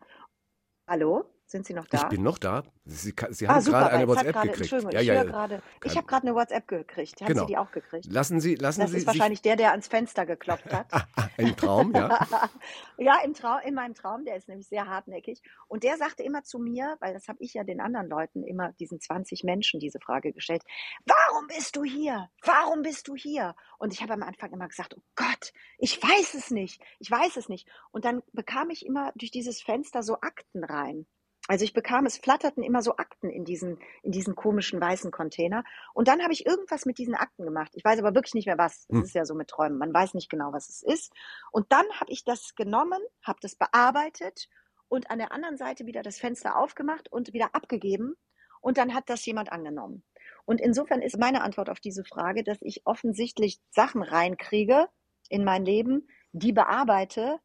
Hallo? 0.92 1.31
Sind 1.52 1.66
Sie 1.66 1.74
noch 1.74 1.86
da? 1.86 1.98
Ich 1.98 2.08
bin 2.08 2.22
noch 2.22 2.38
da. 2.38 2.62
Sie, 2.86 3.12
Sie 3.28 3.46
Ah, 3.46 3.56
haben 3.56 3.60
super, 3.60 3.80
gerade 3.80 3.90
eine 3.96 4.08
WhatsApp 4.08 4.32
gerade, 4.32 4.48
gekriegt. 4.48 4.72
Entschuldigung, 4.72 4.92
Ja, 4.92 5.00
ich 5.02 5.06
ja, 5.06 5.14
ja. 5.22 5.60
ich 5.84 5.96
habe 5.98 6.06
gerade 6.06 6.26
eine 6.26 6.34
WhatsApp 6.34 6.66
gekriegt. 6.66 7.20
Haben 7.20 7.26
Genau. 7.28 7.42
Sie 7.42 7.46
die 7.48 7.58
auch 7.58 7.70
gekriegt? 7.72 8.06
Lassen 8.06 8.40
Sie, 8.40 8.54
lassen 8.54 8.80
Das 8.80 8.90
Sie 8.92 8.96
ist 8.96 9.06
wahrscheinlich 9.06 9.42
der, 9.42 9.56
der 9.56 9.72
ans 9.72 9.86
Fenster 9.86 10.24
geklopft 10.24 10.72
hat. 10.72 10.86
im 11.36 11.54
Traum, 11.54 11.92
ja. 11.94 12.26
ja, 12.96 13.18
im 13.22 13.34
Traum, 13.34 13.60
in 13.66 13.74
meinem 13.74 13.92
Traum, 13.94 14.24
der 14.24 14.36
ist 14.36 14.48
nämlich 14.48 14.66
sehr 14.66 14.86
hartnäckig. 14.86 15.42
Und 15.68 15.84
der 15.84 15.98
sagte 15.98 16.22
immer 16.22 16.42
zu 16.42 16.58
mir, 16.58 16.96
weil 17.00 17.12
das 17.12 17.28
habe 17.28 17.36
ich 17.42 17.52
ja 17.52 17.64
den 17.64 17.82
anderen 17.82 18.08
Leuten 18.08 18.44
immer, 18.44 18.72
diesen 18.80 18.98
20 18.98 19.44
Menschen, 19.44 19.78
diese 19.78 20.00
Frage 20.00 20.32
gestellt, 20.32 20.62
warum 21.04 21.48
bist 21.48 21.76
du 21.76 21.84
hier? 21.84 22.30
Warum 22.46 22.80
bist 22.80 23.08
du 23.08 23.14
hier? 23.14 23.54
Und 23.76 23.92
ich 23.92 24.00
habe 24.02 24.14
am 24.14 24.22
Anfang 24.22 24.52
immer 24.54 24.68
gesagt, 24.68 24.96
oh 24.96 25.02
Gott, 25.16 25.52
ich 25.76 26.02
weiß 26.02 26.32
es 26.32 26.50
nicht, 26.50 26.80
ich 26.98 27.10
weiß 27.10 27.36
es 27.36 27.50
nicht. 27.50 27.68
Und 27.90 28.06
dann 28.06 28.22
bekam 28.32 28.70
ich 28.70 28.86
immer 28.86 29.12
durch 29.16 29.30
dieses 29.30 29.60
Fenster 29.60 30.02
so 30.02 30.14
Akten 30.22 30.64
rein. 30.64 31.06
Also 31.52 31.66
ich 31.66 31.74
bekam, 31.74 32.06
es 32.06 32.16
flatterten 32.16 32.62
immer 32.62 32.80
so 32.80 32.96
Akten 32.96 33.28
in 33.28 33.44
diesen, 33.44 33.78
in 34.02 34.10
diesen 34.10 34.34
komischen 34.34 34.80
weißen 34.80 35.10
Container. 35.10 35.64
Und 35.92 36.08
dann 36.08 36.22
habe 36.22 36.32
ich 36.32 36.46
irgendwas 36.46 36.86
mit 36.86 36.96
diesen 36.96 37.14
Akten 37.14 37.44
gemacht. 37.44 37.72
Ich 37.74 37.84
weiß 37.84 37.98
aber 37.98 38.14
wirklich 38.14 38.32
nicht 38.32 38.46
mehr 38.46 38.56
was. 38.56 38.86
Das 38.86 38.96
Hm. 38.96 39.02
ist 39.04 39.14
ja 39.14 39.26
so 39.26 39.34
mit 39.34 39.48
Träumen. 39.48 39.76
Man 39.76 39.92
weiß 39.92 40.14
nicht 40.14 40.30
genau, 40.30 40.54
was 40.54 40.70
es 40.70 40.82
ist. 40.82 41.12
Und 41.50 41.70
dann 41.70 41.84
habe 42.00 42.10
ich 42.10 42.24
das 42.24 42.54
genommen, 42.54 43.02
habe 43.22 43.38
das 43.42 43.54
bearbeitet 43.54 44.48
und 44.88 45.10
an 45.10 45.18
der 45.18 45.32
anderen 45.32 45.58
Seite 45.58 45.84
wieder 45.84 46.02
das 46.02 46.16
Fenster 46.16 46.56
aufgemacht 46.56 47.12
und 47.12 47.34
wieder 47.34 47.54
abgegeben. 47.54 48.16
Und 48.62 48.78
dann 48.78 48.94
hat 48.94 49.10
das 49.10 49.26
jemand 49.26 49.52
angenommen. 49.52 50.04
Und 50.46 50.58
insofern 50.58 51.02
ist 51.02 51.18
meine 51.18 51.42
Antwort 51.42 51.68
auf 51.68 51.80
diese 51.80 52.02
Frage, 52.02 52.44
dass 52.44 52.62
ich 52.62 52.86
offensichtlich 52.86 53.60
Sachen 53.68 54.02
reinkriege 54.02 54.88
in 55.28 55.44
mein 55.44 55.66
Leben, 55.66 56.08
die 56.32 56.54
bearbeite 56.54 57.40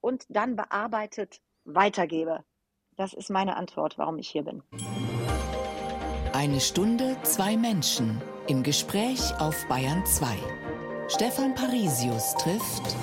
und 0.00 0.24
dann 0.28 0.56
bearbeitet 0.56 1.40
weitergebe. 1.62 2.44
Das 2.96 3.12
ist 3.12 3.30
meine 3.30 3.56
Antwort, 3.56 3.98
warum 3.98 4.18
ich 4.18 4.28
hier 4.28 4.42
bin. 4.44 4.62
Eine 6.32 6.60
Stunde, 6.60 7.16
zwei 7.22 7.56
Menschen 7.56 8.20
im 8.46 8.62
Gespräch 8.62 9.20
auf 9.38 9.66
Bayern 9.68 10.04
2. 10.06 10.26
Stefan 11.08 11.54
Parisius 11.54 12.34
trifft 12.36 12.96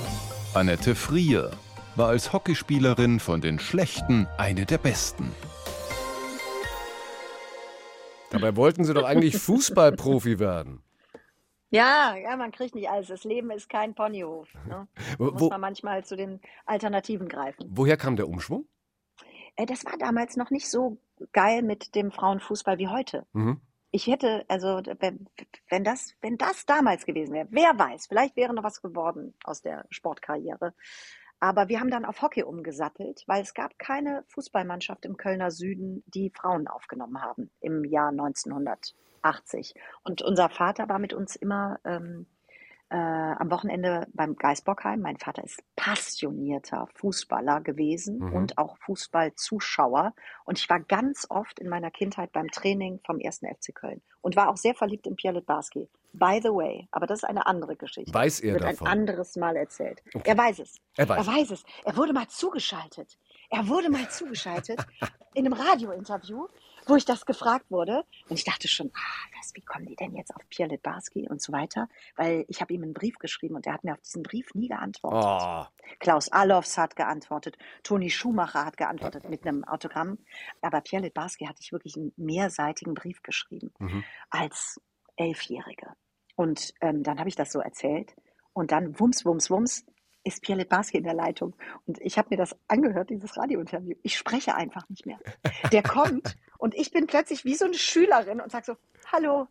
Annette 0.54 0.95
Frier 0.95 1.51
war 1.95 2.08
als 2.08 2.32
Hockeyspielerin 2.32 3.19
von 3.19 3.41
den 3.41 3.60
Schlechten 3.60 4.27
eine 4.38 4.65
der 4.65 4.77
Besten. 4.77 5.32
Dabei 8.30 8.56
wollten 8.56 8.86
Sie 8.86 8.93
doch 8.93 9.04
eigentlich 9.04 9.38
Fußballprofi 9.39 10.39
werden. 10.39 10.82
Ja, 11.69 12.15
ja, 12.15 12.36
man 12.38 12.51
kriegt 12.51 12.75
nicht 12.75 12.89
alles. 12.89 13.08
Das 13.08 13.23
Leben 13.25 13.51
ist 13.51 13.69
kein 13.69 13.93
Ponyhof. 13.93 14.47
Ne? 14.67 14.88
Wo, 15.17 15.32
Muss 15.32 15.49
man 15.49 15.62
manchmal 15.62 16.04
zu 16.06 16.15
den 16.15 16.39
Alternativen 16.65 17.27
greifen. 17.27 17.69
woher 17.71 17.97
kam 17.97 18.15
der 18.15 18.27
Umschwung? 18.27 18.65
Äh, 19.62 19.65
Das 19.65 19.86
war 19.86 19.97
damals 19.97 20.38
noch 20.38 20.50
nicht 20.50 20.69
so 20.69 20.97
geil 21.32 21.62
mit 21.62 21.95
dem 21.95 22.12
Frauenfußball 22.12 22.78
wie 22.78 22.88
heute. 22.88 23.26
Mhm. 23.34 23.62
Ich 23.91 24.08
hätte, 24.08 24.45
also 24.47 24.82
wenn, 25.00 25.28
wenn, 25.69 25.84
das, 25.84 26.13
wenn 26.21 26.38
das 26.38 26.65
damals 26.65 27.06
gewesen 27.06 27.34
wäre, 27.34 27.47
wer 27.52 27.78
weiß, 27.78 28.08
vielleicht 28.08 28.38
wäre 28.38 28.54
noch 28.54 28.63
was 28.63 28.82
geworden 28.82 29.34
aus 29.43 29.62
der 29.62 29.86
Sportkarriere. 29.89 30.74
Aber 31.41 31.67
wir 31.67 31.80
haben 31.80 31.89
dann 31.89 32.06
auf 32.06 32.21
Hockey 32.21 32.43
umgesattelt, 32.43 33.24
weil 33.28 33.41
es 33.41 33.54
gab 33.54 33.78
keine 33.80 34.24
Fußballmannschaft 34.28 35.06
im 35.06 35.17
Kölner 35.17 35.52
Süden, 35.52 36.04
die 36.08 36.30
Frauen 36.30 36.67
aufgenommen 36.67 37.21
haben 37.21 37.50
im 37.60 37.84
Jahr 37.84 38.10
1980. 38.10 39.74
Und 40.04 40.21
unser 40.21 40.50
Vater 40.50 40.88
war 40.88 41.00
mit 41.00 41.13
uns 41.13 41.36
immer 41.36 41.80
ähm, 41.84 42.28
äh, 42.91 42.95
am 42.95 43.49
Wochenende 43.49 44.06
beim 44.13 44.36
Geisbockheim. 44.36 44.99
Mein 45.01 45.17
Vater 45.17 45.43
ist 45.43 45.63
passionierter 45.77 46.88
Fußballer 46.95 47.62
gewesen 47.62 48.19
Mhm. 48.19 48.34
und 48.34 48.58
auch 48.58 48.77
Fußballzuschauer. 48.80 50.13
Und 50.45 50.60
ich 50.60 50.69
war 50.69 50.80
ganz 50.82 51.25
oft 51.30 51.60
in 51.60 51.69
meiner 51.69 51.91
Kindheit 51.91 52.32
beim 52.34 52.49
Training 52.51 52.99
vom 53.06 53.19
ersten 53.19 53.47
FC 53.47 53.73
Köln 53.73 54.01
und 54.21 54.36
war 54.36 54.49
auch 54.49 54.58
sehr 54.58 54.75
verliebt 54.75 55.08
in 55.08 55.15
Pierre 55.15 55.36
Litbarski. 55.38 55.88
By 56.13 56.41
the 56.43 56.49
way, 56.49 56.88
aber 56.91 57.08
das 57.08 57.19
ist 57.19 57.23
eine 57.23 57.45
andere 57.45 57.77
Geschichte. 57.77 58.13
Weiß 58.13 58.41
er 58.41 58.54
Wird 58.56 58.63
davon? 58.65 58.88
ein 58.88 58.91
anderes 58.99 59.37
Mal 59.37 59.56
erzählt. 59.56 60.02
Okay. 60.13 60.29
Er 60.29 60.37
weiß 60.37 60.60
es. 60.60 60.75
Er 60.98 61.08
weiß. 61.08 61.25
Er 61.25 61.33
weiß 61.33 61.52
es. 61.52 61.63
Er 61.85 61.96
wurde 61.96 62.12
mal 62.12 62.27
zugeschaltet. 62.27 63.17
Er 63.50 63.67
wurde 63.69 63.89
mal 63.89 64.10
zugeschaltet 64.10 64.79
in 65.33 65.46
einem 65.46 65.54
Radiointerview, 65.54 66.48
wo 66.92 66.96
ich 66.96 67.06
das 67.06 67.25
gefragt 67.25 67.71
wurde. 67.71 68.04
Und 68.29 68.37
ich 68.37 68.44
dachte 68.44 68.67
schon, 68.67 68.92
ah, 68.94 69.27
was, 69.39 69.54
wie 69.56 69.62
kommen 69.62 69.85
die 69.85 69.96
denn 69.96 70.15
jetzt 70.15 70.35
auf 70.35 70.42
Pierre 70.50 70.69
Litbarski 70.71 71.27
und 71.29 71.42
so 71.42 71.52
weiter? 71.54 71.87
Weil 72.15 72.46
ich 72.48 72.62
habe 72.62 72.73
ihm 72.73 72.83
einen 72.83 72.94
Brief 72.94 73.17
geschrieben 73.17 73.56
und 73.56 73.65
er 73.65 73.73
hat 73.73 73.83
mir 73.83 73.94
auf 73.94 74.02
diesen 74.02 74.23
Brief 74.23 74.54
nie 74.54 74.67
geantwortet. 74.67 75.23
Oh, 75.23 75.65
Klaus 76.00 76.29
Allofs 76.29 76.77
hat 76.77 76.96
geantwortet, 76.96 77.58
Toni 77.83 78.10
Schumacher 78.10 78.65
hat 78.65 78.77
geantwortet 78.77 79.29
mit 79.29 79.46
einem 79.48 79.63
Autogramm. 79.63 80.19
Aber 80.62 80.81
Pierre 80.81 81.04
Litbarski 81.04 81.46
hatte 81.46 81.60
ich 81.62 81.71
wirklich 81.71 81.96
einen 81.96 82.13
mehrseitigen 82.17 82.94
Brief 82.94 83.23
geschrieben 83.23 83.71
Mhm. 83.79 84.04
als 84.29 84.79
Elfjährige. 85.15 85.87
Und 86.35 86.73
ähm, 86.81 87.04
dann 87.04 87.19
habe 87.19 87.29
ich 87.29 87.35
das 87.35 87.52
so 87.52 87.60
erzählt. 87.60 88.15
Und 88.54 88.71
dann 88.71 89.00
wumms, 89.00 89.25
wumms, 89.25 89.50
wumms 89.50 89.85
ist 90.24 90.42
Pierre 90.42 90.60
Litbarski 90.60 90.98
in 90.98 91.04
der 91.04 91.13
Leitung. 91.13 91.56
Und 91.86 92.00
ich 92.02 92.17
habe 92.17 92.30
mir 92.32 92.38
das 92.38 92.56
angehört, 92.67 93.10
dieses 93.10 93.38
Radiointerview. 93.38 93.96
Ich 94.04 94.17
spreche 94.17 94.56
einfach 94.56 94.88
nicht 94.90 95.06
mehr. 95.06 95.19
Der 95.72 95.84
kommt 95.84 96.38
und 96.58 96.76
ich 96.76 96.92
bin 96.92 97.08
plötzlich 97.08 97.46
wie 97.46 97.56
so 97.56 97.65
eine 97.65 97.74
Schülerin 97.74 98.42
und 98.42 98.52
sage 98.52 98.65
so, 98.65 98.76
hallo. 99.12 99.48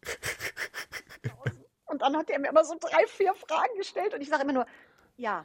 Und 1.86 2.02
dann 2.02 2.16
hat 2.16 2.30
er 2.30 2.38
mir 2.38 2.50
immer 2.50 2.64
so 2.64 2.76
drei, 2.78 3.04
vier 3.08 3.34
Fragen 3.34 3.76
gestellt 3.76 4.14
und 4.14 4.20
ich 4.20 4.28
sage 4.28 4.44
immer 4.44 4.52
nur, 4.52 4.66
ja, 5.16 5.44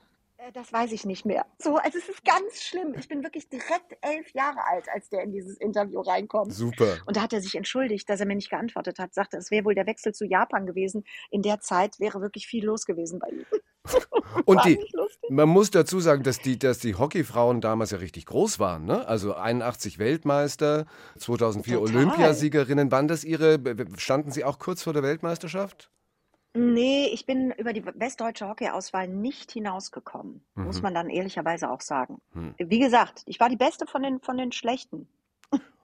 das 0.53 0.71
weiß 0.71 0.91
ich 0.91 1.05
nicht 1.05 1.25
mehr. 1.25 1.45
So, 1.59 1.77
also 1.77 1.97
es 1.97 2.09
ist 2.09 2.23
ganz 2.23 2.61
schlimm. 2.61 2.93
Ich 2.97 3.07
bin 3.07 3.23
wirklich 3.23 3.49
direkt 3.49 3.97
elf 4.01 4.31
Jahre 4.33 4.65
alt, 4.65 4.85
als 4.93 5.09
der 5.09 5.23
in 5.23 5.31
dieses 5.31 5.57
Interview 5.57 6.01
reinkommt. 6.01 6.53
Super. 6.53 6.97
Und 7.05 7.17
da 7.17 7.21
hat 7.21 7.33
er 7.33 7.41
sich 7.41 7.55
entschuldigt, 7.55 8.09
dass 8.09 8.19
er 8.19 8.25
mir 8.25 8.35
nicht 8.35 8.49
geantwortet 8.49 8.99
hat. 8.99 9.13
Sagte, 9.13 9.37
es 9.37 9.51
wäre 9.51 9.65
wohl 9.65 9.75
der 9.75 9.87
Wechsel 9.87 10.13
zu 10.13 10.25
Japan 10.25 10.65
gewesen. 10.65 11.03
In 11.31 11.41
der 11.41 11.61
Zeit 11.61 11.99
wäre 11.99 12.21
wirklich 12.21 12.47
viel 12.47 12.65
los 12.65 12.85
gewesen 12.85 13.19
bei 13.19 13.29
ihm. 13.29 13.45
Und 14.45 14.63
die, 14.65 14.79
man 15.29 15.49
muss 15.49 15.71
dazu 15.71 15.99
sagen, 15.99 16.23
dass 16.23 16.39
die, 16.39 16.59
dass 16.59 16.79
die 16.79 16.95
Hockeyfrauen 16.95 17.61
damals 17.61 17.91
ja 17.91 17.97
richtig 17.97 18.25
groß 18.25 18.59
waren. 18.59 18.85
Ne? 18.85 19.07
Also 19.07 19.35
81 19.35 19.99
Weltmeister, 19.99 20.85
2004 21.17 21.77
Total. 21.77 21.95
Olympiasiegerinnen. 21.95 22.91
Waren 22.91 23.07
das 23.07 23.23
ihre, 23.23 23.59
standen 23.97 24.31
sie 24.31 24.43
auch 24.43 24.59
kurz 24.59 24.83
vor 24.83 24.93
der 24.93 25.03
Weltmeisterschaft? 25.03 25.91
Nee, 26.55 27.07
ich 27.07 27.25
bin 27.25 27.51
über 27.51 27.73
die 27.73 27.85
westdeutsche 27.85 28.47
Hockeyauswahl 28.47 29.07
nicht 29.09 29.51
hinausgekommen. 29.51 30.45
Muss 30.55 30.81
man 30.81 30.93
dann 30.93 31.09
ehrlicherweise 31.09 31.69
auch 31.69 31.81
sagen. 31.81 32.21
Hm. 32.31 32.55
Wie 32.57 32.79
gesagt, 32.79 33.23
ich 33.25 33.39
war 33.39 33.49
die 33.49 33.57
Beste 33.57 33.85
von 33.85 34.01
den, 34.03 34.21
von 34.21 34.37
den 34.37 34.51
Schlechten. 34.53 35.07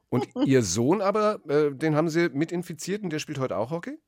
Und 0.10 0.28
ihr 0.46 0.62
Sohn 0.64 1.02
aber, 1.02 1.40
äh, 1.50 1.72
den 1.72 1.96
haben 1.96 2.10
sie 2.10 2.30
mit 2.30 2.52
infiziert 2.52 3.04
und 3.04 3.12
der 3.12 3.20
spielt 3.20 3.40
heute 3.40 3.58
auch 3.58 3.70
Hockey? 3.72 4.00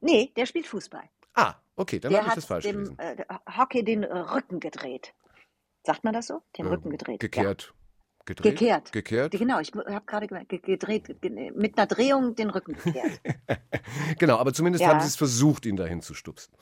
Nee, 0.00 0.32
der 0.36 0.46
spielt 0.46 0.66
Fußball. 0.66 1.04
Ah, 1.34 1.54
okay, 1.76 1.98
dann 1.98 2.14
habe 2.16 2.28
ich 2.28 2.34
das 2.34 2.44
falsch 2.44 2.64
dem 2.64 2.96
gelesen. 2.96 2.98
äh, 2.98 3.24
Hockey 3.56 3.84
den 3.84 4.04
Rücken 4.04 4.60
gedreht. 4.60 5.12
Sagt 5.84 6.04
man 6.04 6.14
das 6.14 6.26
so? 6.28 6.42
Den 6.56 6.66
Äh, 6.66 6.70
Rücken 6.70 6.90
gedreht. 6.90 7.20
Gekehrt. 7.20 7.74
Gedreht? 8.26 8.58
Gekehrt. 8.58 8.92
Gekehrt. 8.92 9.32
Genau, 9.32 9.60
ich 9.60 9.72
habe 9.72 10.04
gerade 10.04 10.26
gedreht, 10.26 11.20
ge- 11.22 11.52
mit 11.52 11.78
einer 11.78 11.86
Drehung 11.86 12.34
den 12.34 12.50
Rücken 12.50 12.74
gekehrt. 12.74 13.20
Genau, 14.18 14.36
aber 14.38 14.52
zumindest 14.52 14.82
Ja. 14.82 14.88
haben 14.90 15.00
sie 15.00 15.06
es 15.06 15.16
versucht, 15.16 15.64
ihn 15.64 15.76
dahin 15.76 16.02
zu 16.02 16.12
stupsen. 16.14 16.52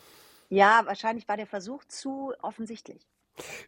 ja, 0.50 0.82
wahrscheinlich 0.84 1.26
war 1.26 1.36
der 1.38 1.46
Versuch 1.46 1.84
zu 1.86 2.32
offensichtlich. 2.42 3.06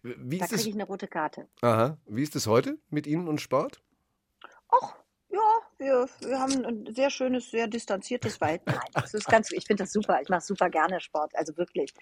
Wie 0.03 0.39
Da 0.39 0.45
ist 0.45 0.53
kriege 0.53 0.69
ich 0.69 0.75
eine 0.75 0.85
rote 0.85 1.09
Karte. 1.09 1.49
Aha, 1.63 1.97
wie 2.07 2.23
ist 2.23 2.37
es 2.37 2.47
heute 2.47 2.79
mit 2.91 3.07
Ihnen 3.07 3.27
und 3.29 3.41
Sport? 3.41 3.83
Ach, 4.69 4.95
ja, 5.31 5.41
wir, 5.79 6.09
wir 6.21 6.39
haben 6.39 6.65
ein 6.65 6.95
sehr 6.95 7.11
schönes, 7.11 7.51
sehr 7.51 7.67
distanziertes 7.67 8.37
Verhältnis. 8.39 8.77
Nein, 8.77 8.91
das 8.93 9.15
ist 9.15 9.27
ganz, 9.27 9.51
ich 9.53 9.67
finde 9.67 9.83
das 9.85 9.93
super. 9.93 10.21
Ich 10.23 10.29
mache 10.29 10.43
super 10.43 10.69
gerne 10.71 11.01
Sport. 11.01 11.35
Also 11.35 11.57
wirklich. 11.57 11.93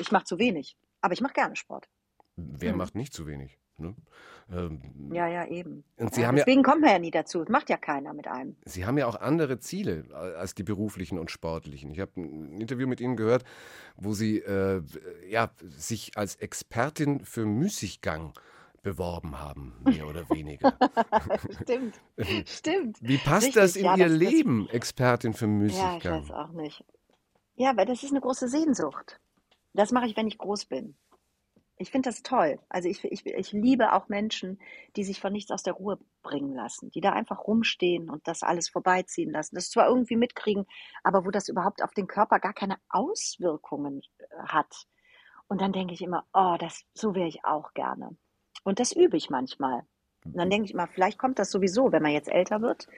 Ich 0.00 0.10
mache 0.12 0.24
zu 0.24 0.38
wenig, 0.38 0.76
aber 1.02 1.12
ich 1.12 1.20
mache 1.20 1.34
gerne 1.34 1.54
Sport. 1.56 1.88
Wer 2.58 2.72
Hm. 2.72 2.78
macht 2.78 2.94
nicht 2.94 3.12
zu 3.12 3.26
wenig? 3.26 3.58
Ne? 3.76 3.94
Ähm, 4.52 5.10
Ja, 5.12 5.26
ja, 5.26 5.46
eben. 5.46 5.84
Und 5.96 6.14
Sie 6.14 6.20
ja, 6.20 6.28
haben 6.28 6.36
ja, 6.36 6.44
deswegen 6.44 6.62
kommt 6.62 6.82
man 6.82 6.90
ja 6.90 6.98
nie 6.98 7.10
dazu. 7.10 7.44
Macht 7.48 7.70
ja 7.70 7.76
keiner 7.78 8.12
mit 8.12 8.26
einem. 8.26 8.56
Sie 8.66 8.84
haben 8.84 8.98
ja 8.98 9.06
auch 9.06 9.16
andere 9.16 9.58
Ziele 9.58 10.04
als 10.14 10.54
die 10.54 10.62
beruflichen 10.64 11.18
und 11.18 11.30
sportlichen. 11.30 11.90
Ich 11.90 11.98
habe 12.00 12.20
ein 12.20 12.60
Interview 12.60 12.86
mit 12.86 13.00
Ihnen 13.00 13.16
gehört, 13.16 13.44
wo 13.96 14.12
Sie 14.12 14.38
äh, 14.40 14.82
ja, 15.28 15.50
sich 15.62 16.16
als 16.18 16.34
Expertin 16.36 17.24
für 17.24 17.46
Müßiggang 17.46 18.34
beworben 18.82 19.38
haben, 19.38 19.74
mehr 19.82 20.06
oder 20.06 20.28
weniger. 20.30 20.76
Stimmt, 21.62 21.94
stimmt. 22.46 22.98
Wie 23.00 23.18
passt 23.18 23.48
Richtig, 23.48 23.62
das 23.62 23.76
in 23.76 23.84
ja, 23.84 23.96
Ihr 23.96 24.08
das- 24.08 24.18
das- 24.18 24.32
Leben, 24.32 24.68
Expertin 24.70 25.32
für 25.34 25.46
Ja, 25.46 25.50
ich 25.50 25.58
Müßiggang? 25.58 26.22
weiß 26.22 26.30
auch 26.32 26.52
nicht. 26.52 26.84
Ja, 27.56 27.76
weil 27.76 27.86
das 27.86 28.02
ist 28.02 28.10
eine 28.10 28.20
große 28.20 28.48
Sehnsucht. 28.48 29.20
Das 29.74 29.90
mache 29.92 30.06
ich, 30.06 30.16
wenn 30.16 30.26
ich 30.28 30.38
groß 30.38 30.64
bin. 30.66 30.96
Ich 31.80 31.90
finde 31.90 32.10
das 32.10 32.22
toll. 32.22 32.58
Also 32.68 32.90
ich, 32.90 33.02
ich, 33.04 33.24
ich 33.24 33.52
liebe 33.52 33.94
auch 33.94 34.10
Menschen, 34.10 34.60
die 34.96 35.04
sich 35.04 35.18
von 35.18 35.32
nichts 35.32 35.50
aus 35.50 35.62
der 35.62 35.72
Ruhe 35.72 35.98
bringen 36.22 36.54
lassen, 36.54 36.90
die 36.90 37.00
da 37.00 37.12
einfach 37.12 37.46
rumstehen 37.46 38.10
und 38.10 38.28
das 38.28 38.42
alles 38.42 38.68
vorbeiziehen 38.68 39.30
lassen. 39.30 39.54
Das 39.54 39.70
zwar 39.70 39.88
irgendwie 39.88 40.16
mitkriegen, 40.16 40.66
aber 41.04 41.24
wo 41.24 41.30
das 41.30 41.48
überhaupt 41.48 41.82
auf 41.82 41.94
den 41.94 42.06
Körper 42.06 42.38
gar 42.38 42.52
keine 42.52 42.76
Auswirkungen 42.90 44.02
äh, 44.18 44.24
hat. 44.46 44.86
Und 45.48 45.62
dann 45.62 45.72
denke 45.72 45.94
ich 45.94 46.02
immer, 46.02 46.26
oh, 46.34 46.56
das, 46.60 46.84
so 46.92 47.14
wäre 47.14 47.28
ich 47.28 47.46
auch 47.46 47.72
gerne. 47.72 48.14
Und 48.62 48.78
das 48.78 48.92
übe 48.92 49.16
ich 49.16 49.30
manchmal. 49.30 49.84
Und 50.26 50.36
dann 50.36 50.50
denke 50.50 50.66
ich 50.66 50.74
immer, 50.74 50.86
vielleicht 50.86 51.18
kommt 51.18 51.38
das 51.38 51.50
sowieso, 51.50 51.92
wenn 51.92 52.02
man 52.02 52.12
jetzt 52.12 52.28
älter 52.28 52.60
wird, 52.60 52.88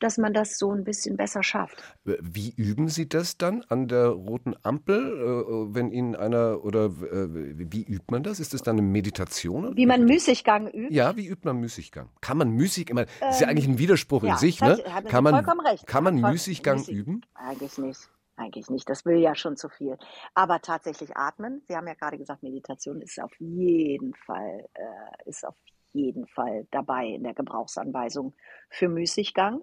dass 0.00 0.18
man 0.18 0.34
das 0.34 0.58
so 0.58 0.72
ein 0.72 0.84
bisschen 0.84 1.16
besser 1.16 1.42
schafft. 1.42 1.82
Wie 2.04 2.52
üben 2.56 2.88
Sie 2.88 3.08
das 3.08 3.38
dann 3.38 3.62
an 3.68 3.86
der 3.86 4.08
roten 4.08 4.54
Ampel, 4.62 4.98
äh, 4.98 5.74
wenn 5.74 5.92
Ihnen 5.92 6.16
einer 6.16 6.64
oder 6.64 6.86
äh, 6.86 7.28
wie 7.72 7.84
übt 7.84 8.06
man 8.10 8.22
das? 8.22 8.40
Ist 8.40 8.54
das 8.54 8.62
dann 8.62 8.78
eine 8.78 8.86
Meditation? 8.86 9.76
Wie 9.76 9.86
man 9.86 10.04
Müßiggang 10.04 10.68
übt. 10.68 10.94
Ja, 10.94 11.16
wie 11.16 11.26
übt 11.26 11.42
man 11.44 11.58
Müßiggang? 11.58 12.08
Kann 12.20 12.38
man 12.38 12.50
Müßig 12.50 12.90
immer, 12.90 13.04
das 13.20 13.36
ist 13.36 13.40
ja 13.40 13.46
Ähm, 13.46 13.50
eigentlich 13.50 13.68
ein 13.68 13.78
Widerspruch 13.78 14.22
in 14.22 14.30
ja, 14.30 14.36
sich, 14.36 14.60
ne? 14.60 14.82
Kann 15.08 15.22
man, 15.22 15.34
vollkommen 15.34 15.66
recht. 15.66 15.86
kann 15.86 16.02
man 16.04 16.16
Müßiggang 16.20 16.78
Müßig- 16.78 16.94
üben? 16.94 17.20
Eigentlich 17.34 17.78
nicht. 17.78 18.08
Eigentlich 18.36 18.70
nicht. 18.70 18.88
Das 18.88 19.04
will 19.04 19.18
ja 19.18 19.34
schon 19.34 19.56
zu 19.58 19.68
viel. 19.68 19.98
Aber 20.34 20.60
tatsächlich 20.62 21.14
atmen. 21.14 21.60
Sie 21.68 21.76
haben 21.76 21.86
ja 21.86 21.92
gerade 21.92 22.16
gesagt, 22.16 22.42
Meditation 22.42 23.02
ist 23.02 23.20
auf 23.20 23.32
jeden 23.38 24.14
Fall, 24.14 24.66
äh, 24.72 25.28
ist 25.28 25.46
auf 25.46 25.54
jeden 25.92 26.26
Fall 26.26 26.66
dabei 26.70 27.06
in 27.06 27.22
der 27.22 27.34
Gebrauchsanweisung 27.34 28.32
für 28.70 28.88
Müßiggang. 28.88 29.60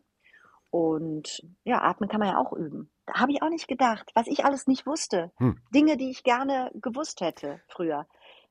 Und 0.69 1.41
ja, 1.63 1.81
atmen 1.81 2.09
kann 2.09 2.19
man 2.19 2.29
ja 2.29 2.37
auch 2.37 2.53
üben. 2.53 2.91
Da 3.05 3.13
habe 3.21 3.31
ich 3.31 3.41
auch 3.41 3.49
nicht 3.49 3.67
gedacht, 3.67 4.11
was 4.15 4.27
ich 4.27 4.43
alles 4.45 4.67
nicht 4.67 4.85
wusste. 4.85 5.31
Hm. 5.37 5.59
Dinge, 5.73 5.97
die 5.97 6.09
ich 6.09 6.23
gerne 6.23 6.71
gewusst 6.75 7.21
hätte 7.21 7.61
früher. 7.67 8.05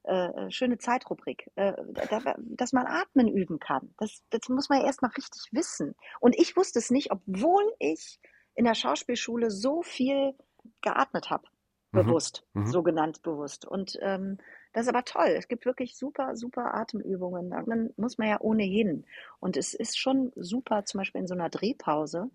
Äh, 0.05 0.29
äh, 0.47 0.51
schöne 0.53 0.79
Zeitrubrik, 0.79 1.51
äh, 1.57 1.73
da, 1.93 2.37
dass 2.39 2.73
man 2.73 2.87
atmen 2.87 3.27
üben 3.27 3.59
kann. 3.59 3.93
Das, 3.99 4.23
das 4.31 4.49
muss 4.49 4.69
man 4.69 4.79
ja 4.81 4.87
erst 4.87 5.03
mal 5.03 5.11
richtig 5.17 5.49
wissen. 5.51 5.97
Und 6.21 6.39
ich 6.39 6.57
wusste 6.57 6.79
es 6.79 6.91
nicht, 6.91 7.11
obwohl 7.11 7.65
ich 7.81 8.21
in 8.55 8.65
der 8.65 8.75
Schauspielschule 8.75 9.51
so 9.51 9.83
viel 9.83 10.35
geatmet 10.81 11.31
habe. 11.31 11.49
Mhm. 11.91 11.99
Bewusst, 11.99 12.45
Mhm. 12.55 12.67
sogenannt 12.67 13.23
bewusst. 13.23 13.67
Und 13.67 13.99
ähm, 14.01 14.39
das 14.77 14.85
ist 14.85 14.89
aber 14.91 15.07
toll. 15.07 15.29
Es 15.29 15.49
gibt 15.49 15.65
wirklich 15.65 15.97
super, 15.97 16.37
super 16.37 16.75
Atemübungen. 16.75 17.49
Dann 17.49 17.95
muss 17.97 18.19
man 18.19 18.29
ja 18.29 18.39
ohnehin. 18.43 19.07
Und 19.41 19.57
es 19.57 19.73
ist 19.73 19.99
schon 19.99 20.33
super, 20.37 20.85
zum 20.85 20.99
Beispiel 20.99 21.23
in 21.23 21.27
so 21.27 21.33
einer 21.33 21.49
Drehpause, 21.49 22.31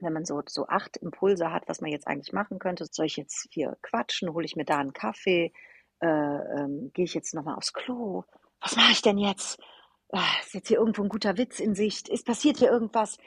wenn 0.00 0.12
man 0.12 0.24
so, 0.24 0.42
so 0.48 0.66
acht 0.66 0.96
Impulse 0.96 1.52
hat, 1.52 1.68
was 1.68 1.80
man 1.80 1.92
jetzt 1.92 2.08
eigentlich 2.08 2.32
machen 2.32 2.58
könnte. 2.58 2.84
Soll 2.90 3.06
ich 3.06 3.16
jetzt 3.16 3.46
hier 3.52 3.78
quatschen? 3.80 4.34
Hole 4.34 4.44
ich 4.44 4.56
mir 4.56 4.64
da 4.64 4.78
einen 4.78 4.92
Kaffee? 4.92 5.52
Äh, 6.00 6.08
ähm, 6.08 6.90
Gehe 6.94 7.04
ich 7.04 7.14
jetzt 7.14 7.32
nochmal 7.32 7.54
aufs 7.54 7.72
Klo? 7.72 8.24
Was 8.60 8.74
mache 8.74 8.90
ich 8.90 9.02
denn 9.02 9.16
jetzt? 9.16 9.60
Ah, 10.10 10.26
ist 10.40 10.54
jetzt 10.54 10.66
hier 10.66 10.78
irgendwo 10.78 11.04
ein 11.04 11.08
guter 11.08 11.38
Witz 11.38 11.60
in 11.60 11.76
Sicht? 11.76 12.08
Ist 12.08 12.26
passiert 12.26 12.56
hier 12.56 12.72
irgendwas? 12.72 13.18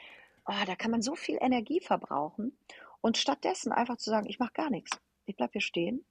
Oh, 0.44 0.64
da 0.66 0.76
kann 0.76 0.90
man 0.90 1.00
so 1.00 1.14
viel 1.14 1.38
Energie 1.40 1.80
verbrauchen. 1.80 2.54
Und 3.00 3.16
stattdessen 3.16 3.72
einfach 3.72 3.96
zu 3.96 4.10
sagen, 4.10 4.28
ich 4.28 4.38
mache 4.38 4.52
gar 4.52 4.68
nichts. 4.68 4.90
Ich 5.24 5.36
bleib 5.36 5.52
hier 5.52 5.62
stehen 5.62 6.04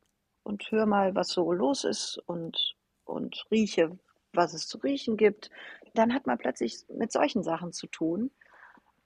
und 0.44 0.70
höre 0.72 0.86
mal, 0.86 1.16
was 1.16 1.30
so 1.30 1.52
los 1.52 1.84
ist 1.84 2.18
und, 2.26 2.76
und 3.06 3.46
rieche, 3.52 3.98
was 4.34 4.54
es 4.54 4.68
zu 4.68 4.78
riechen 4.80 5.18
gibt. 5.18 5.50
Dann 5.94 6.14
hat 6.14 6.28
man 6.28 6.38
plötzlich 6.38 6.86
mit 6.90 7.12
solchen 7.12 7.44
Sachen 7.44 7.74
zu 7.74 7.88
tun. 7.88 8.32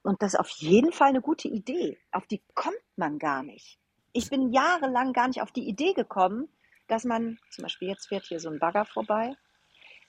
Und 0.03 0.21
das 0.21 0.33
ist 0.33 0.39
auf 0.39 0.49
jeden 0.49 0.91
Fall 0.91 1.09
eine 1.09 1.21
gute 1.21 1.47
Idee. 1.47 1.97
Auf 2.11 2.27
die 2.27 2.41
kommt 2.53 2.75
man 2.95 3.17
gar 3.17 3.43
nicht. 3.43 3.79
Ich 4.13 4.29
bin 4.29 4.53
jahrelang 4.53 5.13
gar 5.13 5.27
nicht 5.27 5.41
auf 5.41 5.51
die 5.51 5.67
Idee 5.67 5.93
gekommen, 5.93 6.47
dass 6.87 7.03
man, 7.03 7.39
zum 7.49 7.63
Beispiel 7.63 7.89
jetzt 7.89 8.07
fährt 8.07 8.25
hier 8.25 8.39
so 8.39 8.49
ein 8.49 8.59
Bagger 8.59 8.85
vorbei, 8.85 9.35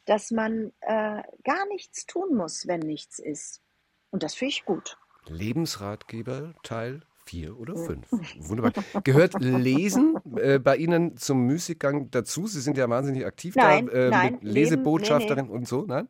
dass 0.04 0.30
man 0.30 0.72
äh, 0.80 1.22
gar 1.42 1.66
nichts 1.68 2.06
tun 2.06 2.34
muss, 2.34 2.66
wenn 2.66 2.80
nichts 2.80 3.18
ist. 3.18 3.62
Und 4.10 4.22
das 4.22 4.34
finde 4.34 4.50
ich 4.50 4.64
gut. 4.64 4.96
Lebensratgeber 5.26 6.54
Teil 6.62 7.02
4 7.26 7.58
oder 7.58 7.76
5. 7.76 8.06
Wunderbar. 8.48 8.72
Gehört 9.02 9.34
Lesen 9.40 10.16
äh, 10.36 10.58
bei 10.58 10.76
Ihnen 10.76 11.16
zum 11.16 11.46
Müßiggang 11.46 12.10
dazu? 12.10 12.46
Sie 12.46 12.60
sind 12.60 12.76
ja 12.76 12.88
wahnsinnig 12.88 13.26
aktiv 13.26 13.54
Nein, 13.56 13.86
da, 13.86 13.92
äh, 13.92 14.10
nein, 14.10 14.32
mit 14.34 14.44
Lesebotschafterin 14.44 15.50
und 15.50 15.66
so, 15.66 15.84
nein? 15.86 16.08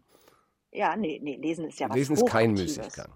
Ja, 0.73 0.95
nee, 0.95 1.19
nee, 1.23 1.37
lesen 1.37 1.67
ist 1.67 1.81
ja 1.81 1.89
was 1.89 1.97
Lesen 1.97 2.17
ist 2.17 2.27
kein. 2.27 2.53
Müßiggang. 2.53 3.15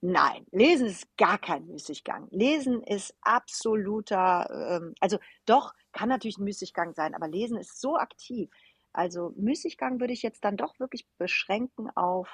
Nein, 0.00 0.46
Lesen 0.50 0.86
ist 0.86 1.06
gar 1.16 1.38
kein 1.38 1.66
Müßiggang. 1.66 2.26
Lesen 2.30 2.82
ist 2.82 3.14
absoluter, 3.20 4.78
ähm, 4.80 4.94
also 4.98 5.18
doch, 5.46 5.74
kann 5.92 6.08
natürlich 6.08 6.38
ein 6.38 6.44
Müßiggang 6.44 6.94
sein, 6.94 7.14
aber 7.14 7.28
Lesen 7.28 7.58
ist 7.58 7.80
so 7.80 7.96
aktiv. 7.96 8.50
Also 8.92 9.32
Müßiggang 9.36 10.00
würde 10.00 10.12
ich 10.12 10.22
jetzt 10.22 10.44
dann 10.44 10.56
doch 10.56 10.78
wirklich 10.80 11.06
beschränken 11.18 11.90
auf 11.94 12.28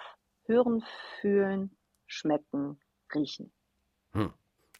Hören, 0.44 0.82
Fühlen, 1.20 1.76
Schmecken, 2.06 2.80
Riechen. 3.14 3.52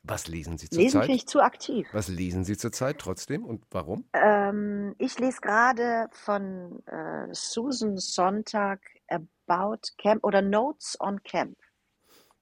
Was 0.08 0.26
lesen 0.26 0.56
Sie 0.56 0.66
Lesen 0.72 0.90
zurzeit? 0.90 1.02
finde 1.04 1.16
ich 1.16 1.26
zu 1.26 1.40
aktiv. 1.40 1.86
Was 1.92 2.08
lesen 2.08 2.44
Sie 2.44 2.56
zurzeit 2.56 2.98
trotzdem 2.98 3.44
und 3.44 3.64
warum? 3.70 4.04
Ähm, 4.14 4.94
ich 4.98 5.18
lese 5.18 5.40
gerade 5.40 6.08
von 6.12 6.82
äh, 6.86 7.28
Susan 7.32 7.98
Sontag 7.98 8.80
About 9.08 9.80
Camp 9.98 10.24
oder 10.24 10.40
Notes 10.40 10.96
on 11.00 11.22
Camp. 11.22 11.58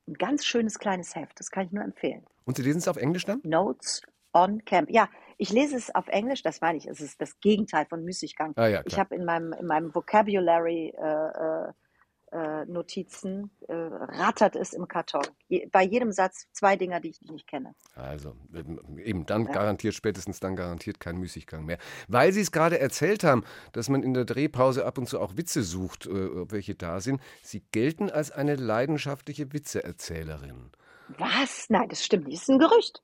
Ein 0.06 0.14
ganz 0.14 0.44
schönes 0.44 0.78
kleines 0.78 1.16
Heft, 1.16 1.40
das 1.40 1.50
kann 1.50 1.66
ich 1.66 1.72
nur 1.72 1.82
empfehlen. 1.82 2.24
Und 2.44 2.56
Sie 2.56 2.62
lesen 2.62 2.78
es 2.78 2.86
auf 2.86 2.96
Englisch 2.96 3.24
dann? 3.24 3.40
Notes 3.42 4.02
on 4.32 4.64
Camp. 4.64 4.88
Ja, 4.90 5.08
ich 5.36 5.50
lese 5.50 5.76
es 5.76 5.92
auf 5.92 6.06
Englisch, 6.06 6.42
das 6.42 6.60
meine 6.60 6.78
ich, 6.78 6.86
es 6.86 7.00
ist 7.00 7.20
das 7.20 7.40
Gegenteil 7.40 7.86
von 7.86 8.04
Müßiggang. 8.04 8.52
Ah, 8.56 8.68
ja, 8.68 8.82
ich 8.84 8.98
habe 8.98 9.16
in 9.16 9.24
meinem, 9.24 9.52
in 9.54 9.66
meinem 9.66 9.92
Vocabulary 9.92 10.94
äh, 10.96 11.72
äh, 12.36 12.66
Notizen 12.66 13.50
äh, 13.68 13.74
rattert 13.74 14.56
es 14.56 14.72
im 14.74 14.88
Karton. 14.88 15.26
Je, 15.48 15.66
bei 15.72 15.82
jedem 15.84 16.12
Satz 16.12 16.48
zwei 16.52 16.76
Dinger, 16.76 17.00
die 17.00 17.10
ich 17.10 17.22
nicht 17.22 17.46
kenne. 17.46 17.74
Also 17.94 18.36
ähm, 18.54 18.98
eben 18.98 19.26
dann 19.26 19.46
Ja. 19.46 19.52
garantiert, 19.52 19.94
spätestens 19.94 20.40
dann 20.40 20.56
garantiert 20.56 21.00
kein 21.00 21.16
Müßiggang 21.18 21.64
mehr. 21.64 21.78
Weil 22.08 22.32
Sie 22.32 22.42
es 22.42 22.52
gerade 22.52 22.78
erzählt 22.78 23.24
haben, 23.24 23.44
dass 23.72 23.88
man 23.88 24.02
in 24.02 24.14
der 24.14 24.24
Drehpause 24.26 24.84
ab 24.86 24.98
und 24.98 25.08
zu 25.08 25.20
auch 25.20 25.36
Witze 25.36 25.62
sucht, 25.62 26.06
äh, 26.06 26.50
welche 26.52 26.74
da 26.74 27.00
sind. 27.00 27.22
Sie 27.42 27.60
gelten 27.72 28.10
als 28.10 28.30
eine 28.30 28.56
leidenschaftliche 28.56 29.52
Witzeerzählerin. 29.52 30.72
Was? 31.08 31.66
Nein, 31.70 31.88
das 31.88 32.04
stimmt 32.04 32.26
nicht. 32.26 32.36
Das 32.38 32.42
ist 32.44 32.48
ein 32.50 32.58
Gerücht. 32.58 33.02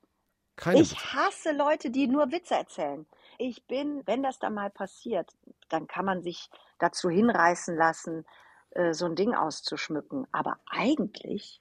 Keine 0.57 0.81
Ich 0.81 0.91
Witze. 0.91 1.09
hasse 1.15 1.53
Leute, 1.53 1.91
die 1.91 2.09
nur 2.09 2.33
Witze 2.33 2.55
erzählen. 2.55 3.07
Ich 3.39 3.67
bin, 3.67 4.03
wenn 4.07 4.23
das 4.23 4.39
dann 4.39 4.55
mal 4.55 4.71
passiert, 4.71 5.31
dann 5.69 5.87
kann 5.87 6.05
man 6.05 6.23
sich 6.23 6.51
dazu 6.79 7.11
hinreißen 7.11 7.77
lassen, 7.77 8.27
äh, 8.75 8.93
so 8.95 9.07
ein 9.07 9.15
Ding 9.17 9.35
auszuschmücken. 9.35 10.27
Aber 10.33 10.59
eigentlich 10.67 11.61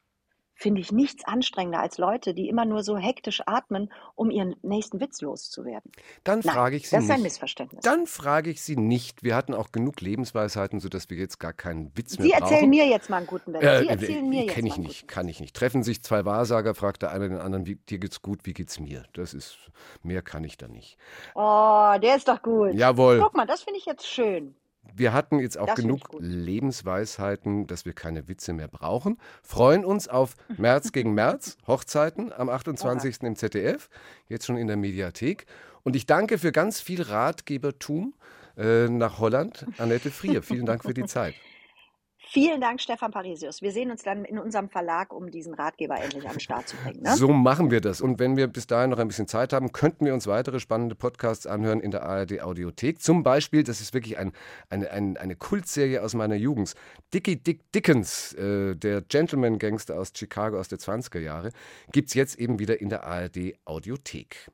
finde 0.61 0.79
ich 0.79 0.91
nichts 0.91 1.25
anstrengender 1.25 1.79
als 1.79 1.97
Leute, 1.97 2.35
die 2.35 2.47
immer 2.47 2.65
nur 2.65 2.83
so 2.83 2.95
hektisch 2.95 3.41
atmen, 3.47 3.91
um 4.13 4.29
ihren 4.29 4.55
nächsten 4.61 4.99
Witz 4.99 5.19
loszuwerden. 5.21 5.91
Dann 6.23 6.41
Nein, 6.43 6.53
frage 6.53 6.75
ich 6.75 6.87
Sie 6.87 6.95
das 6.95 7.05
ist 7.05 7.09
ein 7.09 7.15
nicht. 7.17 7.23
Missverständnis. 7.23 7.83
Dann 7.83 8.05
frage 8.05 8.51
ich 8.51 8.61
Sie 8.61 8.77
nicht. 8.77 9.23
Wir 9.23 9.35
hatten 9.35 9.55
auch 9.55 9.71
genug 9.71 10.01
Lebensweisheiten, 10.01 10.79
sodass 10.79 11.09
wir 11.09 11.17
jetzt 11.17 11.39
gar 11.39 11.53
keinen 11.53 11.91
Witz 11.97 12.19
mehr 12.19 12.25
Sie 12.25 12.31
brauchen. 12.33 12.43
erzählen 12.43 12.69
mir 12.69 12.85
jetzt 12.87 13.09
mal 13.09 13.17
einen 13.17 13.27
guten 13.27 13.53
Witz. 13.53 13.63
Äh, 13.63 13.79
Sie 13.79 13.87
erzählen 13.87 14.29
mir 14.29 14.43
jetzt 14.43 14.53
Kenne 14.53 14.67
ich 14.67 14.77
nicht, 14.77 15.07
kann 15.07 15.27
ich 15.27 15.39
nicht. 15.39 15.55
Treffen 15.55 15.81
sich 15.81 16.03
zwei 16.03 16.25
Wahrsager, 16.25 16.75
fragt 16.75 17.01
der 17.01 17.11
eine 17.11 17.27
den 17.27 17.39
anderen, 17.39 17.65
wie, 17.65 17.75
dir 17.75 17.97
geht's 17.97 18.21
gut, 18.21 18.41
wie 18.43 18.53
geht's 18.53 18.79
mir? 18.79 19.03
Das 19.13 19.33
ist, 19.33 19.57
mehr 20.03 20.21
kann 20.21 20.43
ich 20.43 20.57
da 20.57 20.67
nicht. 20.67 20.95
Oh, 21.33 21.95
der 22.01 22.15
ist 22.17 22.27
doch 22.27 22.41
gut. 22.43 22.75
Jawohl. 22.75 23.19
Guck 23.19 23.35
mal, 23.35 23.47
das 23.47 23.63
finde 23.63 23.79
ich 23.79 23.85
jetzt 23.87 24.05
schön. 24.05 24.55
Wir 24.95 25.13
hatten 25.13 25.39
jetzt 25.39 25.57
auch 25.57 25.67
Das 25.67 25.75
genug. 25.75 26.09
Lebensweisheiten, 26.19 27.67
dass 27.67 27.85
wir 27.85 27.93
keine 27.93 28.27
Witze 28.27 28.53
mehr 28.53 28.67
brauchen. 28.67 29.17
Freuen 29.43 29.85
uns 29.85 30.07
auf 30.07 30.35
März 30.57 30.91
gegen 30.91 31.13
März, 31.13 31.57
Hochzeiten 31.67 32.31
am 32.33 32.49
28. 32.49 33.23
im 33.23 33.35
ZDF, 33.35 33.89
jetzt 34.27 34.45
schon 34.45 34.57
in 34.57 34.67
der 34.67 34.77
Mediathek. 34.77 35.45
Und 35.83 35.95
ich 35.95 36.05
danke 36.05 36.37
für 36.37 36.51
ganz 36.51 36.79
viel 36.79 37.01
Ratgebertum 37.01 38.13
äh, 38.57 38.87
nach 38.87 39.19
Holland, 39.19 39.65
Annette 39.77 40.11
Frier. 40.11 40.43
Vielen 40.43 40.65
Dank 40.65 40.83
für 40.83 40.93
die 40.93 41.05
Zeit. 41.05 41.35
Vielen 42.33 42.61
Dank, 42.61 42.79
Stefan 42.79 43.11
Parisius. 43.11 43.61
Wir 43.61 43.73
sehen 43.73 43.91
uns 43.91 44.03
dann 44.03 44.23
in 44.23 44.39
unserem 44.39 44.69
Verlag, 44.69 45.11
um 45.11 45.31
diesen 45.31 45.53
Ratgeber 45.53 45.99
endlich 45.99 46.25
an 46.25 46.35
den 46.35 46.39
Start 46.39 46.65
zu 46.65 46.77
bringen. 46.77 47.01
Ne? 47.01 47.17
So 47.17 47.27
machen 47.27 47.71
wir 47.71 47.81
das. 47.81 47.99
Und 47.99 48.19
wenn 48.19 48.37
wir 48.37 48.47
bis 48.47 48.67
dahin 48.67 48.91
noch 48.91 48.99
ein 48.99 49.09
bisschen 49.09 49.27
Zeit 49.27 49.51
haben, 49.51 49.73
könnten 49.73 50.05
wir 50.05 50.13
uns 50.13 50.27
weitere 50.27 50.61
spannende 50.61 50.95
Podcasts 50.95 51.45
anhören 51.45 51.81
in 51.81 51.91
der 51.91 52.03
ARD 52.03 52.41
Audiothek. 52.41 53.01
Zum 53.01 53.23
Beispiel, 53.23 53.65
das 53.65 53.81
ist 53.81 53.93
wirklich 53.93 54.17
ein, 54.17 54.31
eine, 54.69 54.89
ein, 54.91 55.17
eine 55.17 55.35
Kultserie 55.35 56.01
aus 56.01 56.13
meiner 56.13 56.35
Jugend. 56.35 56.73
Dickie 57.13 57.35
Dick 57.35 57.69
Dickens, 57.73 58.31
äh, 58.35 58.77
der 58.77 59.01
Gentleman-Gangster 59.01 59.99
aus 59.99 60.13
Chicago 60.15 60.57
aus 60.57 60.69
der 60.69 60.79
20er 60.79 61.19
Jahre, 61.19 61.51
gibt 61.91 62.07
es 62.07 62.13
jetzt 62.13 62.39
eben 62.39 62.59
wieder 62.59 62.79
in 62.79 62.87
der 62.87 63.03
ARD 63.03 63.55
Audiothek. 63.65 64.49